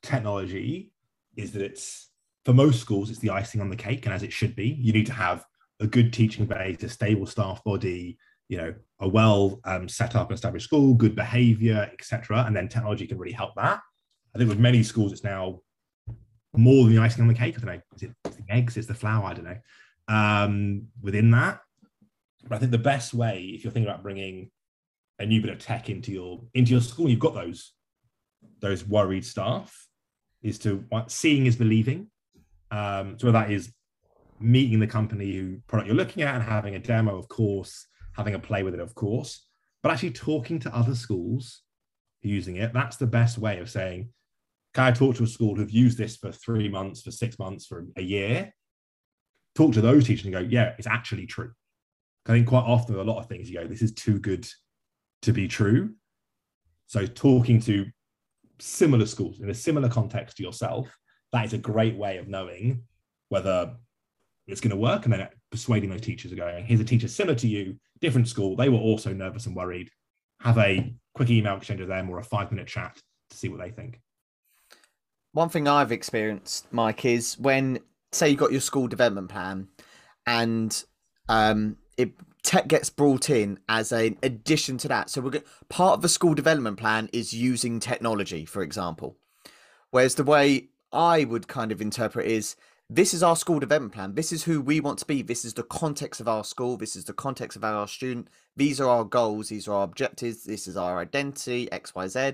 technology 0.02 0.92
is 1.36 1.52
that 1.52 1.62
it's 1.62 2.10
for 2.44 2.52
most 2.52 2.80
schools 2.80 3.10
it's 3.10 3.18
the 3.20 3.30
icing 3.30 3.60
on 3.60 3.70
the 3.70 3.76
cake, 3.76 4.04
and 4.06 4.14
as 4.14 4.22
it 4.22 4.32
should 4.32 4.54
be. 4.54 4.68
You 4.68 4.92
need 4.92 5.06
to 5.06 5.12
have 5.12 5.44
a 5.80 5.86
good 5.86 6.12
teaching 6.12 6.46
base, 6.46 6.82
a 6.82 6.88
stable 6.88 7.26
staff 7.26 7.62
body, 7.64 8.18
you 8.48 8.58
know, 8.58 8.74
a 9.00 9.08
well 9.08 9.60
um, 9.64 9.88
set 9.88 10.14
up 10.14 10.28
and 10.28 10.36
established 10.36 10.66
school, 10.66 10.94
good 10.94 11.16
behavior, 11.16 11.90
etc. 11.92 12.44
And 12.46 12.54
then 12.54 12.68
technology 12.68 13.06
can 13.06 13.18
really 13.18 13.32
help 13.32 13.54
that. 13.56 13.80
I 14.34 14.38
think 14.38 14.50
with 14.50 14.58
many 14.58 14.82
schools, 14.82 15.12
it's 15.12 15.24
now 15.24 15.60
more 16.56 16.84
than 16.84 16.94
the 16.94 17.02
icing 17.02 17.22
on 17.22 17.28
the 17.28 17.34
cake. 17.34 17.56
I 17.56 17.60
don't 17.60 17.74
know, 17.74 17.82
is 17.96 18.02
it 18.02 18.10
the 18.24 18.44
eggs? 18.48 18.76
It's 18.76 18.86
the 18.86 18.94
flour? 18.94 19.24
I 19.24 19.34
don't 19.34 19.44
know. 19.44 19.58
Um, 20.06 20.88
within 21.00 21.30
that, 21.30 21.60
but 22.48 22.56
I 22.56 22.58
think 22.58 22.72
the 22.72 22.78
best 22.78 23.14
way, 23.14 23.52
if 23.54 23.64
you're 23.64 23.72
thinking 23.72 23.90
about 23.90 24.02
bringing 24.02 24.50
a 25.18 25.26
new 25.26 25.40
bit 25.40 25.50
of 25.50 25.58
tech 25.58 25.88
into 25.88 26.12
your 26.12 26.42
into 26.54 26.72
your 26.72 26.80
school, 26.80 27.08
you've 27.08 27.20
got 27.20 27.34
those 27.34 27.72
those 28.60 28.86
worried 28.86 29.24
staff, 29.24 29.86
is 30.42 30.58
to 30.60 30.84
seeing 31.08 31.46
is 31.46 31.56
believing. 31.56 32.10
Um, 32.70 33.18
so 33.18 33.30
that 33.30 33.50
is 33.50 33.72
meeting 34.40 34.80
the 34.80 34.86
company 34.86 35.32
who 35.32 35.58
product 35.66 35.86
you're 35.86 35.96
looking 35.96 36.22
at 36.22 36.34
and 36.34 36.42
having 36.42 36.74
a 36.74 36.78
demo, 36.78 37.16
of 37.16 37.28
course, 37.28 37.86
having 38.12 38.34
a 38.34 38.38
play 38.38 38.62
with 38.62 38.74
it, 38.74 38.80
of 38.80 38.94
course, 38.94 39.46
but 39.82 39.92
actually 39.92 40.10
talking 40.10 40.58
to 40.60 40.74
other 40.74 40.94
schools 40.94 41.62
using 42.22 42.56
it. 42.56 42.72
That's 42.72 42.96
the 42.96 43.06
best 43.06 43.38
way 43.38 43.58
of 43.58 43.70
saying, 43.70 44.08
can 44.72 44.84
I 44.84 44.90
talk 44.90 45.16
to 45.16 45.24
a 45.24 45.26
school 45.28 45.54
who've 45.54 45.70
used 45.70 45.98
this 45.98 46.16
for 46.16 46.32
three 46.32 46.68
months, 46.68 47.02
for 47.02 47.10
six 47.10 47.38
months, 47.38 47.66
for 47.66 47.86
a 47.96 48.02
year? 48.02 48.52
Talk 49.54 49.72
to 49.74 49.80
those 49.80 50.06
teachers 50.06 50.24
and 50.24 50.34
go, 50.34 50.40
yeah, 50.40 50.74
it's 50.78 50.88
actually 50.88 51.26
true. 51.26 51.52
I 52.26 52.32
think 52.32 52.48
quite 52.48 52.64
often 52.64 52.96
a 52.96 53.02
lot 53.02 53.20
of 53.20 53.28
things 53.28 53.48
you 53.48 53.58
go, 53.58 53.66
this 53.66 53.82
is 53.82 53.92
too 53.92 54.18
good 54.18 54.46
to 55.24 55.32
be 55.32 55.48
true. 55.48 55.94
So 56.86 57.06
talking 57.06 57.60
to 57.62 57.86
similar 58.60 59.06
schools 59.06 59.40
in 59.40 59.50
a 59.50 59.54
similar 59.54 59.88
context 59.88 60.36
to 60.36 60.42
yourself, 60.42 60.96
that 61.32 61.44
is 61.44 61.52
a 61.52 61.58
great 61.58 61.96
way 61.96 62.18
of 62.18 62.28
knowing 62.28 62.82
whether 63.28 63.74
it's 64.46 64.60
going 64.60 64.70
to 64.70 64.76
work. 64.76 65.04
And 65.04 65.12
then 65.12 65.28
persuading 65.50 65.90
those 65.90 66.02
teachers 66.02 66.32
are 66.32 66.36
going, 66.36 66.64
here's 66.64 66.80
a 66.80 66.84
teacher 66.84 67.08
similar 67.08 67.34
to 67.36 67.48
you, 67.48 67.76
different 68.00 68.28
school. 68.28 68.56
They 68.56 68.68
were 68.68 68.78
also 68.78 69.12
nervous 69.12 69.46
and 69.46 69.56
worried. 69.56 69.90
Have 70.40 70.58
a 70.58 70.94
quick 71.14 71.30
email 71.30 71.56
exchange 71.56 71.80
with 71.80 71.88
them 71.88 72.10
or 72.10 72.18
a 72.18 72.24
five 72.24 72.50
minute 72.50 72.68
chat 72.68 73.00
to 73.30 73.36
see 73.36 73.48
what 73.48 73.60
they 73.60 73.70
think. 73.70 74.00
One 75.32 75.48
thing 75.48 75.66
I've 75.66 75.90
experienced, 75.90 76.72
Mike, 76.72 77.04
is 77.04 77.38
when 77.38 77.80
say 78.12 78.28
you 78.28 78.36
got 78.36 78.52
your 78.52 78.60
school 78.60 78.86
development 78.86 79.28
plan 79.28 79.66
and 80.26 80.84
um, 81.28 81.76
it 81.96 82.12
tech 82.44 82.68
gets 82.68 82.90
brought 82.90 83.28
in 83.30 83.58
as 83.68 83.90
an 83.90 84.16
addition 84.22 84.78
to 84.78 84.88
that. 84.88 85.10
So 85.10 85.22
we're 85.22 85.42
part 85.68 85.94
of 85.94 86.02
the 86.02 86.08
school 86.08 86.34
development 86.34 86.78
plan 86.78 87.08
is 87.12 87.32
using 87.32 87.80
technology, 87.80 88.44
for 88.44 88.62
example. 88.62 89.16
Whereas 89.90 90.14
the 90.14 90.24
way 90.24 90.68
I 90.92 91.24
would 91.24 91.48
kind 91.48 91.72
of 91.72 91.80
interpret 91.80 92.26
is 92.26 92.54
this 92.90 93.14
is 93.14 93.22
our 93.22 93.34
school 93.34 93.58
development 93.58 93.94
plan. 93.94 94.14
This 94.14 94.30
is 94.30 94.44
who 94.44 94.60
we 94.60 94.78
want 94.78 94.98
to 94.98 95.06
be. 95.06 95.22
This 95.22 95.44
is 95.44 95.54
the 95.54 95.62
context 95.62 96.20
of 96.20 96.28
our 96.28 96.44
school. 96.44 96.76
This 96.76 96.96
is 96.96 97.04
the 97.04 97.14
context 97.14 97.56
of 97.56 97.64
our 97.64 97.88
student. 97.88 98.28
These 98.56 98.78
are 98.78 98.88
our 98.88 99.04
goals. 99.04 99.48
These 99.48 99.66
are 99.66 99.74
our 99.74 99.84
objectives. 99.84 100.44
This 100.44 100.68
is 100.68 100.76
our 100.76 100.98
identity, 100.98 101.72
X, 101.72 101.94
Y, 101.94 102.06
Z. 102.08 102.32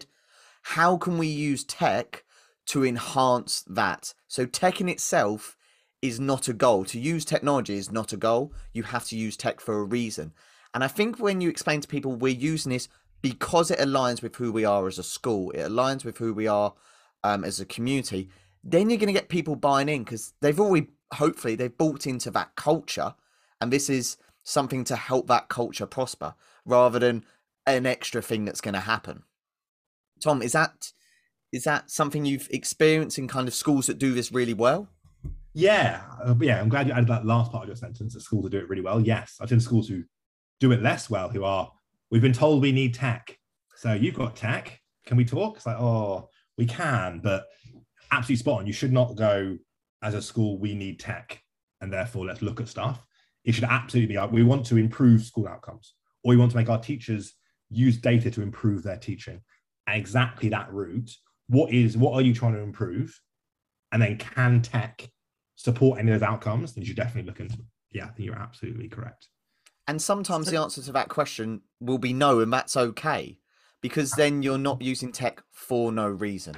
How 0.63 0.97
can 0.97 1.19
we 1.19 1.29
use 1.29 1.63
tech 1.63 2.25
to 2.67 2.85
enhance 2.85 3.63
that? 3.69 4.13
So, 4.27 4.45
tech 4.45 4.81
in 4.81 4.89
itself 4.89 5.57
is 6.03 6.19
not 6.19 6.49
a 6.49 6.53
goal. 6.53 6.85
To 6.87 6.99
use 6.99 7.25
technology 7.25 7.77
is 7.77 7.93
not 7.93 8.13
a 8.13 8.17
goal. 8.17 8.53
You 8.73 8.85
have 8.85 9.05
to 9.07 9.17
use 9.17 9.37
tech 9.37 9.61
for 9.61 9.79
a 9.79 9.85
reason. 9.85 10.33
And 10.73 10.85
I 10.85 10.89
think 10.89 11.19
when 11.19 11.41
you 11.41 11.49
explain 11.49 11.81
to 11.81 11.89
people 11.89 12.15
we're 12.15 12.29
using 12.29 12.71
this 12.71 12.89
because 13.23 13.71
it 13.71 13.79
aligns 13.79 14.23
with 14.23 14.37
who 14.37 14.53
we 14.53 14.65
are 14.65 14.87
as 14.87 14.99
a 14.99 15.03
school, 15.03 15.51
it 15.51 15.61
aligns 15.61 16.05
with 16.05 16.19
who 16.19 16.33
we 16.33 16.47
are 16.47 16.75
um, 17.23 17.45
as 17.45 17.61
a 17.61 17.67
community, 17.67 18.31
then 18.65 18.89
you're 18.89 18.99
going 18.99 19.13
to 19.13 19.19
get 19.19 19.29
people 19.29 19.57
buying 19.57 19.89
in 19.89 20.05
because 20.05 20.33
they've 20.41 20.61
already, 20.61 20.89
hopefully, 21.15 21.55
they've 21.55 21.77
bought 21.77 22.07
into 22.07 22.31
that 22.31 22.57
culture. 22.57 23.15
And 23.61 23.73
this 23.73 23.91
is 23.91 24.17
something 24.43 24.85
to 24.85 24.97
help 24.97 25.27
that 25.27 25.49
culture 25.49 25.87
prosper 25.87 26.35
rather 26.65 26.99
than 26.99 27.25
an 27.67 27.85
extra 27.85 28.23
thing 28.23 28.45
that's 28.45 28.61
going 28.61 28.75
to 28.75 28.81
happen. 28.81 29.25
Tom, 30.23 30.43
is 30.43 30.53
that 30.53 30.93
is 31.53 31.65
that 31.65 31.91
something 31.91 32.25
you've 32.25 32.49
experienced 32.53 33.19
in 33.19 33.27
kind 33.27 33.49
of 33.49 33.55
schools 33.55 33.87
that 33.89 33.99
do 33.99 34.15
this 34.15 34.31
really 34.31 34.55
well? 34.55 34.89
Yeah, 35.53 36.03
uh, 36.25 36.35
yeah. 36.41 36.61
I'm 36.61 36.69
glad 36.69 36.87
you 36.87 36.93
added 36.93 37.09
that 37.09 37.27
last 37.27 37.51
part 37.51 37.65
of 37.65 37.69
your 37.69 37.77
sentence. 37.77 38.15
That 38.15 38.21
schools 38.21 38.45
that 38.45 38.51
do 38.51 38.59
it 38.59 38.69
really 38.69 38.83
well. 38.83 39.01
Yes, 39.01 39.37
I've 39.41 39.49
seen 39.49 39.61
schools 39.61 39.89
who 39.89 40.05
do 40.61 40.73
it 40.73 40.83
less 40.83 41.11
well. 41.11 41.29
Who 41.29 41.45
are 41.45 41.71
we've 42.11 42.23
been 42.23 42.33
told 42.33 42.63
we 42.63 42.73
need 42.73 42.95
tech, 42.95 43.37
so 43.77 43.93
you've 43.93 44.15
got 44.15 44.37
tech. 44.37 44.79
Can 45.07 45.17
we 45.17 45.25
talk? 45.25 45.57
It's 45.57 45.67
like 45.67 45.79
oh, 45.79 46.29
we 46.57 46.67
can, 46.67 47.21
but 47.23 47.47
absolutely 48.13 48.37
spot 48.37 48.61
on. 48.61 48.67
You 48.67 48.73
should 48.73 48.93
not 48.93 49.17
go 49.17 49.59
as 50.03 50.15
a 50.15 50.23
school. 50.23 50.59
We 50.61 50.75
need 50.75 51.01
tech, 51.01 51.43
and 51.81 51.93
therefore 51.93 52.27
let's 52.27 52.43
look 52.43 52.61
at 52.61 52.69
stuff. 52.69 53.05
It 53.45 53.53
should 53.53 53.65
absolutely 53.65 54.15
be 54.15 54.21
like 54.21 54.31
we 54.31 54.45
want 54.45 54.67
to 54.67 54.77
improve 54.77 55.25
school 55.25 55.49
outcomes, 55.49 55.95
or 56.23 56.31
we 56.31 56.37
want 56.37 56.53
to 56.53 56.57
make 56.57 56.69
our 56.69 56.81
teachers 56.81 57.35
use 57.71 57.97
data 57.97 58.31
to 58.31 58.43
improve 58.43 58.85
their 58.85 58.99
teaching. 58.99 59.41
Exactly 59.89 60.49
that 60.51 60.73
route. 60.73 61.11
What 61.49 61.73
is 61.73 61.97
what 61.97 62.15
are 62.15 62.23
you 62.23 62.35
trying 62.35 62.55
to 62.55 62.61
improve? 62.61 63.21
And 63.91 64.01
then 64.01 64.17
can 64.19 64.63
tech 64.63 65.11
support 65.63 65.99
any 65.99 66.11
of 66.11 66.21
those 66.21 66.29
outcomes, 66.29 66.73
then 66.73 66.83
you 66.83 66.87
should 66.87 66.97
definitely 66.97 67.29
look 67.29 67.41
into. 67.41 67.59
Yeah, 67.93 68.05
I 68.05 68.09
think 68.09 68.27
you're 68.27 68.39
absolutely 68.39 68.89
correct. 68.89 69.29
And 69.87 70.01
sometimes 70.01 70.51
the 70.51 70.59
answer 70.59 70.83
to 70.83 70.93
that 70.93 71.09
question 71.09 71.63
will 71.81 71.99
be 71.99 72.13
no, 72.13 72.41
and 72.41 72.53
that's 72.53 72.77
okay, 72.77 73.39
because 73.83 74.13
then 74.13 74.43
you're 74.43 74.59
not 74.59 74.81
using 74.81 75.13
tech 75.13 75.43
for 75.53 75.93
no 75.93 76.09
reason. 76.09 76.55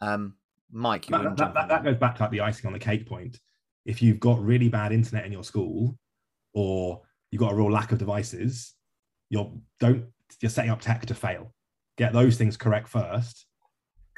Um, 0.00 0.34
Mike, 0.70 1.08
you 1.08 1.16
that, 1.16 1.36
that, 1.36 1.54
that, 1.54 1.68
that 1.68 1.84
goes 1.84 1.96
back 1.96 2.16
to 2.16 2.24
like 2.24 2.32
the 2.32 2.40
icing 2.40 2.66
on 2.66 2.72
the 2.72 2.78
cake 2.78 3.06
point. 3.06 3.38
If 3.86 4.02
you've 4.02 4.20
got 4.20 4.42
really 4.42 4.68
bad 4.68 4.92
internet 4.92 5.24
in 5.24 5.32
your 5.32 5.44
school, 5.44 5.96
or 6.52 7.02
you've 7.30 7.40
got 7.40 7.52
a 7.52 7.54
real 7.54 7.70
lack 7.70 7.92
of 7.92 7.98
devices, 7.98 8.74
you're 9.30 9.52
don't 9.78 10.06
you're 10.40 10.50
setting 10.50 10.70
up 10.70 10.80
tech 10.80 11.06
to 11.06 11.14
fail. 11.14 11.54
Get 11.96 12.12
those 12.12 12.36
things 12.36 12.56
correct 12.56 12.88
first. 12.88 13.46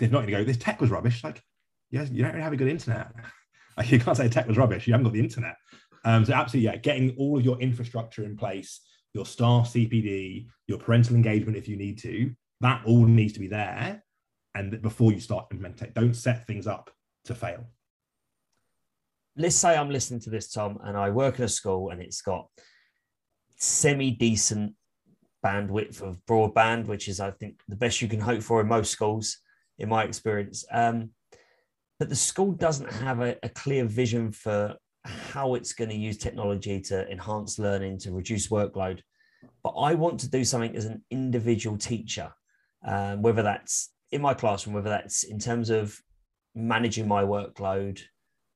If 0.01 0.11
not, 0.11 0.27
you 0.27 0.35
go, 0.35 0.45
this 0.45 0.57
tech 0.57 0.81
was 0.81 0.91
rubbish. 0.91 1.23
Like, 1.23 1.43
yeah, 1.91 2.05
you 2.05 2.23
don't 2.23 2.33
really 2.33 2.45
have 2.45 2.53
a 2.53 2.57
good 2.57 2.69
internet. 2.69 3.13
Like 3.77 3.91
you 3.93 3.99
can't 3.99 4.17
say 4.17 4.29
tech 4.29 4.47
was 4.47 4.57
rubbish. 4.57 4.87
You 4.87 4.93
haven't 4.93 5.05
got 5.05 5.13
the 5.13 5.21
internet. 5.21 5.57
Um, 6.05 6.25
so 6.25 6.33
absolutely, 6.33 6.71
yeah, 6.71 6.77
getting 6.77 7.15
all 7.19 7.39
of 7.39 7.45
your 7.45 7.61
infrastructure 7.61 8.25
in 8.25 8.37
place, 8.37 8.81
your 9.13 9.27
staff 9.27 9.73
CPD, 9.73 10.47
your 10.67 10.79
parental 10.79 11.17
engagement 11.17 11.57
if 11.57 11.69
you 11.69 11.77
need 11.77 11.99
to, 11.99 12.33
that 12.61 12.83
all 12.87 13.05
needs 13.05 13.33
to 13.35 13.41
be 13.41 13.49
there. 13.49 14.03
And 14.55 14.81
before 14.81 15.13
you 15.13 15.21
start 15.21 15.47
implementing, 15.51 15.93
don't 15.95 16.15
set 16.15 16.47
things 16.47 16.67
up 16.67 16.91
to 17.25 17.35
fail. 17.35 17.67
Let's 19.37 19.57
say 19.57 19.77
I'm 19.77 19.91
listening 19.91 20.21
to 20.21 20.31
this, 20.31 20.51
Tom, 20.51 20.79
and 20.83 20.97
I 20.97 21.11
work 21.11 21.39
in 21.39 21.45
a 21.45 21.49
school 21.49 21.91
and 21.91 22.01
it's 22.01 22.23
got 22.23 22.47
semi 23.57 24.11
decent 24.13 24.75
bandwidth 25.45 26.01
of 26.01 26.25
broadband, 26.27 26.87
which 26.87 27.09
is, 27.09 27.21
I 27.21 27.33
think, 27.33 27.61
the 27.69 27.77
best 27.77 28.01
you 28.01 28.09
can 28.09 28.21
hope 28.21 28.43
for 28.43 28.61
in 28.61 28.69
most 28.69 28.91
schools, 28.91 29.39
in 29.79 29.89
my 29.89 30.05
experience. 30.05 30.65
Um, 30.71 31.11
but 31.99 32.09
the 32.09 32.17
school 32.17 32.53
doesn't 32.53 32.93
have 32.93 33.21
a, 33.21 33.37
a 33.43 33.49
clear 33.49 33.85
vision 33.85 34.33
for 34.33 34.77
how 35.05 35.55
it's 35.55 35.73
going 35.73 35.91
to 35.91 35.97
use 35.97 36.19
technology 36.19 36.81
to 36.81 37.09
enhance 37.11 37.59
learning, 37.59 37.99
to 37.99 38.13
reduce 38.13 38.49
workload. 38.49 39.01
But 39.63 39.71
I 39.71 39.95
want 39.95 40.21
to 40.21 40.31
do 40.31 40.45
something 40.45 40.77
as 40.77 40.85
an 40.85 41.05
individual 41.11 41.77
teacher, 41.79 42.33
um, 42.85 43.23
whether 43.23 43.43
that's 43.43 43.93
in 44.13 44.21
my 44.21 44.35
classroom, 44.35 44.75
whether 44.75 44.91
that's 44.91 45.23
in 45.23 45.39
terms 45.39 45.71
of 45.71 45.99
managing 46.55 47.07
my 47.07 47.23
workload 47.23 48.01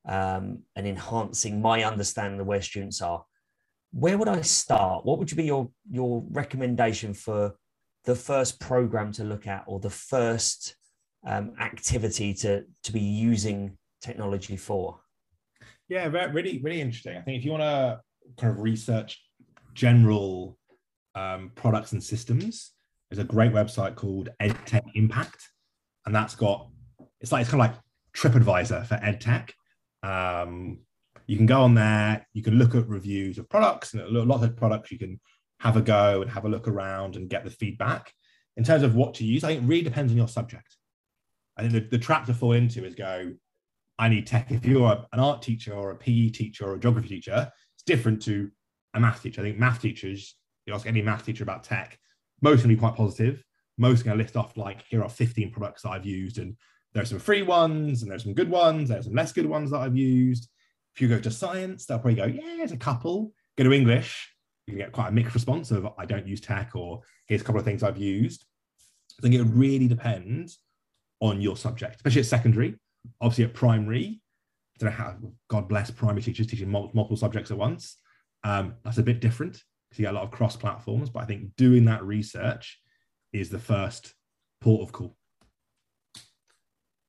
um, 0.09 0.62
and 0.76 0.86
enhancing 0.86 1.61
my 1.61 1.84
understanding 1.84 2.41
of 2.41 2.47
where 2.47 2.62
students 2.62 3.01
are. 3.03 3.24
Where 3.93 4.18
would 4.18 4.28
I 4.28 4.41
start? 4.43 5.05
What 5.05 5.18
would 5.18 5.34
be 5.36 5.45
your 5.45 5.70
your 5.91 6.24
recommendation 6.30 7.12
for 7.12 7.57
the 8.05 8.14
first 8.14 8.61
program 8.61 9.12
to 9.12 9.24
look 9.24 9.47
at, 9.47 9.64
or 9.66 9.80
the 9.80 9.91
first 9.91 10.76
um, 11.27 11.53
activity 11.61 12.35
to 12.35 12.64
to 12.85 12.93
be 12.93 13.01
using 13.01 13.77
technology 14.01 14.57
for? 14.57 15.01
Yeah, 15.89 16.07
really, 16.07 16.61
really 16.62 16.81
interesting. 16.81 17.16
I 17.16 17.21
think 17.23 17.39
if 17.39 17.45
you 17.45 17.51
want 17.51 17.62
to 17.62 18.01
kind 18.39 18.53
of 18.53 18.61
research 18.61 19.21
general 19.75 20.57
um, 21.14 21.51
products 21.55 21.93
and 21.93 22.03
systems, 22.03 22.73
there's 23.11 23.18
a 23.18 23.25
great 23.25 23.53
website 23.53 23.97
called 23.97 24.29
EdTech 24.41 24.85
Impact, 24.95 25.49
and 26.07 26.14
that's 26.14 26.35
got 26.35 26.68
it's 27.21 27.33
like 27.33 27.43
it's 27.43 27.51
kind 27.51 27.62
of 27.62 27.71
like 27.71 27.81
TripAdvisor 28.16 28.87
for 28.87 28.95
EdTech. 28.97 29.51
Um, 30.03 30.79
you 31.27 31.37
can 31.37 31.47
go 31.47 31.61
on 31.62 31.75
there, 31.75 32.27
you 32.33 32.43
can 32.43 32.55
look 32.55 32.75
at 32.75 32.89
reviews 32.89 33.39
of 33.39 33.49
products 33.49 33.95
and 33.95 34.03
a 34.03 34.09
lot 34.09 34.43
of 34.43 34.57
products 34.57 34.91
you 34.91 34.99
can 34.99 35.21
have 35.61 35.77
a 35.77 35.81
go 35.81 36.23
and 36.23 36.31
have 36.31 36.45
a 36.45 36.49
look 36.49 36.66
around 36.66 37.16
and 37.16 37.29
get 37.29 37.45
the 37.45 37.51
feedback. 37.51 38.12
In 38.57 38.64
terms 38.64 38.83
of 38.83 38.95
what 38.95 39.14
to 39.14 39.25
use, 39.25 39.45
I 39.45 39.49
think 39.49 39.62
it 39.62 39.66
really 39.66 39.83
depends 39.83 40.12
on 40.12 40.18
your 40.18 40.29
subject. 40.29 40.77
I 41.61 41.68
think 41.68 41.74
the, 41.74 41.98
the 41.98 42.02
trap 42.02 42.24
to 42.26 42.34
fall 42.34 42.52
into 42.52 42.84
is 42.86 42.94
go, 42.94 43.32
I 43.98 44.08
need 44.08 44.26
tech. 44.26 44.50
If 44.50 44.64
you're 44.64 45.06
an 45.12 45.20
art 45.20 45.42
teacher 45.42 45.74
or 45.74 45.90
a 45.90 45.96
PE 45.96 46.30
teacher 46.30 46.64
or 46.64 46.74
a 46.74 46.80
geography 46.80 47.08
teacher, 47.08 47.52
it's 47.74 47.82
different 47.84 48.22
to 48.22 48.50
a 48.94 49.00
math 49.00 49.22
teacher. 49.22 49.42
I 49.42 49.44
think 49.44 49.58
math 49.58 49.82
teachers, 49.82 50.36
you 50.64 50.72
ask 50.72 50.86
any 50.86 51.02
math 51.02 51.26
teacher 51.26 51.42
about 51.42 51.64
tech, 51.64 51.98
most 52.40 52.62
going 52.62 52.74
be 52.74 52.80
quite 52.80 52.94
positive. 52.94 53.44
Most 53.76 54.04
going 54.04 54.16
to 54.16 54.22
list 54.22 54.36
off 54.36 54.56
like, 54.56 54.84
here 54.88 55.02
are 55.02 55.08
15 55.08 55.52
products 55.52 55.82
that 55.82 55.90
I've 55.90 56.06
used, 56.06 56.38
and 56.38 56.56
there 56.94 57.02
are 57.02 57.06
some 57.06 57.18
free 57.18 57.42
ones, 57.42 58.02
and 58.02 58.11
there's 58.11 58.24
some 58.24 58.34
good 58.34 58.50
ones, 58.50 58.88
there's 58.88 59.04
some 59.04 59.14
less 59.14 59.32
good 59.32 59.46
ones 59.46 59.70
that 59.70 59.80
I've 59.80 59.96
used. 59.96 60.48
If 60.94 61.02
you 61.02 61.08
go 61.08 61.20
to 61.20 61.30
science, 61.30 61.84
they'll 61.84 61.98
probably 61.98 62.14
go, 62.14 62.24
yeah, 62.24 62.56
there's 62.56 62.72
a 62.72 62.78
couple. 62.78 63.32
Go 63.58 63.64
to 63.64 63.72
English, 63.72 64.34
you 64.66 64.72
can 64.72 64.78
get 64.78 64.92
quite 64.92 65.08
a 65.08 65.12
mixed 65.12 65.34
response 65.34 65.70
of 65.70 65.86
I 65.98 66.06
don't 66.06 66.26
use 66.26 66.40
tech, 66.40 66.70
or 66.74 67.02
here's 67.26 67.42
a 67.42 67.44
couple 67.44 67.58
of 67.58 67.66
things 67.66 67.82
I've 67.82 67.98
used. 67.98 68.46
I 69.18 69.22
think 69.22 69.34
it 69.34 69.42
really 69.42 69.88
depends 69.88 70.58
on 71.21 71.41
your 71.41 71.57
subject, 71.57 71.97
especially 71.97 72.21
at 72.21 72.27
secondary. 72.27 72.77
Obviously, 73.21 73.45
at 73.45 73.55
primary, 73.55 74.21
I 74.77 74.79
don't 74.79 74.91
know 74.91 74.97
how, 74.97 75.16
God 75.49 75.68
bless 75.68 75.91
primary 75.91 76.23
teachers 76.23 76.47
teaching 76.47 76.71
multiple, 76.71 77.16
subjects 77.16 77.51
at 77.51 77.59
once. 77.59 77.97
Um, 78.45 78.75
that's 78.85 78.99
a 78.99 79.03
bit 79.03 79.21
different 79.21 79.62
because 79.89 79.99
you 79.99 80.05
get 80.05 80.14
a 80.14 80.16
lot 80.16 80.25
of 80.25 80.31
cross 80.31 80.57
platforms, 80.57 81.11
but 81.11 81.23
I 81.23 81.27
think 81.27 81.57
doing 81.57 81.85
that 81.87 82.05
research 82.05 82.81
is 83.33 83.51
the 83.51 83.59
first 83.59 84.14
port 84.61 84.83
of 84.83 84.93
call. 84.93 85.16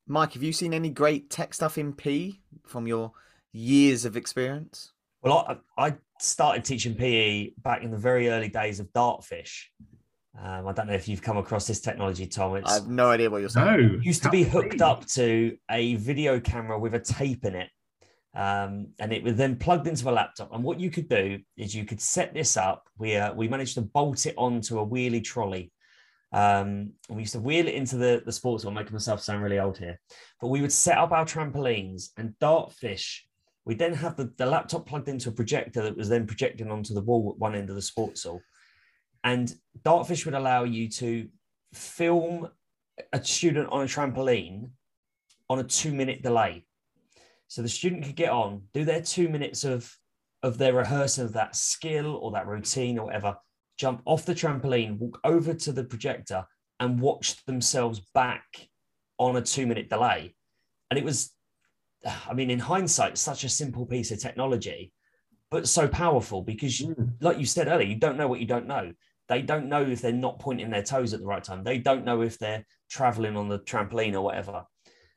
Mike, 0.07 0.33
have 0.33 0.43
you 0.43 0.51
seen 0.51 0.73
any 0.73 0.89
great 0.89 1.29
tech 1.29 1.53
stuff 1.53 1.77
in 1.77 1.93
PE 1.93 2.33
from 2.65 2.87
your 2.87 3.13
years 3.53 4.03
of 4.03 4.17
experience? 4.17 4.91
Well, 5.21 5.61
I, 5.77 5.87
I 5.87 5.95
started 6.19 6.65
teaching 6.65 6.95
PE 6.95 7.51
back 7.57 7.83
in 7.83 7.91
the 7.91 7.97
very 7.97 8.29
early 8.29 8.49
days 8.49 8.79
of 8.79 8.91
Dartfish, 8.93 9.65
um, 10.43 10.67
I 10.67 10.73
don't 10.73 10.87
know 10.87 10.93
if 10.93 11.07
you've 11.07 11.21
come 11.21 11.37
across 11.37 11.67
this 11.67 11.81
technology, 11.81 12.25
Tom. 12.25 12.55
It's, 12.55 12.71
I 12.71 12.75
have 12.75 12.87
no 12.87 13.11
idea 13.11 13.29
what 13.29 13.41
you're 13.41 13.49
saying. 13.49 13.67
No, 13.67 13.97
it 13.99 14.03
used 14.03 14.23
to 14.23 14.29
be 14.29 14.43
hooked 14.43 14.81
up 14.81 15.05
to 15.09 15.55
a 15.69 15.95
video 15.95 16.39
camera 16.39 16.79
with 16.79 16.95
a 16.95 16.99
tape 16.99 17.45
in 17.45 17.55
it. 17.55 17.69
Um, 18.33 18.87
and 18.99 19.13
it 19.13 19.23
was 19.23 19.35
then 19.35 19.57
plugged 19.57 19.87
into 19.87 20.09
a 20.09 20.11
laptop. 20.11 20.51
And 20.53 20.63
what 20.63 20.79
you 20.79 20.89
could 20.89 21.07
do 21.09 21.39
is 21.57 21.75
you 21.75 21.85
could 21.85 22.01
set 22.01 22.33
this 22.33 22.57
up. 22.57 22.87
We 22.97 23.15
uh, 23.15 23.33
we 23.33 23.47
managed 23.49 23.75
to 23.75 23.81
bolt 23.81 24.25
it 24.25 24.33
onto 24.35 24.79
a 24.79 24.87
wheelie 24.87 25.23
trolley. 25.23 25.71
Um, 26.33 26.93
and 27.07 27.17
we 27.17 27.23
used 27.23 27.33
to 27.33 27.39
wheel 27.39 27.67
it 27.67 27.75
into 27.75 27.97
the, 27.97 28.23
the 28.25 28.31
sports 28.31 28.63
hall, 28.63 28.71
making 28.71 28.93
myself 28.93 29.21
sound 29.21 29.43
really 29.43 29.59
old 29.59 29.77
here. 29.77 29.99
But 30.39 30.47
we 30.47 30.61
would 30.61 30.71
set 30.71 30.97
up 30.97 31.11
our 31.11 31.25
trampolines 31.25 32.09
and 32.17 32.33
Dartfish. 32.41 33.19
We 33.65 33.75
then 33.75 33.93
have 33.93 34.15
the, 34.15 34.33
the 34.37 34.45
laptop 34.45 34.87
plugged 34.87 35.09
into 35.09 35.29
a 35.29 35.33
projector 35.33 35.83
that 35.83 35.97
was 35.97 36.09
then 36.09 36.25
projecting 36.25 36.71
onto 36.71 36.95
the 36.95 37.01
wall 37.01 37.31
at 37.31 37.39
one 37.39 37.53
end 37.53 37.69
of 37.69 37.75
the 37.75 37.81
sports 37.81 38.23
hall. 38.23 38.41
And 39.23 39.53
Dartfish 39.83 40.25
would 40.25 40.33
allow 40.33 40.63
you 40.63 40.89
to 40.89 41.27
film 41.73 42.49
a 43.13 43.23
student 43.23 43.69
on 43.71 43.83
a 43.83 43.85
trampoline 43.85 44.69
on 45.49 45.59
a 45.59 45.63
two 45.63 45.93
minute 45.93 46.23
delay. 46.23 46.65
So 47.47 47.61
the 47.61 47.69
student 47.69 48.05
could 48.05 48.15
get 48.15 48.29
on, 48.29 48.63
do 48.73 48.85
their 48.85 49.01
two 49.01 49.27
minutes 49.27 49.63
of 49.63 49.93
of 50.43 50.57
their 50.57 50.73
rehearsal 50.73 51.25
of 51.25 51.33
that 51.33 51.55
skill 51.55 52.15
or 52.15 52.31
that 52.31 52.47
routine 52.47 52.97
or 52.97 53.05
whatever, 53.05 53.37
jump 53.77 54.01
off 54.05 54.25
the 54.25 54.33
trampoline, 54.33 54.97
walk 54.97 55.19
over 55.23 55.53
to 55.53 55.71
the 55.71 55.83
projector, 55.83 56.45
and 56.79 56.99
watch 56.99 57.45
themselves 57.45 57.99
back 58.13 58.43
on 59.19 59.35
a 59.35 59.41
two 59.41 59.67
minute 59.67 59.89
delay. 59.89 60.35
And 60.89 60.97
it 60.97 61.05
was, 61.05 61.31
I 62.27 62.33
mean, 62.33 62.49
in 62.49 62.59
hindsight, 62.59 63.17
such 63.17 63.43
a 63.43 63.49
simple 63.49 63.85
piece 63.85 64.11
of 64.11 64.19
technology, 64.19 64.93
but 65.51 65.67
so 65.67 65.87
powerful 65.87 66.41
because, 66.41 66.79
mm. 66.79 67.13
like 67.21 67.37
you 67.37 67.45
said 67.45 67.67
earlier, 67.67 67.87
you 67.87 67.95
don't 67.95 68.17
know 68.17 68.27
what 68.27 68.39
you 68.39 68.47
don't 68.47 68.67
know. 68.67 68.93
They 69.31 69.41
don't 69.41 69.69
know 69.69 69.81
if 69.81 70.01
they're 70.01 70.11
not 70.11 70.39
pointing 70.39 70.69
their 70.69 70.83
toes 70.83 71.13
at 71.13 71.21
the 71.21 71.25
right 71.25 71.41
time. 71.41 71.63
They 71.63 71.77
don't 71.77 72.03
know 72.03 72.21
if 72.21 72.37
they're 72.37 72.65
traveling 72.89 73.37
on 73.37 73.47
the 73.47 73.59
trampoline 73.59 74.13
or 74.13 74.19
whatever. 74.19 74.65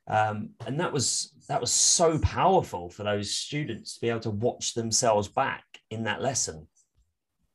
Um, 0.07 0.51
and 0.65 0.79
that 0.79 0.93
was 0.93 1.33
that 1.49 1.59
was 1.59 1.73
so 1.73 2.17
powerful 2.19 2.89
for 2.89 3.03
those 3.03 3.35
students 3.35 3.95
to 3.95 3.99
be 3.99 4.07
able 4.07 4.21
to 4.21 4.29
watch 4.29 4.73
themselves 4.73 5.27
back 5.27 5.65
in 5.91 6.05
that 6.05 6.21
lesson. 6.21 6.65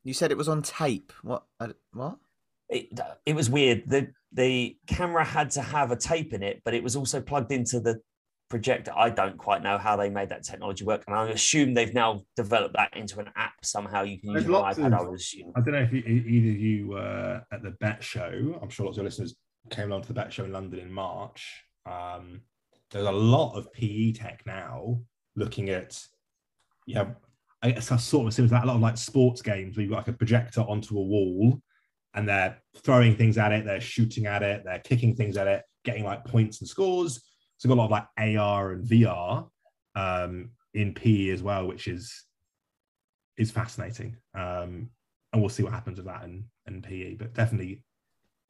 You 0.04 0.12
said 0.12 0.32
it 0.32 0.36
was 0.36 0.50
on 0.50 0.60
tape. 0.60 1.14
What? 1.22 1.44
What? 1.94 2.18
It, 2.68 3.00
it 3.24 3.34
was 3.34 3.48
weird. 3.48 3.84
the 3.86 4.08
The 4.32 4.76
camera 4.86 5.24
had 5.24 5.50
to 5.52 5.62
have 5.62 5.90
a 5.92 5.96
tape 5.96 6.34
in 6.34 6.42
it, 6.42 6.60
but 6.62 6.74
it 6.74 6.84
was 6.84 6.94
also 6.94 7.22
plugged 7.22 7.52
into 7.52 7.80
the 7.80 8.02
projector. 8.50 8.92
I 8.94 9.08
don't 9.08 9.38
quite 9.38 9.62
know 9.62 9.78
how 9.78 9.96
they 9.96 10.10
made 10.10 10.28
that 10.28 10.42
technology 10.42 10.84
work, 10.84 11.04
and 11.06 11.16
I 11.16 11.28
assume 11.28 11.72
they've 11.72 11.94
now 11.94 12.22
developed 12.36 12.74
that 12.74 12.94
into 12.96 13.20
an 13.20 13.30
app 13.36 13.54
somehow. 13.62 14.02
You 14.02 14.20
can 14.20 14.30
use 14.32 14.44
an 14.44 14.50
iPad. 14.50 14.86
Of, 14.88 14.92
I 14.92 15.02
would 15.02 15.18
assume. 15.18 15.52
I 15.56 15.60
don't 15.60 15.74
know 15.74 15.80
if 15.80 15.92
you, 15.92 16.00
either 16.00 16.50
of 16.50 16.60
you 16.60 16.88
were 16.88 17.42
at 17.50 17.62
the 17.62 17.70
Bett 17.80 18.02
Show. 18.02 18.58
I'm 18.60 18.68
sure 18.68 18.86
lots 18.86 18.98
of 18.98 19.02
your 19.02 19.04
listeners 19.04 19.36
came 19.70 19.90
along 19.90 20.02
to 20.02 20.08
the 20.08 20.14
Bett 20.14 20.32
Show 20.32 20.44
in 20.44 20.52
London 20.52 20.80
in 20.80 20.92
March. 20.92 21.64
Um, 21.86 22.42
there's 22.90 23.06
a 23.06 23.12
lot 23.12 23.56
of 23.56 23.72
PE 23.72 24.12
tech 24.12 24.42
now 24.46 25.00
looking 25.36 25.70
at, 25.70 25.98
yeah, 26.86 27.06
it's 27.62 27.86
sort 27.86 28.26
of 28.26 28.34
similar 28.34 28.48
to 28.48 28.54
that. 28.54 28.64
A 28.64 28.66
lot 28.66 28.76
of 28.76 28.82
like 28.82 28.98
sports 28.98 29.42
games 29.42 29.76
where 29.76 29.82
you've 29.82 29.90
got 29.90 29.98
like 29.98 30.08
a 30.08 30.12
projector 30.12 30.62
onto 30.62 30.98
a 30.98 31.02
wall 31.02 31.60
and 32.14 32.28
they're 32.28 32.60
throwing 32.78 33.16
things 33.16 33.38
at 33.38 33.52
it, 33.52 33.64
they're 33.64 33.80
shooting 33.80 34.26
at 34.26 34.42
it, 34.42 34.62
they're 34.64 34.80
kicking 34.80 35.14
things 35.14 35.36
at 35.36 35.46
it, 35.46 35.62
getting 35.84 36.04
like 36.04 36.24
points 36.24 36.60
and 36.60 36.68
scores. 36.68 37.22
So 37.60 37.68
got 37.68 37.74
a 37.74 37.82
lot 37.82 37.84
of 37.84 37.90
like 37.90 38.38
AR 38.38 38.72
and 38.72 38.88
VR 38.88 39.46
um, 39.94 40.48
in 40.72 40.94
PE 40.94 41.28
as 41.28 41.42
well, 41.42 41.66
which 41.66 41.88
is 41.88 42.24
is 43.36 43.50
fascinating. 43.50 44.16
Um, 44.34 44.88
and 45.32 45.42
we'll 45.42 45.50
see 45.50 45.62
what 45.62 45.74
happens 45.74 45.98
with 45.98 46.06
that 46.06 46.24
in, 46.24 46.44
in 46.66 46.80
PE. 46.80 47.16
But 47.16 47.34
definitely 47.34 47.84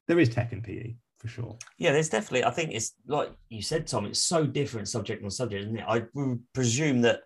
there 0.07 0.21
is 0.21 0.29
tech 0.29 0.53
in 0.53 0.63
PE 0.63 0.95
for 1.19 1.27
sure. 1.27 1.59
Yeah, 1.77 1.91
there's 1.91 2.09
definitely. 2.09 2.45
I 2.45 2.53
think 2.53 2.71
it's 2.71 2.93
like 3.09 3.33
you 3.49 3.63
said, 3.63 3.89
Tom. 3.89 4.07
It's 4.07 4.21
so 4.21 4.47
different 4.47 4.87
subject 4.87 5.25
on 5.25 5.31
subject, 5.33 5.65
isn't 5.65 5.79
it? 5.79 5.85
I 5.89 6.05
presume 6.55 7.01
that 7.01 7.23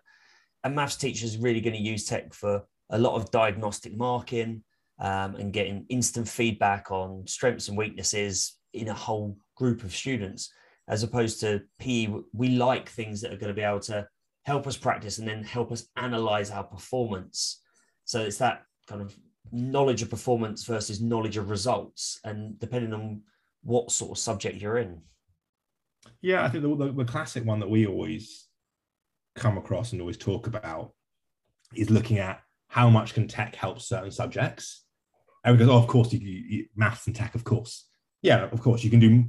a 0.63 0.71
maths 0.71 0.95
teacher 0.95 1.23
is 1.23 1.37
really 1.37 1.61
going 1.61 1.75
to 1.75 1.79
use 1.79 2.05
tech 2.05 2.33
for 2.33 2.63
a 2.89 2.97
lot 2.97 3.13
of 3.13 3.29
diagnostic 3.29 3.95
marking 3.95 4.63
um, 4.97 5.35
and 5.35 5.53
getting 5.53 5.85
instant 5.89 6.27
feedback 6.27 6.89
on 6.89 7.27
strengths 7.27 7.67
and 7.67 7.77
weaknesses 7.77 8.57
in 8.73 8.87
a 8.87 8.93
whole 8.93 9.37
group 9.55 9.83
of 9.83 9.95
students, 9.95 10.51
as 10.87 11.03
opposed 11.03 11.39
to 11.41 11.61
PE. 11.79 12.13
We 12.33 12.49
like 12.49 12.89
things 12.89 13.21
that 13.21 13.33
are 13.33 13.37
going 13.37 13.49
to 13.49 13.53
be 13.53 13.61
able 13.61 13.79
to 13.81 14.07
help 14.43 14.67
us 14.67 14.77
practice 14.77 15.17
and 15.17 15.27
then 15.27 15.43
help 15.43 15.71
us 15.71 15.87
analyze 15.95 16.51
our 16.51 16.63
performance. 16.63 17.61
So 18.05 18.21
it's 18.21 18.37
that 18.37 18.63
kind 18.87 19.01
of 19.01 19.15
knowledge 19.51 20.01
of 20.01 20.09
performance 20.09 20.63
versus 20.65 21.01
knowledge 21.01 21.37
of 21.37 21.49
results, 21.49 22.19
and 22.23 22.59
depending 22.59 22.93
on 22.93 23.21
what 23.63 23.91
sort 23.91 24.11
of 24.11 24.17
subject 24.17 24.61
you're 24.61 24.77
in. 24.77 25.01
Yeah, 26.21 26.43
I 26.43 26.49
think 26.49 26.63
the, 26.63 26.75
the, 26.75 26.91
the 26.91 27.05
classic 27.05 27.45
one 27.45 27.59
that 27.59 27.69
we 27.69 27.87
always 27.87 28.47
come 29.35 29.57
across 29.57 29.91
and 29.91 30.01
always 30.01 30.17
talk 30.17 30.47
about 30.47 30.93
is 31.75 31.89
looking 31.89 32.19
at 32.19 32.41
how 32.67 32.89
much 32.89 33.13
can 33.13 33.27
tech 33.27 33.55
help 33.55 33.81
certain 33.81 34.11
subjects. 34.11 34.83
And 35.43 35.57
we 35.57 35.65
go, 35.65 35.71
oh, 35.71 35.77
of 35.77 35.87
course, 35.87 36.11
you, 36.13 36.19
you, 36.19 36.65
maths 36.75 37.07
and 37.07 37.15
tech, 37.15 37.35
of 37.35 37.43
course. 37.43 37.87
Yeah, 38.21 38.49
of 38.51 38.61
course, 38.61 38.83
you 38.83 38.89
can 38.89 38.99
do 38.99 39.25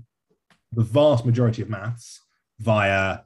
the 0.76 0.84
vast 0.84 1.24
majority 1.24 1.62
of 1.62 1.70
maths 1.70 2.20
via 2.60 3.20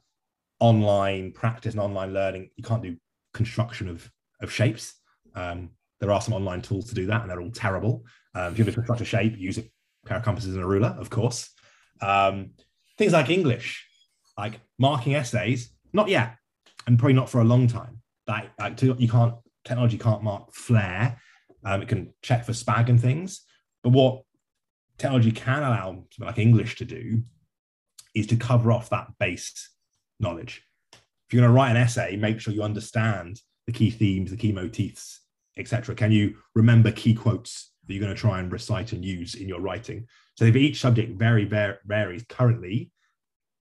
online 0.60 1.32
practice 1.32 1.74
and 1.74 1.82
online 1.82 2.14
learning. 2.14 2.48
You 2.56 2.64
can't 2.64 2.82
do 2.82 2.96
construction 3.34 3.88
of, 3.88 4.10
of 4.40 4.52
shapes. 4.52 4.94
Um, 5.34 5.70
there 5.98 6.12
are 6.12 6.20
some 6.20 6.32
online 6.32 6.62
tools 6.62 6.88
to 6.88 6.94
do 6.94 7.06
that, 7.06 7.22
and 7.22 7.30
they're 7.30 7.40
all 7.40 7.50
terrible. 7.50 8.04
Um, 8.34 8.52
if 8.52 8.58
you 8.58 8.64
have 8.64 8.72
to 8.72 8.80
construct 8.80 9.02
a 9.02 9.04
shape, 9.04 9.36
use 9.36 9.58
a 9.58 9.64
pair 10.06 10.18
of 10.18 10.22
compasses 10.22 10.54
and 10.54 10.62
a 10.62 10.66
ruler, 10.66 10.96
of 10.98 11.10
course. 11.10 11.50
Um, 12.00 12.52
things 12.96 13.12
like 13.12 13.28
English, 13.28 13.84
like 14.38 14.60
marking 14.78 15.16
essays, 15.16 15.70
not 15.92 16.08
yet, 16.08 16.36
and 16.86 16.98
probably 16.98 17.14
not 17.14 17.28
for 17.28 17.40
a 17.40 17.44
long 17.44 17.66
time. 17.66 18.00
Like, 18.26 18.50
like 18.58 18.80
you 18.80 19.08
can't 19.08 19.34
technology 19.64 19.98
can't 19.98 20.22
mark 20.22 20.54
flair. 20.54 21.20
Um, 21.64 21.82
it 21.82 21.88
can 21.88 22.14
check 22.22 22.44
for 22.44 22.52
SPaG 22.52 22.88
and 22.88 23.00
things, 23.00 23.42
but 23.82 23.90
what 23.90 24.22
technology 24.96 25.32
can 25.32 25.62
allow 25.62 26.04
like 26.18 26.38
English 26.38 26.76
to 26.76 26.84
do 26.84 27.22
is 28.14 28.26
to 28.28 28.36
cover 28.36 28.72
off 28.72 28.90
that 28.90 29.08
base 29.18 29.70
knowledge. 30.18 30.62
If 30.92 31.32
you're 31.32 31.42
going 31.42 31.52
to 31.52 31.56
write 31.56 31.70
an 31.70 31.76
essay, 31.76 32.16
make 32.16 32.40
sure 32.40 32.52
you 32.52 32.62
understand 32.62 33.40
the 33.66 33.72
key 33.72 33.90
themes, 33.90 34.30
the 34.30 34.36
key 34.36 34.52
motifs, 34.52 35.20
etc. 35.56 35.94
Can 35.94 36.12
you 36.12 36.36
remember 36.54 36.90
key 36.90 37.14
quotes 37.14 37.70
that 37.90 37.94
you're 37.94 38.04
going 38.04 38.14
to 38.14 38.20
try 38.20 38.38
and 38.38 38.52
recite 38.52 38.92
and 38.92 39.04
use 39.04 39.34
in 39.34 39.48
your 39.48 39.60
writing. 39.60 40.06
So 40.36 40.44
if 40.44 40.54
each 40.54 40.80
subject 40.80 41.18
very 41.18 41.44
varies 41.44 42.24
currently, 42.28 42.92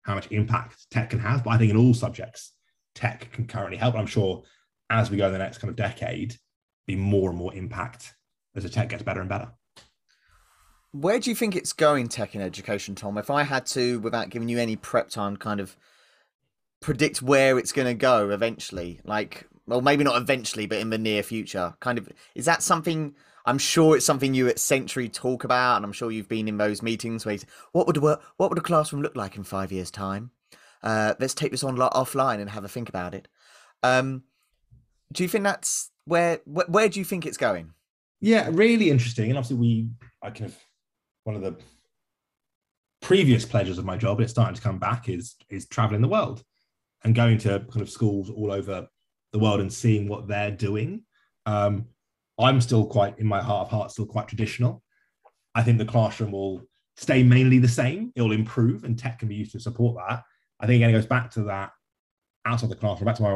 how 0.03 0.17
much 0.17 0.33
impact 0.33 0.91
tech 0.91 1.11
can 1.11 1.21
have, 1.21 1.45
but 1.45 1.51
I 1.51 1.59
think 1.59 1.71
in 1.71 1.77
all 1.77 1.95
subjects, 1.95 2.53
tech 2.97 3.31
can 3.31 3.47
currently 3.47 3.77
help. 3.77 3.95
I'm 3.95 4.07
sure 4.07 4.43
as 4.91 5.11
we 5.13 5.17
go 5.17 5.27
in 5.27 5.33
the 5.33 5.39
next 5.39 5.59
kind 5.59 5.71
of 5.71 5.77
decade, 5.77 6.35
be 6.89 6.97
more 6.97 7.31
and 7.31 7.39
more 7.39 7.55
impact 7.55 8.15
as 8.57 8.65
the 8.65 8.69
tech 8.69 8.89
gets 8.89 9.05
better 9.05 9.21
and 9.21 9.29
better. 9.29 9.53
Where 11.01 11.19
do 11.19 11.31
you 11.31 11.37
think 11.37 11.57
it's 11.57 11.73
going, 11.73 12.09
tech 12.09 12.35
in 12.35 12.41
education, 12.41 12.95
Tom? 12.95 13.19
If 13.19 13.31
I 13.31 13.43
had 13.43 13.67
to, 13.67 14.01
without 14.01 14.31
giving 14.31 14.49
you 14.49 14.59
any 14.59 14.77
prep 14.77 15.11
time, 15.11 15.37
kind 15.37 15.61
of 15.61 15.77
predict 16.81 17.23
where 17.23 17.59
it's 17.59 17.73
going 17.73 17.89
to 17.89 17.95
go 17.95 18.31
eventually, 18.31 19.01
like, 19.05 19.47
well, 19.67 19.83
maybe 19.83 20.05
not 20.05 20.21
eventually, 20.21 20.67
but 20.67 20.79
in 20.79 20.91
the 20.91 20.99
near 20.99 21.23
future, 21.23 21.75
kind 21.81 21.99
of, 21.99 22.09
is 22.35 22.47
that 22.47 22.63
something 22.63 23.15
I'm 23.47 23.59
sure 23.59 23.97
it's 23.97 24.05
something 24.05 24.35
you 24.35 24.49
at 24.49 24.59
Century 24.59 25.09
talk 25.09 25.45
about, 25.45 25.77
and 25.77 25.85
I'm 25.85 25.93
sure 25.93 26.11
you've 26.11 26.29
been 26.29 26.49
in 26.49 26.59
those 26.59 26.83
meetings 26.83 27.25
where 27.25 27.39
say, 27.39 27.47
what 27.73 27.87
would 27.87 27.97
what 27.99 28.21
would 28.39 28.59
a 28.59 28.63
classroom 28.63 29.03
look 29.03 29.17
like 29.17 29.37
in 29.37 29.45
five 29.45 29.71
years' 29.71 29.91
time? 29.91 30.33
Uh, 30.83 31.15
let's 31.21 31.35
take 31.35 31.53
this 31.53 31.65
on 31.65 31.77
offline 31.77 32.41
and 32.41 32.51
have 32.51 32.65
a 32.65 32.69
think 32.69 32.89
about 32.89 33.15
it. 33.15 33.29
Um, 33.83 34.25
do 35.13 35.23
you 35.23 35.29
think 35.29 35.45
that's 35.45 35.91
where, 36.05 36.41
where 36.45 36.67
where 36.67 36.89
do 36.89 36.99
you 36.99 37.05
think 37.05 37.25
it's 37.25 37.37
going? 37.37 37.73
Yeah, 38.21 38.49
really 38.51 38.91
interesting. 38.91 39.31
And 39.31 39.39
obviously, 39.39 39.57
we 39.57 39.89
I 40.23 40.31
kind 40.31 40.47
of 40.47 40.57
one 41.27 41.37
of 41.37 41.43
the 41.43 41.57
previous 43.03 43.45
pleasures 43.45 43.79
of 43.79 43.85
my 43.85 43.97
job, 43.97 44.21
it's 44.21 44.31
starting 44.31 44.55
to 44.55 44.63
come 44.63 44.79
back, 44.79 45.09
is 45.09 45.35
is 45.51 45.67
traveling 45.67 46.01
the 46.01 46.09
world 46.09 46.43
and 47.05 47.15
going 47.15 47.37
to 47.39 47.67
kind 47.71 47.83
of 47.83 47.91
schools 47.91 48.31
all 48.31 48.53
over 48.53 48.87
the 49.33 49.39
world 49.39 49.61
and 49.61 49.73
seeing 49.73 50.09
what 50.09 50.29
they're 50.29 50.53
doing. 50.53 51.03
Um, 51.45 51.87
I'm 52.39 52.61
still 52.61 52.87
quite, 52.87 53.19
in 53.19 53.27
my 53.27 53.41
heart 53.43 53.67
of 53.67 53.71
hearts, 53.71 53.95
still 53.95 54.07
quite 54.07 54.29
traditional. 54.29 54.83
I 55.55 55.63
think 55.63 55.79
the 55.79 55.85
classroom 55.85 56.33
will 56.33 56.63
stay 56.97 57.23
mainly 57.23 57.59
the 57.59 57.69
same. 57.69 58.13
It 58.15 58.23
will 58.23 58.33
improve, 58.33 58.85
and 58.85 58.99
tech 58.99 59.19
can 59.19 59.29
be 59.29 59.35
used 59.35 59.53
to 59.53 59.61
support 59.61 59.97
that. 59.97 60.23
I 60.61 60.67
think 60.67 60.77
again, 60.77 60.91
it 60.91 60.99
goes 60.99 61.07
back 61.07 61.31
to 61.33 61.43
that 61.45 61.71
outside 62.45 62.71
the 62.71 62.77
classroom, 62.77 63.07
back 63.07 63.17
to 63.17 63.23
my 63.23 63.31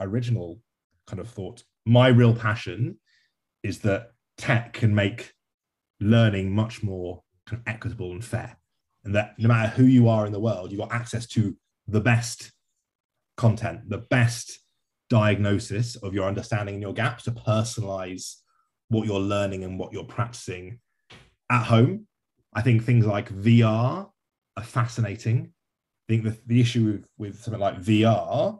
original 0.00 0.60
kind 1.06 1.20
of 1.20 1.28
thought. 1.28 1.62
My 1.84 2.08
real 2.08 2.34
passion 2.34 2.98
is 3.62 3.80
that 3.80 4.12
tech 4.38 4.72
can 4.72 4.94
make 4.94 5.32
learning 6.00 6.54
much 6.54 6.82
more 6.82 7.22
kind 7.46 7.60
of 7.60 7.72
equitable 7.72 8.12
and 8.12 8.24
fair. 8.24 8.56
And 9.04 9.14
that 9.14 9.38
no 9.38 9.48
matter 9.48 9.68
who 9.68 9.84
you 9.84 10.08
are 10.08 10.26
in 10.26 10.32
the 10.32 10.40
world, 10.40 10.70
you've 10.70 10.80
got 10.80 10.92
access 10.92 11.26
to 11.28 11.56
the 11.86 12.00
best 12.00 12.52
content, 13.36 13.88
the 13.88 13.98
best 13.98 14.58
diagnosis 15.08 15.96
of 15.96 16.14
your 16.14 16.26
understanding 16.26 16.74
and 16.74 16.82
your 16.82 16.92
gaps 16.92 17.24
to 17.24 17.30
personalize 17.30 18.36
what 18.88 19.06
you're 19.06 19.20
learning 19.20 19.64
and 19.64 19.78
what 19.78 19.92
you're 19.92 20.04
practicing 20.04 20.80
at 21.50 21.64
home. 21.64 22.06
I 22.54 22.62
think 22.62 22.84
things 22.84 23.06
like 23.06 23.32
VR 23.32 24.10
are 24.56 24.62
fascinating. 24.62 25.52
I 26.08 26.12
think 26.12 26.24
the, 26.24 26.36
the 26.46 26.60
issue 26.60 26.84
with, 26.84 27.08
with 27.18 27.42
something 27.42 27.60
like 27.60 27.80
VR, 27.80 28.58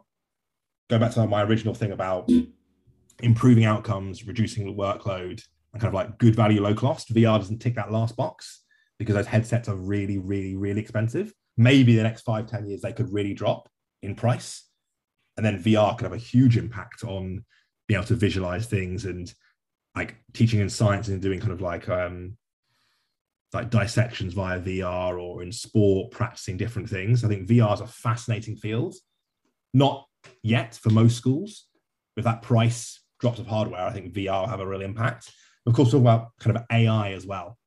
go 0.89 0.99
back 0.99 1.11
to 1.13 1.27
my 1.27 1.43
original 1.43 1.73
thing 1.73 1.91
about 1.91 2.29
improving 3.21 3.65
outcomes, 3.65 4.25
reducing 4.25 4.65
the 4.65 4.73
workload, 4.73 5.41
kind 5.73 5.87
of 5.87 5.93
like 5.93 6.17
good 6.17 6.35
value, 6.35 6.61
low 6.61 6.73
cost. 6.73 7.13
VR 7.13 7.37
doesn't 7.37 7.59
tick 7.59 7.75
that 7.75 7.91
last 7.91 8.15
box 8.15 8.63
because 8.99 9.15
those 9.15 9.27
headsets 9.27 9.69
are 9.69 9.75
really, 9.75 10.17
really, 10.17 10.55
really 10.55 10.81
expensive. 10.81 11.33
Maybe 11.57 11.95
the 11.95 12.03
next 12.03 12.21
five, 12.21 12.47
ten 12.47 12.67
years 12.67 12.81
they 12.81 12.93
could 12.93 13.11
really 13.11 13.33
drop 13.33 13.69
in 14.01 14.15
price 14.15 14.67
and 15.37 15.45
then 15.45 15.61
VR 15.61 15.97
could 15.97 16.05
have 16.05 16.13
a 16.13 16.17
huge 16.17 16.57
impact 16.57 17.03
on 17.03 17.45
being 17.87 17.97
able 17.97 18.07
to 18.07 18.15
visualize 18.15 18.65
things 18.65 19.05
and 19.05 19.31
like 19.95 20.15
teaching 20.33 20.59
in 20.59 20.69
science 20.69 21.07
and 21.07 21.21
doing 21.21 21.39
kind 21.39 21.53
of 21.53 21.61
like 21.61 21.87
um 21.89 22.37
like 23.53 23.69
dissections 23.69 24.33
via 24.33 24.59
VR 24.59 25.21
or 25.21 25.41
in 25.41 25.51
sport 25.51 26.11
practicing 26.11 26.57
different 26.57 26.89
things. 26.89 27.23
I 27.23 27.29
think 27.29 27.47
VR 27.47 27.73
is 27.75 27.81
a 27.81 27.87
fascinating 27.87 28.57
field. 28.57 28.95
Not 29.73 30.05
yet 30.43 30.75
for 30.75 30.89
most 30.89 31.15
schools, 31.15 31.67
with 32.15 32.25
that 32.25 32.41
price 32.41 32.99
drops 33.21 33.39
of 33.39 33.47
hardware, 33.47 33.81
I 33.81 33.93
think 33.93 34.13
VR 34.13 34.41
will 34.41 34.47
have 34.47 34.59
a 34.59 34.67
real 34.67 34.81
impact. 34.81 35.31
Of 35.67 35.73
course, 35.73 35.91
talk 35.91 35.99
about 35.99 36.29
kind 36.39 36.55
of 36.55 36.63
AI 36.71 37.11
as 37.11 37.25
well, 37.25 37.57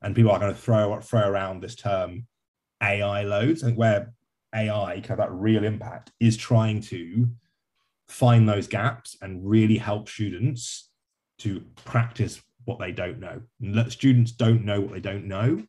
and 0.00 0.16
people 0.16 0.32
are 0.32 0.38
going 0.38 0.52
to 0.52 0.58
throw 0.58 0.98
throw 1.00 1.28
around 1.28 1.62
this 1.62 1.76
term 1.76 2.26
AI 2.82 3.22
loads. 3.22 3.62
I 3.62 3.66
think 3.66 3.78
where 3.78 4.14
AI 4.54 4.94
kind 5.00 5.10
of 5.10 5.18
that 5.18 5.32
real 5.32 5.64
impact 5.64 6.10
is 6.18 6.38
trying 6.38 6.80
to 6.84 7.28
find 8.08 8.48
those 8.48 8.66
gaps 8.66 9.16
and 9.20 9.46
really 9.46 9.76
help 9.76 10.08
students 10.08 10.88
to 11.38 11.62
practice 11.84 12.40
what 12.64 12.78
they 12.78 12.92
don't 12.92 13.20
know. 13.20 13.42
Let 13.60 13.92
students 13.92 14.32
don't 14.32 14.64
know 14.64 14.80
what 14.80 14.92
they 14.92 15.00
don't 15.00 15.26
know, 15.26 15.62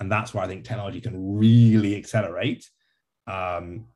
and 0.00 0.10
that's 0.10 0.34
where 0.34 0.42
I 0.42 0.48
think 0.48 0.64
technology 0.64 1.00
can 1.00 1.38
really 1.38 1.96
accelerate 1.96 2.68
um, 3.28 3.86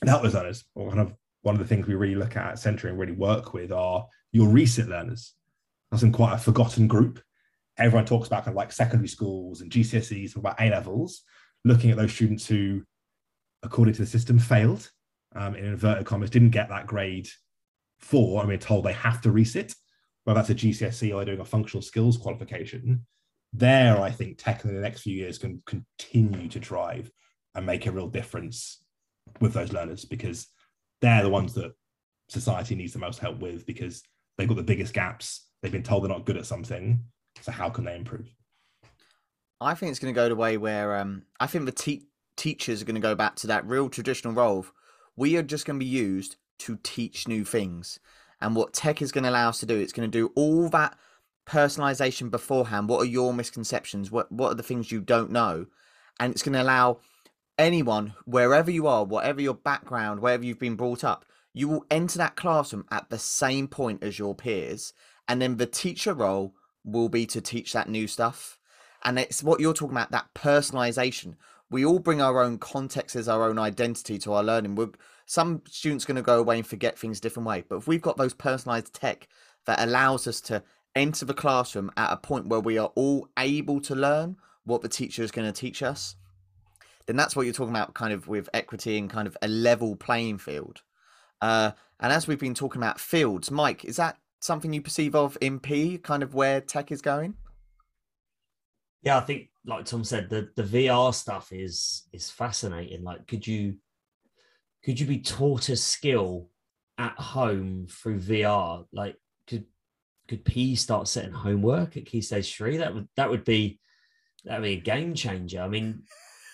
and 0.00 0.08
help 0.08 0.22
those 0.22 0.34
learners. 0.34 0.64
Kind 0.74 1.00
of 1.00 1.14
one 1.42 1.54
of 1.54 1.58
the 1.58 1.66
things 1.66 1.86
we 1.86 1.96
really 1.96 2.14
look 2.14 2.34
at 2.36 2.66
at 2.66 2.66
and 2.66 2.98
really 2.98 3.12
work 3.12 3.52
with 3.52 3.72
are 3.72 4.06
your 4.32 4.48
recent 4.48 4.88
learners. 4.88 5.34
That's 5.90 6.02
in 6.02 6.12
quite 6.12 6.34
a 6.34 6.38
forgotten 6.38 6.86
group. 6.86 7.20
Everyone 7.78 8.04
talks 8.04 8.26
about 8.26 8.44
kind 8.44 8.54
of 8.54 8.56
like 8.56 8.72
secondary 8.72 9.08
schools 9.08 9.60
and 9.60 9.70
GCSEs, 9.70 10.36
about 10.36 10.60
A 10.60 10.68
levels, 10.70 11.22
looking 11.64 11.90
at 11.90 11.96
those 11.96 12.12
students 12.12 12.46
who, 12.46 12.82
according 13.62 13.94
to 13.94 14.02
the 14.02 14.06
system, 14.06 14.38
failed 14.38 14.90
um, 15.34 15.54
in 15.54 15.64
inverted 15.64 16.06
commas, 16.06 16.30
didn't 16.30 16.50
get 16.50 16.68
that 16.68 16.86
grade 16.86 17.28
four. 18.00 18.42
I 18.42 18.46
mean, 18.46 18.58
told 18.58 18.84
they 18.84 18.92
have 18.92 19.20
to 19.22 19.30
resit, 19.30 19.74
whether 20.24 20.38
that's 20.38 20.50
a 20.50 20.54
GCSE 20.54 21.14
or 21.14 21.24
doing 21.24 21.40
a 21.40 21.44
functional 21.44 21.82
skills 21.82 22.16
qualification. 22.16 23.06
There, 23.52 24.00
I 24.00 24.10
think 24.10 24.38
tech 24.38 24.64
in 24.64 24.74
the 24.74 24.80
next 24.80 25.02
few 25.02 25.14
years 25.14 25.38
can 25.38 25.62
continue 25.66 26.48
to 26.48 26.58
drive 26.58 27.10
and 27.54 27.64
make 27.64 27.86
a 27.86 27.92
real 27.92 28.08
difference 28.08 28.84
with 29.40 29.52
those 29.52 29.72
learners 29.72 30.04
because 30.04 30.48
they're 31.00 31.22
the 31.22 31.30
ones 31.30 31.54
that 31.54 31.72
society 32.28 32.74
needs 32.74 32.92
the 32.92 32.98
most 32.98 33.18
help 33.18 33.40
with 33.40 33.64
because 33.66 34.02
they've 34.36 34.48
got 34.48 34.56
the 34.56 34.62
biggest 34.62 34.92
gaps. 34.92 35.47
They've 35.62 35.72
been 35.72 35.82
told 35.82 36.04
they're 36.04 36.10
not 36.10 36.24
good 36.24 36.36
at 36.36 36.46
something. 36.46 37.00
So 37.40 37.52
how 37.52 37.70
can 37.70 37.84
they 37.84 37.96
improve? 37.96 38.28
I 39.60 39.74
think 39.74 39.90
it's 39.90 39.98
going 39.98 40.14
to 40.14 40.18
go 40.18 40.28
the 40.28 40.36
way 40.36 40.56
where 40.56 40.96
um, 40.96 41.24
I 41.40 41.46
think 41.46 41.64
the 41.64 41.72
te- 41.72 42.06
teachers 42.36 42.80
are 42.80 42.84
going 42.84 42.94
to 42.94 43.00
go 43.00 43.14
back 43.14 43.34
to 43.36 43.46
that 43.48 43.66
real 43.66 43.88
traditional 43.88 44.32
role. 44.34 44.60
Of, 44.60 44.72
we 45.16 45.36
are 45.36 45.42
just 45.42 45.66
going 45.66 45.78
to 45.78 45.84
be 45.84 45.90
used 45.90 46.36
to 46.60 46.78
teach 46.82 47.26
new 47.26 47.44
things. 47.44 47.98
And 48.40 48.54
what 48.54 48.72
tech 48.72 49.02
is 49.02 49.10
going 49.10 49.24
to 49.24 49.30
allow 49.30 49.48
us 49.48 49.58
to 49.60 49.66
do, 49.66 49.76
it's 49.76 49.92
going 49.92 50.08
to 50.08 50.18
do 50.18 50.32
all 50.36 50.68
that 50.68 50.96
personalization 51.46 52.30
beforehand. 52.30 52.88
What 52.88 53.02
are 53.02 53.10
your 53.10 53.34
misconceptions? 53.34 54.10
What 54.10 54.30
what 54.30 54.52
are 54.52 54.54
the 54.54 54.62
things 54.62 54.92
you 54.92 55.00
don't 55.00 55.30
know? 55.30 55.66
And 56.20 56.32
it's 56.32 56.42
going 56.42 56.52
to 56.52 56.62
allow 56.62 56.98
anyone, 57.58 58.14
wherever 58.24 58.70
you 58.70 58.86
are, 58.86 59.04
whatever 59.04 59.40
your 59.40 59.54
background, 59.54 60.20
wherever 60.20 60.44
you've 60.44 60.58
been 60.58 60.76
brought 60.76 61.02
up, 61.02 61.24
you 61.52 61.68
will 61.68 61.84
enter 61.90 62.18
that 62.18 62.36
classroom 62.36 62.84
at 62.90 63.10
the 63.10 63.18
same 63.18 63.66
point 63.66 64.02
as 64.02 64.18
your 64.18 64.34
peers. 64.34 64.92
And 65.28 65.40
then 65.40 65.56
the 65.56 65.66
teacher 65.66 66.14
role 66.14 66.54
will 66.84 67.08
be 67.08 67.26
to 67.26 67.40
teach 67.40 67.72
that 67.72 67.88
new 67.88 68.06
stuff. 68.06 68.58
And 69.04 69.18
it's 69.18 69.42
what 69.42 69.60
you're 69.60 69.74
talking 69.74 69.96
about 69.96 70.10
that 70.10 70.32
personalization. 70.34 71.36
We 71.70 71.84
all 71.84 71.98
bring 71.98 72.22
our 72.22 72.42
own 72.42 72.58
context 72.58 73.14
as 73.14 73.28
our 73.28 73.44
own 73.44 73.58
identity 73.58 74.18
to 74.20 74.32
our 74.32 74.42
learning. 74.42 74.74
We're, 74.74 74.88
some 75.26 75.62
students 75.68 76.06
going 76.06 76.16
to 76.16 76.22
go 76.22 76.38
away 76.38 76.56
and 76.56 76.66
forget 76.66 76.98
things 76.98 77.20
different 77.20 77.46
way. 77.46 77.62
But 77.68 77.76
if 77.76 77.86
we've 77.86 78.02
got 78.02 78.16
those 78.16 78.32
personalized 78.32 78.94
tech 78.94 79.28
that 79.66 79.80
allows 79.80 80.26
us 80.26 80.40
to 80.42 80.62
enter 80.96 81.26
the 81.26 81.34
classroom 81.34 81.90
at 81.96 82.12
a 82.12 82.16
point 82.16 82.48
where 82.48 82.60
we 82.60 82.78
are 82.78 82.90
all 82.94 83.28
able 83.38 83.80
to 83.82 83.94
learn 83.94 84.36
what 84.64 84.80
the 84.80 84.88
teacher 84.88 85.22
is 85.22 85.30
going 85.30 85.46
to 85.46 85.60
teach 85.60 85.82
us, 85.82 86.16
then 87.06 87.16
that's 87.16 87.36
what 87.36 87.44
you're 87.44 87.54
talking 87.54 87.74
about 87.74 87.94
kind 87.94 88.12
of 88.12 88.28
with 88.28 88.48
equity 88.52 88.98
and 88.98 89.10
kind 89.10 89.28
of 89.28 89.36
a 89.42 89.48
level 89.48 89.96
playing 89.96 90.38
field. 90.38 90.82
Uh, 91.40 91.72
and 92.00 92.12
as 92.12 92.26
we've 92.26 92.40
been 92.40 92.54
talking 92.54 92.80
about 92.80 93.00
fields, 93.00 93.50
Mike, 93.50 93.84
is 93.84 93.96
that 93.96 94.16
something 94.40 94.72
you 94.72 94.82
perceive 94.82 95.14
of 95.14 95.36
in 95.40 95.60
PE, 95.60 95.98
kind 95.98 96.22
of 96.22 96.34
where 96.34 96.60
tech 96.60 96.92
is 96.92 97.02
going? 97.02 97.34
Yeah, 99.02 99.18
I 99.18 99.20
think 99.20 99.48
like 99.64 99.84
Tom 99.84 100.04
said, 100.04 100.28
the 100.28 100.48
the 100.56 100.62
VR 100.62 101.14
stuff 101.14 101.52
is 101.52 102.08
is 102.12 102.30
fascinating. 102.30 103.04
Like, 103.04 103.26
could 103.26 103.46
you 103.46 103.76
could 104.84 104.98
you 104.98 105.06
be 105.06 105.20
taught 105.20 105.68
a 105.68 105.76
skill 105.76 106.48
at 106.96 107.12
home 107.18 107.86
through 107.88 108.20
VR? 108.20 108.84
Like, 108.92 109.16
could 109.46 109.66
could 110.26 110.44
PE 110.44 110.74
start 110.74 111.08
setting 111.08 111.32
homework 111.32 111.96
at 111.96 112.06
Key 112.06 112.22
Stage 112.22 112.54
Three? 112.56 112.78
That 112.78 112.94
would 112.94 113.08
that 113.16 113.30
would 113.30 113.44
be 113.44 113.78
that 114.44 114.60
would 114.60 114.66
be 114.66 114.74
a 114.74 114.80
game 114.80 115.14
changer. 115.14 115.60
I 115.60 115.68
mean, 115.68 116.02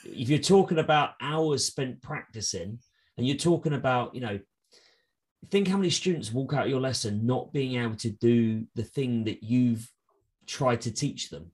if 0.05 0.29
you're 0.29 0.39
talking 0.39 0.79
about 0.79 1.15
hours 1.21 1.65
spent 1.65 2.03
practicing, 2.03 2.79
and 3.17 3.27
you're 3.27 3.37
talking 3.37 3.73
about 3.73 4.15
you 4.15 4.21
know 4.21 4.39
think 5.51 5.69
how 5.69 5.77
many 5.77 5.91
students 5.91 6.33
walk 6.33 6.53
out 6.53 6.69
your 6.69 6.81
lesson 6.81 7.27
not 7.27 7.53
being 7.53 7.81
able 7.81 7.97
to 7.97 8.11
do 8.11 8.67
the 8.75 8.85
thing 8.85 9.25
that 9.25 9.43
you've 9.43 9.91
tried 10.47 10.81
to 10.83 10.93
teach 10.93 11.31
them. 11.31 11.51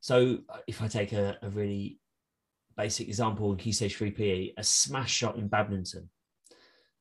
So 0.00 0.38
uh, 0.48 0.58
if 0.66 0.82
I 0.82 0.88
take 0.88 1.12
a, 1.12 1.36
a 1.42 1.48
really 1.50 1.98
basic 2.76 3.08
example 3.08 3.50
in 3.52 3.58
Key 3.58 3.72
Stage 3.72 3.96
3 3.96 4.10
PE, 4.10 4.52
a 4.56 4.64
smash 4.64 5.12
shot 5.12 5.36
in 5.36 5.48
badminton, 5.48 6.08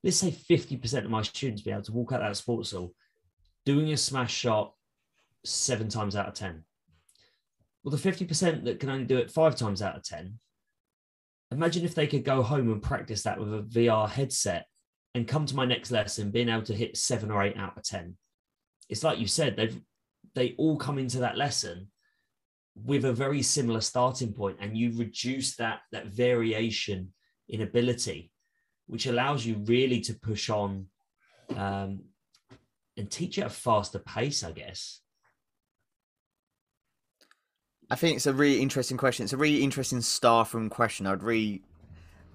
let's 0.04 0.18
say 0.18 0.32
50% 0.32 1.06
of 1.06 1.12
my 1.12 1.22
students 1.22 1.62
be 1.62 1.72
able 1.72 1.84
to 1.84 1.92
walk 1.92 2.12
out 2.12 2.22
that 2.22 2.38
sports 2.38 2.72
hall 2.72 2.94
doing 3.66 3.92
a 3.92 3.98
smash 3.98 4.34
shot 4.34 4.74
seven 5.44 5.90
times 5.90 6.16
out 6.16 6.28
of 6.28 6.34
10. 6.34 6.64
Well, 7.84 7.96
the 7.96 8.12
50% 8.12 8.64
that 8.66 8.80
can 8.80 8.90
only 8.90 9.06
do 9.06 9.18
it 9.18 9.32
five 9.32 9.56
times 9.56 9.82
out 9.82 9.96
of 9.96 10.04
10, 10.04 10.40
imagine 11.52 11.86
if 11.86 11.96
they 11.96 12.08
could 12.08 12.24
go 12.24 12.42
home 12.42 12.72
and 12.72 12.82
practice 12.82 13.24
that 13.24 13.40
with 13.40 13.54
a 13.54 13.62
VR 13.62 14.10
headset 14.10 14.66
and 15.14 15.28
come 15.28 15.46
to 15.46 15.56
my 15.56 15.66
next 15.66 15.92
lesson 15.92 16.32
being 16.32 16.50
able 16.50 16.64
to 16.64 16.76
hit 16.76 16.98
seven 16.98 17.32
or 17.32 17.44
eight 17.44 17.58
out 17.58 17.78
of 17.78 17.84
10. 17.84 18.16
It's 18.90 19.04
like 19.04 19.20
you 19.20 19.28
said, 19.28 19.56
they've 19.56 19.80
they 20.36 20.54
all 20.58 20.78
come 20.78 21.00
into 21.00 21.20
that 21.20 21.38
lesson 21.38 21.88
with 22.76 23.06
a 23.06 23.14
very 23.14 23.42
similar 23.42 23.82
starting 23.82 24.34
point 24.34 24.58
and 24.60 24.78
you 24.78 24.92
reduce 24.96 25.56
that 25.56 25.80
that 25.92 26.08
variation 26.08 27.12
in 27.50 27.62
ability 27.62 28.32
which 28.86 29.08
allows 29.08 29.46
you 29.46 29.56
really 29.66 30.00
to 30.00 30.14
push 30.14 30.50
on 30.50 30.86
um, 31.56 32.02
and 32.96 33.10
teach 33.10 33.40
at 33.40 33.48
a 33.48 33.50
faster 33.50 34.00
pace 34.00 34.44
i 34.44 34.52
guess. 34.52 35.02
I 37.90 37.96
think 37.96 38.18
it's 38.18 38.26
a 38.26 38.34
really 38.34 38.62
interesting 38.62 38.98
question. 38.98 39.24
It's 39.24 39.32
a 39.32 39.38
really 39.38 39.64
interesting 39.64 40.02
star 40.02 40.44
from 40.44 40.70
question. 40.70 41.08
I'd 41.08 41.24
really 41.24 41.62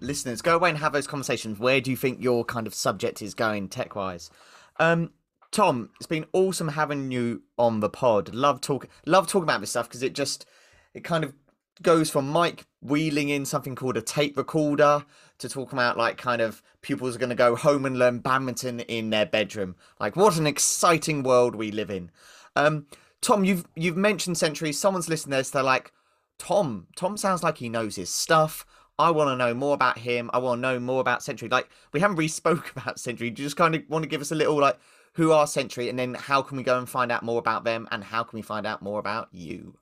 listeners, 0.03 0.42
go 0.42 0.57
away 0.57 0.70
and 0.70 0.78
have 0.78 0.92
those 0.92 1.07
conversations. 1.07 1.59
Where 1.59 1.80
do 1.80 1.90
you 1.90 1.96
think 1.96 2.22
your 2.22 2.44
kind 2.44 2.66
of 2.66 2.74
subject 2.74 3.22
is 3.22 3.34
going 3.34 3.68
tech 3.68 3.94
wise? 3.94 4.30
Um, 4.78 5.11
Tom, 5.50 5.90
it's 5.96 6.07
been 6.07 6.26
awesome 6.32 6.68
having 6.68 7.11
you 7.12 7.42
on 7.59 7.80
the 7.80 7.90
pod. 7.90 8.34
Love 8.34 8.61
talking, 8.61 8.90
love 9.07 9.26
talking 9.26 9.44
about 9.44 9.61
this 9.61 9.70
stuff 9.70 9.88
because 9.88 10.03
it 10.03 10.14
just 10.14 10.46
it 10.94 11.05
kind 11.05 11.24
of 11.24 11.34
goes 11.82 12.11
from 12.11 12.28
Mike 12.28 12.66
wheeling 12.80 13.28
in 13.28 13.44
something 13.44 13.74
called 13.74 13.96
a 13.96 14.03
tape 14.03 14.36
recorder 14.36 15.05
to 15.38 15.48
talking 15.48 15.78
about 15.78 15.96
like 15.96 16.16
kind 16.16 16.40
of 16.40 16.62
pupils 16.80 17.16
are 17.16 17.18
going 17.18 17.30
to 17.30 17.34
go 17.34 17.57
home 17.57 17.84
and 17.84 17.98
learn 17.98 18.18
badminton 18.18 18.80
in 18.80 19.11
their 19.11 19.26
bedroom. 19.26 19.76
Like 20.00 20.16
what 20.16 20.36
an 20.36 20.46
exciting 20.46 21.22
world 21.22 21.55
we 21.55 21.70
live 21.70 21.90
in. 21.90 22.11
Um, 22.57 22.86
Tom, 23.20 23.44
you've 23.44 23.66
you've 23.76 23.96
mentioned 23.96 24.38
centuries. 24.38 24.78
Someone's 24.78 25.09
listening 25.09 25.32
to 25.32 25.36
this. 25.38 25.50
They're 25.50 25.62
like, 25.62 25.92
Tom. 26.38 26.88
Tom 26.96 27.16
sounds 27.16 27.42
like 27.42 27.59
he 27.59 27.68
knows 27.68 27.96
his 27.96 28.11
stuff. 28.11 28.66
I 28.99 29.11
want 29.11 29.28
to 29.28 29.36
know 29.36 29.55
more 29.55 29.74
about 29.74 29.99
him. 29.99 30.30
I 30.32 30.38
want 30.38 30.59
to 30.59 30.62
know 30.62 30.78
more 30.78 31.01
about 31.01 31.22
Century. 31.22 31.49
Like 31.49 31.68
we 31.93 32.01
haven't 32.01 32.16
really 32.16 32.28
spoke 32.43 32.70
about 32.76 32.99
Century. 32.99 33.30
Do 33.30 33.43
you 33.43 33.47
just 33.47 33.57
kind 33.57 33.74
of 33.74 33.82
want 33.88 34.03
to 34.03 34.09
give 34.09 34.20
us 34.20 34.32
a 34.32 34.36
little 34.36 34.59
like 34.59 34.78
who 35.14 35.32
are 35.32 35.47
Century, 35.47 35.88
and 35.88 35.99
then 35.99 36.14
how 36.14 36.43
can 36.43 36.57
we 36.57 36.62
go 36.62 36.78
and 36.78 36.88
find 36.88 37.12
out 37.12 37.22
more 37.22 37.38
about 37.38 37.64
them, 37.64 37.88
and 37.90 38.03
how 38.03 38.22
can 38.22 38.36
we 38.36 38.43
find 38.43 38.66
out 38.66 38.82
more 38.82 38.99
about 38.99 39.28
you? 39.32 39.76